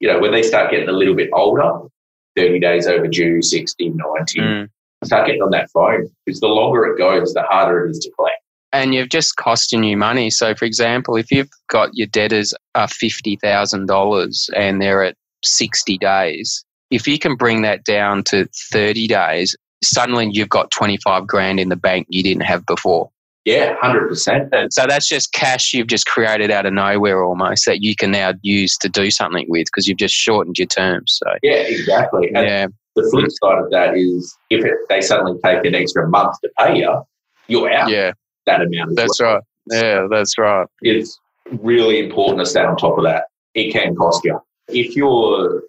you 0.00 0.08
know, 0.08 0.18
when 0.18 0.32
they 0.32 0.42
start 0.42 0.70
getting 0.70 0.88
a 0.88 0.92
little 0.92 1.14
bit 1.14 1.30
older, 1.32 1.88
30 2.36 2.58
days 2.58 2.86
overdue, 2.86 3.42
60, 3.42 3.90
90, 3.90 4.40
mm. 4.40 4.68
start 5.04 5.26
getting 5.26 5.42
on 5.42 5.50
that 5.50 5.70
phone 5.70 6.10
because 6.26 6.40
the 6.40 6.48
longer 6.48 6.84
it 6.86 6.98
goes, 6.98 7.32
the 7.34 7.42
harder 7.42 7.86
it 7.86 7.90
is 7.90 7.98
to 8.00 8.10
collect. 8.12 8.36
And 8.72 8.94
you've 8.94 9.08
just 9.08 9.36
costing 9.36 9.82
you 9.82 9.96
money. 9.96 10.30
So, 10.30 10.54
for 10.54 10.64
example, 10.64 11.16
if 11.16 11.30
you've 11.30 11.50
got 11.68 11.90
your 11.92 12.06
debtors 12.06 12.54
are 12.74 12.86
$50,000 12.86 14.50
and 14.56 14.80
they're 14.80 15.04
at 15.04 15.16
60 15.44 15.98
days, 15.98 16.64
if 16.90 17.06
you 17.06 17.18
can 17.18 17.36
bring 17.36 17.62
that 17.62 17.84
down 17.84 18.24
to 18.24 18.48
30 18.72 19.08
days, 19.08 19.56
suddenly 19.82 20.28
you've 20.30 20.48
got 20.48 20.70
25 20.70 21.26
grand 21.26 21.58
in 21.58 21.68
the 21.68 21.76
bank 21.76 22.06
you 22.10 22.22
didn't 22.22 22.42
have 22.42 22.64
before. 22.66 23.10
Yeah, 23.44 23.76
100%. 23.82 24.68
So 24.70 24.86
that's 24.86 25.08
just 25.08 25.32
cash 25.32 25.72
you've 25.72 25.86
just 25.86 26.06
created 26.06 26.50
out 26.50 26.66
of 26.66 26.74
nowhere 26.74 27.24
almost 27.24 27.64
that 27.66 27.82
you 27.82 27.96
can 27.96 28.10
now 28.10 28.34
use 28.42 28.76
to 28.78 28.88
do 28.88 29.10
something 29.10 29.46
with 29.48 29.66
because 29.66 29.88
you've 29.88 29.98
just 29.98 30.14
shortened 30.14 30.58
your 30.58 30.66
terms. 30.66 31.18
So 31.22 31.32
Yeah, 31.42 31.54
exactly. 31.54 32.30
And 32.34 32.46
yeah. 32.46 32.66
the 32.96 33.08
flip 33.10 33.30
side 33.42 33.64
of 33.64 33.70
that 33.70 33.96
is 33.96 34.36
if 34.50 34.64
it, 34.64 34.74
they 34.88 35.00
suddenly 35.00 35.38
take 35.42 35.64
an 35.64 35.74
extra 35.74 36.06
month 36.08 36.36
to 36.42 36.50
pay 36.58 36.78
you, 36.78 37.02
you're 37.48 37.72
out. 37.72 37.88
Yeah. 37.88 38.12
That 38.46 38.60
amount. 38.60 38.96
That's 38.96 39.20
well. 39.20 39.34
right. 39.34 39.42
Yeah, 39.70 40.06
that's 40.10 40.36
right. 40.36 40.66
It's 40.82 41.18
really 41.50 41.98
important 41.98 42.40
to 42.40 42.46
stay 42.46 42.60
on 42.60 42.76
top 42.76 42.98
of 42.98 43.04
that. 43.04 43.24
It 43.54 43.72
can 43.72 43.94
cost 43.94 44.22
you. 44.24 44.38
If 44.68 44.96
you're 44.96 45.62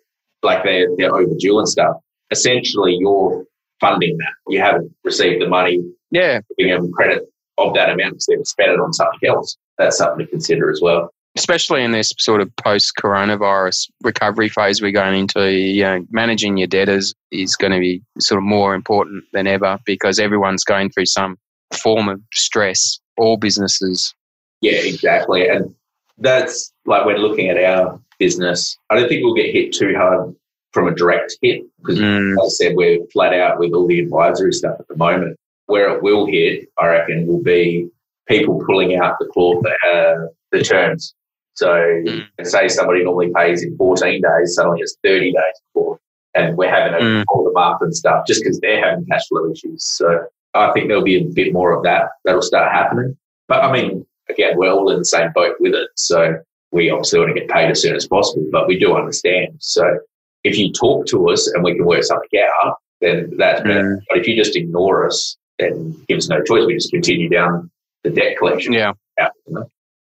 like 0.44 0.64
they're, 0.64 0.88
they're 0.98 1.16
overdue 1.16 1.58
and 1.60 1.68
stuff, 1.70 1.96
essentially 2.32 2.98
you're 3.00 3.46
funding 3.80 4.18
that. 4.18 4.34
You 4.48 4.60
haven't 4.60 4.94
received 5.04 5.42
the 5.42 5.48
money. 5.48 5.82
Yeah. 6.12 6.42
Giving 6.58 6.74
them 6.74 6.92
credit 6.92 7.31
of 7.58 7.74
that 7.74 7.90
amount 7.90 8.14
because 8.14 8.26
they've 8.28 8.46
spent 8.46 8.72
it 8.72 8.80
on 8.80 8.94
something 8.94 9.30
else. 9.30 9.58
That's 9.78 9.98
something 9.98 10.26
to 10.26 10.32
consider 10.32 10.72
as 10.72 10.80
well. 10.82 11.12
Especially 11.38 11.84
in 11.84 11.92
this 11.92 12.14
sort 12.18 12.42
of 12.42 12.54
post 12.58 12.94
coronavirus 13.00 13.90
recovery 14.04 14.50
phase 14.50 14.82
we're 14.82 14.92
going 14.92 15.18
into, 15.18 15.52
you 15.52 15.84
know, 15.84 16.06
managing 16.12 16.58
your 16.58 16.68
debtors 16.68 17.14
is 17.32 17.56
going 17.56 17.72
to 17.72 17.80
be 17.80 18.02
sort 18.20 18.38
of 18.38 18.44
more 18.44 18.76
important 18.76 19.24
than 19.32 19.48
ever 19.48 19.80
because 19.86 20.20
everyone's 20.20 20.66
going 20.66 20.90
through 20.90 21.06
some 21.06 21.38
form 21.74 22.10
of 22.10 22.22
stress, 22.34 23.00
all 23.18 23.38
businesses. 23.38 24.14
Yeah, 24.60 24.74
exactly. 24.74 25.48
And 25.48 25.74
that's 26.18 26.72
like 26.86 27.06
when 27.06 27.18
looking 27.18 27.50
at 27.50 27.64
our 27.64 28.00
business, 28.20 28.78
I 28.90 28.96
don't 28.96 29.08
think 29.08 29.24
we'll 29.24 29.34
get 29.34 29.54
hit 29.54 29.74
too 29.74 29.94
hard 29.96 30.36
from 30.72 30.88
a 30.88 30.96
direct 30.96 31.38
hit 31.42 31.64
because, 31.80 32.00
mm. 32.00 32.34
as 32.34 32.38
I 32.40 32.48
said, 32.48 32.76
we're 32.76 33.06
flat 33.12 33.34
out 33.34 33.60
with 33.60 33.74
all 33.74 33.88
the 33.88 34.00
advisory 34.00 34.54
stuff 34.54 34.78
at 34.80 34.88
the 34.88 34.96
moment. 34.96 35.38
Where 35.72 35.90
it 35.96 36.04
will 36.04 36.26
hit, 36.26 36.68
I 36.78 36.88
reckon, 36.88 37.28
will 37.28 37.42
be 37.42 37.90
people 38.28 38.62
pulling 38.66 38.98
out 38.98 39.16
the 39.20 39.28
clause, 39.28 39.64
uh, 39.66 40.28
the 40.52 40.62
terms. 40.62 41.16
So, 41.54 41.68
mm. 41.68 42.26
say 42.44 42.68
somebody 42.68 43.04
normally 43.04 43.32
pays 43.36 43.64
in 43.64 43.78
14 43.78 44.22
days, 44.22 44.56
suddenly 44.56 44.80
it's 44.82 44.98
30 45.04 45.32
days 45.32 45.62
before, 45.74 46.00
and 46.36 46.58
we're 46.58 46.70
having 46.70 46.94
to 46.94 47.06
mm. 47.06 47.24
pull 47.32 47.46
them 47.46 47.58
up 47.58 47.82
and 47.82 47.96
stuff 47.96 48.26
just 48.28 48.42
because 48.42 48.60
they're 48.60 48.84
having 48.84 49.06
cash 49.06 49.28
flow 49.28 49.52
issues. 49.52 49.86
So, 49.86 50.26
I 50.54 50.72
think 50.74 50.88
there'll 50.88 51.04
be 51.04 51.18
a 51.18 51.26
bit 51.26 51.54
more 51.54 51.72
of 51.72 51.84
that 51.84 52.10
that'll 52.26 52.42
start 52.42 52.72
happening. 52.72 53.18
But 53.48 53.64
I 53.64 53.72
mean, 53.72 54.06
again, 54.30 54.58
we're 54.58 54.72
all 54.72 54.92
in 54.92 55.00
the 55.00 55.06
same 55.06 55.32
boat 55.34 55.56
with 55.60 55.74
it. 55.74 55.90
So, 55.96 56.38
we 56.72 56.90
obviously 56.90 57.20
want 57.20 57.34
to 57.34 57.40
get 57.40 57.50
paid 57.50 57.70
as 57.70 57.82
soon 57.82 57.96
as 57.96 58.08
possible, 58.08 58.46
but 58.52 58.68
we 58.68 58.80
do 58.80 58.96
understand. 58.96 59.56
So, 59.60 60.00
if 60.44 60.58
you 60.58 60.72
talk 60.72 61.06
to 61.08 61.30
us 61.30 61.48
and 61.48 61.64
we 61.64 61.76
can 61.76 61.86
work 61.86 62.04
something 62.04 62.42
out, 62.64 62.78
then 63.02 63.34
that's 63.38 63.62
better. 63.62 63.98
Mm. 63.98 64.04
But 64.10 64.20
if 64.20 64.28
you 64.28 64.36
just 64.36 64.56
ignore 64.56 65.06
us, 65.06 65.38
then 65.62 65.96
give 66.08 66.18
us 66.18 66.30
no 66.30 66.44
choice. 66.44 66.66
We 66.66 66.74
just 66.76 66.92
continue 66.92 67.30
down 67.30 67.70
the 68.04 68.10
debt 68.10 68.38
collection. 68.38 68.74
Yeah. 68.74 68.94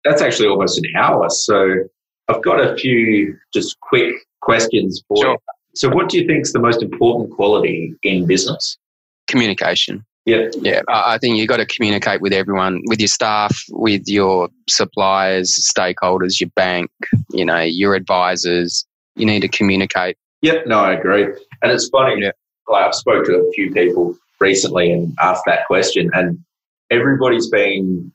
That's 0.03 0.21
actually 0.21 0.47
almost 0.47 0.77
an 0.77 0.85
hour. 0.95 1.29
So 1.29 1.75
I've 2.27 2.43
got 2.43 2.59
a 2.59 2.75
few 2.77 3.37
just 3.53 3.79
quick 3.81 4.15
questions 4.41 5.03
for 5.07 5.17
sure. 5.17 5.31
you. 5.31 5.37
So 5.75 5.89
what 5.89 6.09
do 6.09 6.17
you 6.17 6.25
think 6.25 6.43
is 6.43 6.53
the 6.53 6.59
most 6.59 6.81
important 6.81 7.31
quality 7.31 7.93
in 8.03 8.25
business? 8.25 8.77
Communication. 9.27 10.05
Yeah. 10.25 10.47
Yeah. 10.61 10.81
I 10.87 11.17
think 11.17 11.37
you've 11.37 11.47
got 11.47 11.57
to 11.57 11.65
communicate 11.65 12.21
with 12.21 12.33
everyone, 12.33 12.81
with 12.85 12.99
your 12.99 13.07
staff, 13.07 13.61
with 13.69 14.03
your 14.07 14.49
suppliers, 14.69 15.71
stakeholders, 15.77 16.39
your 16.39 16.49
bank, 16.55 16.89
you 17.31 17.45
know, 17.45 17.61
your 17.61 17.95
advisors. 17.95 18.85
You 19.15 19.25
need 19.25 19.41
to 19.41 19.47
communicate 19.47 20.17
Yep, 20.41 20.67
no, 20.67 20.79
I 20.79 20.93
agree. 20.93 21.23
And 21.61 21.71
it's 21.71 21.89
funny, 21.89 22.21
yeah. 22.21 22.31
like 22.67 22.85
I've 22.85 22.95
spoke 22.95 23.25
to 23.25 23.35
a 23.35 23.51
few 23.53 23.71
people 23.71 24.15
recently 24.39 24.91
and 24.91 25.15
asked 25.19 25.43
that 25.45 25.65
question, 25.67 26.09
and 26.13 26.39
everybody's 26.89 27.49
been 27.49 28.11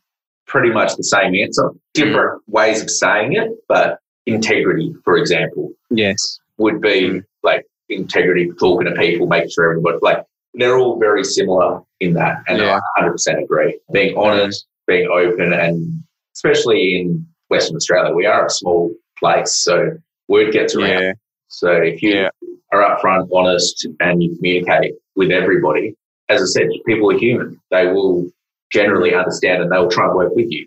pretty 0.46 0.70
much 0.70 0.96
the 0.96 1.04
same 1.04 1.34
answer. 1.34 1.70
Different 1.94 2.42
mm. 2.42 2.52
ways 2.52 2.82
of 2.82 2.90
saying 2.90 3.34
it, 3.34 3.50
but 3.68 3.98
integrity, 4.26 4.94
for 5.04 5.16
example, 5.16 5.72
yes, 5.90 6.38
would 6.58 6.80
be 6.80 7.10
mm. 7.10 7.24
like 7.42 7.64
integrity, 7.88 8.50
talking 8.58 8.86
to 8.86 8.94
people, 8.94 9.26
making 9.26 9.50
sure 9.50 9.70
everybody 9.70 9.98
like 10.02 10.24
they're 10.54 10.78
all 10.78 10.98
very 10.98 11.24
similar 11.24 11.80
in 12.00 12.14
that, 12.14 12.42
and 12.48 12.58
yeah. 12.58 12.78
I 12.96 13.02
100% 13.02 13.42
agree. 13.42 13.78
Being 13.92 14.16
honest, 14.16 14.66
being 14.86 15.08
open, 15.08 15.52
and 15.52 16.02
especially 16.34 17.00
in 17.00 17.26
Western 17.48 17.76
Australia, 17.76 18.14
we 18.14 18.26
are 18.26 18.46
a 18.46 18.50
small 18.50 18.94
place, 19.18 19.56
so 19.56 19.90
word 20.28 20.52
gets 20.52 20.74
around. 20.74 21.02
Yeah. 21.02 21.12
So 21.48 21.70
if 21.70 22.02
you 22.02 22.14
yeah. 22.14 22.28
are 22.72 22.82
upfront, 22.82 23.28
honest, 23.32 23.86
and 24.00 24.22
you 24.22 24.34
communicate 24.36 24.94
with 25.16 25.30
everybody, 25.30 25.96
as 26.32 26.42
I 26.42 26.46
said, 26.46 26.68
people 26.86 27.10
are 27.10 27.18
human. 27.18 27.60
They 27.70 27.86
will 27.86 28.28
generally 28.72 29.14
understand 29.14 29.62
and 29.62 29.70
they'll 29.70 29.90
try 29.90 30.06
and 30.06 30.14
work 30.14 30.34
with 30.34 30.46
you. 30.50 30.66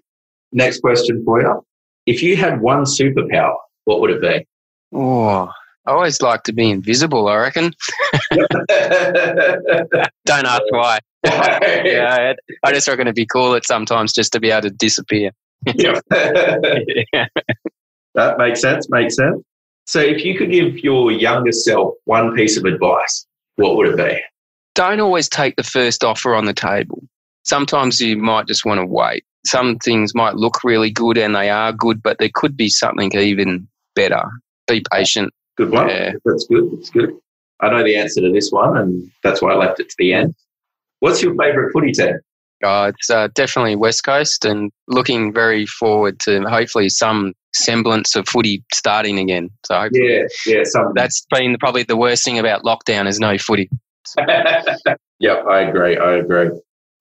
Next 0.52 0.80
question 0.80 1.24
for 1.26 1.42
you. 1.42 1.66
If 2.06 2.22
you 2.22 2.38
had 2.38 2.62
one 2.62 2.84
superpower, 2.84 3.56
what 3.86 4.00
would 4.02 4.12
it 4.12 4.22
be? 4.22 4.46
Oh, 4.94 5.52
I 5.88 5.92
always 5.92 6.22
like 6.22 6.44
to 6.44 6.54
be 6.54 6.70
invisible, 6.70 7.28
I 7.28 7.36
reckon. 7.38 7.74
Don't 10.26 10.46
ask 10.46 10.62
why. 10.70 11.00
yeah, 11.26 12.34
I 12.64 12.72
just 12.72 12.88
reckon 12.88 13.08
it'd 13.08 13.16
be 13.16 13.26
cool 13.26 13.56
at 13.56 13.66
sometimes 13.66 14.14
just 14.14 14.32
to 14.34 14.40
be 14.40 14.52
able 14.52 14.64
to 14.64 14.70
disappear. 14.72 15.32
yeah. 15.76 16.00
That 18.16 18.38
makes 18.38 18.62
sense, 18.62 18.88
makes 18.90 19.18
sense. 19.18 19.44
So, 19.88 20.00
if 20.00 20.24
you 20.24 20.38
could 20.38 20.50
give 20.50 20.80
your 20.80 21.12
younger 21.12 21.52
self 21.52 21.96
one 22.06 22.34
piece 22.34 22.56
of 22.56 22.64
advice, 22.64 23.26
what 23.58 23.76
would 23.76 23.88
it 23.90 23.98
be? 23.98 24.22
Don't 24.76 25.00
always 25.00 25.28
take 25.28 25.56
the 25.56 25.64
first 25.64 26.04
offer 26.04 26.36
on 26.36 26.46
the 26.46 26.54
table. 26.54 27.02
Sometimes 27.44 28.00
you 28.00 28.18
might 28.18 28.48
just 28.48 28.66
want 28.66 28.80
to 28.80 28.86
wait. 28.86 29.24
Some 29.46 29.78
things 29.78 30.14
might 30.14 30.36
look 30.36 30.64
really 30.64 30.92
good 30.92 31.18
and 31.18 31.36
they 31.36 31.50
are 31.50 31.72
good, 31.72 32.04
but 32.04 32.18
there 32.20 32.32
could 32.34 32.58
be 32.58 32.70
something 32.70 33.12
even 33.16 33.68
better. 33.96 34.24
Be 34.68 34.84
patient. 34.92 35.34
Good 35.58 35.72
one. 35.72 35.90
Yeah. 35.90 36.14
That's 36.26 36.46
good. 36.46 36.70
That's 36.74 36.90
good. 36.90 37.12
I 37.62 37.70
know 37.70 37.84
the 37.84 37.96
answer 37.96 38.22
to 38.22 38.32
this 38.32 38.52
one, 38.52 38.78
and 38.78 39.10
that's 39.24 39.42
why 39.42 39.54
I 39.54 39.56
left 39.56 39.80
it 39.80 39.90
to 39.90 39.96
the 39.98 40.14
end. 40.14 40.36
What's 41.00 41.22
your 41.22 41.36
favourite 41.36 41.72
footy 41.72 41.94
team? 41.94 42.20
Uh, 42.64 42.92
it's 42.94 43.10
uh, 43.10 43.30
definitely 43.34 43.76
West 43.76 44.04
Coast 44.04 44.44
and 44.44 44.72
looking 44.88 45.34
very 45.34 45.66
forward 45.66 46.20
to 46.22 46.42
hopefully 46.42 46.90
some 46.90 47.34
semblance 47.54 48.16
of 48.16 48.28
footy 48.28 48.64
starting 48.74 49.20
again. 49.20 49.50
So 49.66 49.88
yeah, 49.94 50.24
yeah, 50.46 50.64
some... 50.64 50.92
that's 50.96 51.26
been 51.30 51.58
probably 51.60 51.84
the 51.84 51.96
worst 51.96 52.26
thing 52.26 52.40
about 52.40 52.64
lockdown 52.64 53.08
is 53.08 53.20
no 53.20 53.38
footy. 53.38 53.70
yep, 55.20 55.46
I 55.46 55.62
agree. 55.62 55.98
I 55.98 56.14
agree. 56.14 56.50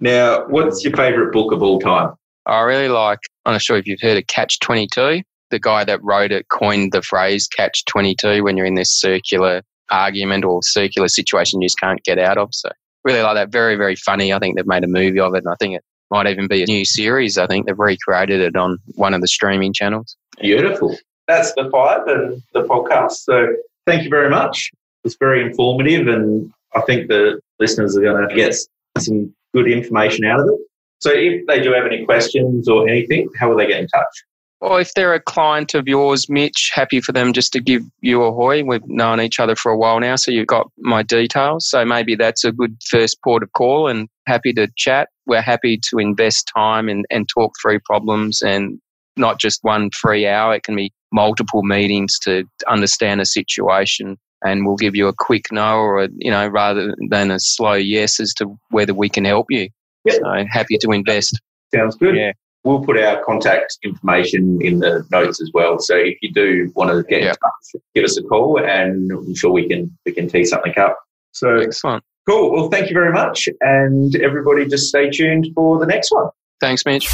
Now, 0.01 0.47
what's 0.49 0.85
your 0.85 0.97
favourite 0.97 1.33
book 1.33 1.53
of 1.53 1.63
all 1.63 1.79
time? 1.81 2.15
I 2.47 2.61
really 2.61 2.89
like. 2.89 3.21
I'm 3.45 3.55
not 3.55 3.63
sure 3.63 3.77
if 3.77 3.87
you've 3.87 4.01
heard 4.01 4.19
of 4.19 4.27
Catch 4.27 4.61
Twenty 4.61 4.87
Two. 4.87 5.23
The 5.51 5.59
guy 5.59 5.85
that 5.85 6.03
wrote 6.03 6.33
it 6.33 6.49
coined 6.49 6.93
the 6.93 7.03
phrase 7.03 7.47
"Catch 7.47 7.85
Twenty 7.85 8.15
Two 8.15 8.45
when 8.45 8.57
you're 8.57 8.67
in 8.67 8.75
this 8.75 8.93
circular 8.93 9.63
argument 9.91 10.45
or 10.45 10.63
circular 10.63 11.09
situation 11.09 11.61
you 11.61 11.67
just 11.67 11.79
can't 11.79 12.03
get 12.05 12.19
out 12.19 12.39
of. 12.39 12.49
So 12.53 12.71
really 13.05 13.23
like 13.23 13.37
that. 13.37 13.53
Very, 13.53 13.77
very 13.77 13.97
funny. 13.97 14.33
I 14.33 14.39
think 14.39 14.57
they've 14.57 14.67
made 14.67 14.85
a 14.85 14.89
movie 14.89 15.21
of 15.21 15.35
it, 15.35 15.45
and 15.45 15.49
I 15.49 15.57
think 15.61 15.77
it 15.77 15.85
might 16.11 16.27
even 16.27 16.49
be 16.49 16.63
a 16.63 16.67
new 16.67 16.85
series. 16.85 17.39
I 17.39 17.47
think 17.47 17.67
they've 17.67 17.79
recreated 17.79 18.41
it 18.41 18.57
on 18.57 18.79
one 18.95 19.15
of 19.15 19.21
the 19.21 19.29
streaming 19.29 19.73
channels. 19.73 20.17
Beautiful. 20.41 20.97
That's 21.29 21.53
the 21.55 21.71
five 21.71 22.07
and 22.07 22.43
the 22.53 22.63
podcast. 22.65 23.13
So 23.13 23.55
thank 23.87 24.03
you 24.03 24.11
very 24.11 24.31
much. 24.31 24.71
It's 25.05 25.17
very 25.19 25.43
informative, 25.45 26.09
and 26.09 26.53
I 26.75 26.81
think 26.83 27.09
the 27.09 27.41
listeners 27.59 27.97
are 27.97 28.03
going 28.03 28.29
to 28.29 28.35
get 28.35 28.55
some 28.99 29.33
good 29.55 29.71
information 29.71 30.25
out 30.25 30.41
of 30.41 30.47
it. 30.47 30.61
So 31.01 31.11
if 31.13 31.47
they 31.47 31.61
do 31.61 31.73
have 31.73 31.87
any 31.87 32.05
questions 32.05 32.69
or 32.69 32.89
anything, 32.89 33.29
how 33.39 33.51
will 33.51 33.57
they 33.57 33.67
get 33.67 33.81
in 33.81 33.89
touch? 33.89 34.25
Or 34.61 34.81
if 34.81 34.95
they're 34.95 35.13
a 35.13 35.21
client 35.21 35.75
of 35.75 35.87
yours, 35.87 36.31
Mitch, 36.31 36.71
happy 36.73 37.01
for 37.01 37.13
them 37.13 37.35
just 37.35 37.53
to 37.53 37.61
give 37.61 37.83
you 38.01 38.23
a 38.23 38.33
hoy. 38.33 38.65
We've 38.65 38.87
known 38.87 39.21
each 39.21 39.39
other 39.39 39.55
for 39.55 39.71
a 39.71 39.77
while 39.77 40.01
now, 40.01 40.17
so 40.17 40.31
you've 40.31 40.47
got 40.47 40.71
my 40.79 41.03
details. 41.03 41.69
So 41.69 41.85
maybe 41.85 42.15
that's 42.15 42.45
a 42.45 42.53
good 42.53 42.75
first 42.89 43.19
port 43.23 43.43
of 43.43 43.53
call 43.53 43.89
and 43.89 44.09
happy 44.27 44.55
to 44.55 44.69
chat. 44.77 45.11
We're 45.27 45.43
happy 45.43 45.79
to 45.91 45.99
invest 45.99 46.51
time 46.57 46.89
and, 46.89 47.05
and 47.11 47.29
talk 47.29 47.53
through 47.61 47.81
problems 47.81 48.41
and 48.41 48.81
not 49.19 49.39
just 49.39 49.59
one 49.63 49.91
free 49.91 50.27
hour. 50.27 50.55
It 50.55 50.63
can 50.63 50.77
be 50.77 50.93
multiple 51.13 51.63
meetings 51.63 52.19
to 52.21 52.45
understand 52.67 53.21
a 53.21 53.27
situation 53.27 54.17
and 54.45 54.67
we'll 54.67 54.77
give 54.77 54.95
you 54.95 55.09
a 55.09 55.13
quick 55.13 55.47
no 55.51 55.79
or 55.79 56.05
a, 56.05 56.09
you 56.17 56.31
know 56.31 56.47
rather 56.47 56.95
than 57.09 57.31
a 57.31 57.41
slow 57.41 57.73
yes 57.73 58.21
as 58.21 58.33
to 58.35 58.57
whether 58.71 58.95
we 58.95 59.09
can 59.09 59.25
help 59.25 59.47
you. 59.51 59.69
Yep. 60.05 60.21
So 60.23 60.45
happy 60.51 60.79
to 60.79 60.91
invest. 60.93 61.41
Sounds 61.75 61.97
good. 61.97 62.17
Yeah. 62.17 62.33
We'll 62.63 62.83
put 62.83 62.99
our 62.99 63.23
contact 63.23 63.79
information 63.83 64.59
in 64.63 64.79
the 64.79 65.07
notes 65.11 65.41
as 65.43 65.51
well. 65.53 65.79
So 65.79 65.97
if 65.97 66.17
you 66.23 66.33
do 66.33 66.73
want 66.75 66.91
to 66.91 67.03
get 67.03 67.23
yep. 67.23 67.37
in 67.37 67.37
touch, 67.37 67.85
give 67.95 68.05
us 68.05 68.17
a 68.17 68.23
call, 68.23 68.59
and 68.59 69.11
I'm 69.11 69.35
sure 69.35 69.53
we 69.53 69.69
can 69.69 69.97
we 70.07 70.13
can 70.13 70.29
tee 70.29 70.45
something 70.45 70.73
up. 70.79 70.99
So 71.33 71.57
excellent. 71.57 72.05
Cool. 72.27 72.53
Well, 72.53 72.71
thank 72.71 72.89
you 72.89 72.95
very 72.95 73.13
much, 73.13 73.49
and 73.61 74.17
everybody, 74.17 74.67
just 74.67 74.89
stay 74.89 75.11
tuned 75.11 75.49
for 75.55 75.79
the 75.79 75.85
next 75.87 76.11
one. 76.11 76.31
Thanks, 76.61 76.87
Mitch. 76.87 77.11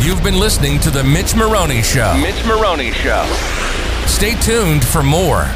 You've 0.00 0.22
been 0.22 0.38
listening 0.38 0.78
to 0.80 0.90
the 0.90 1.02
Mitch 1.02 1.34
Moroney 1.34 1.80
Show. 1.80 2.14
Mitch 2.20 2.44
Moroney 2.44 2.92
Show. 2.92 3.24
Stay 4.06 4.34
tuned 4.40 4.84
for 4.84 5.02
more. 5.02 5.50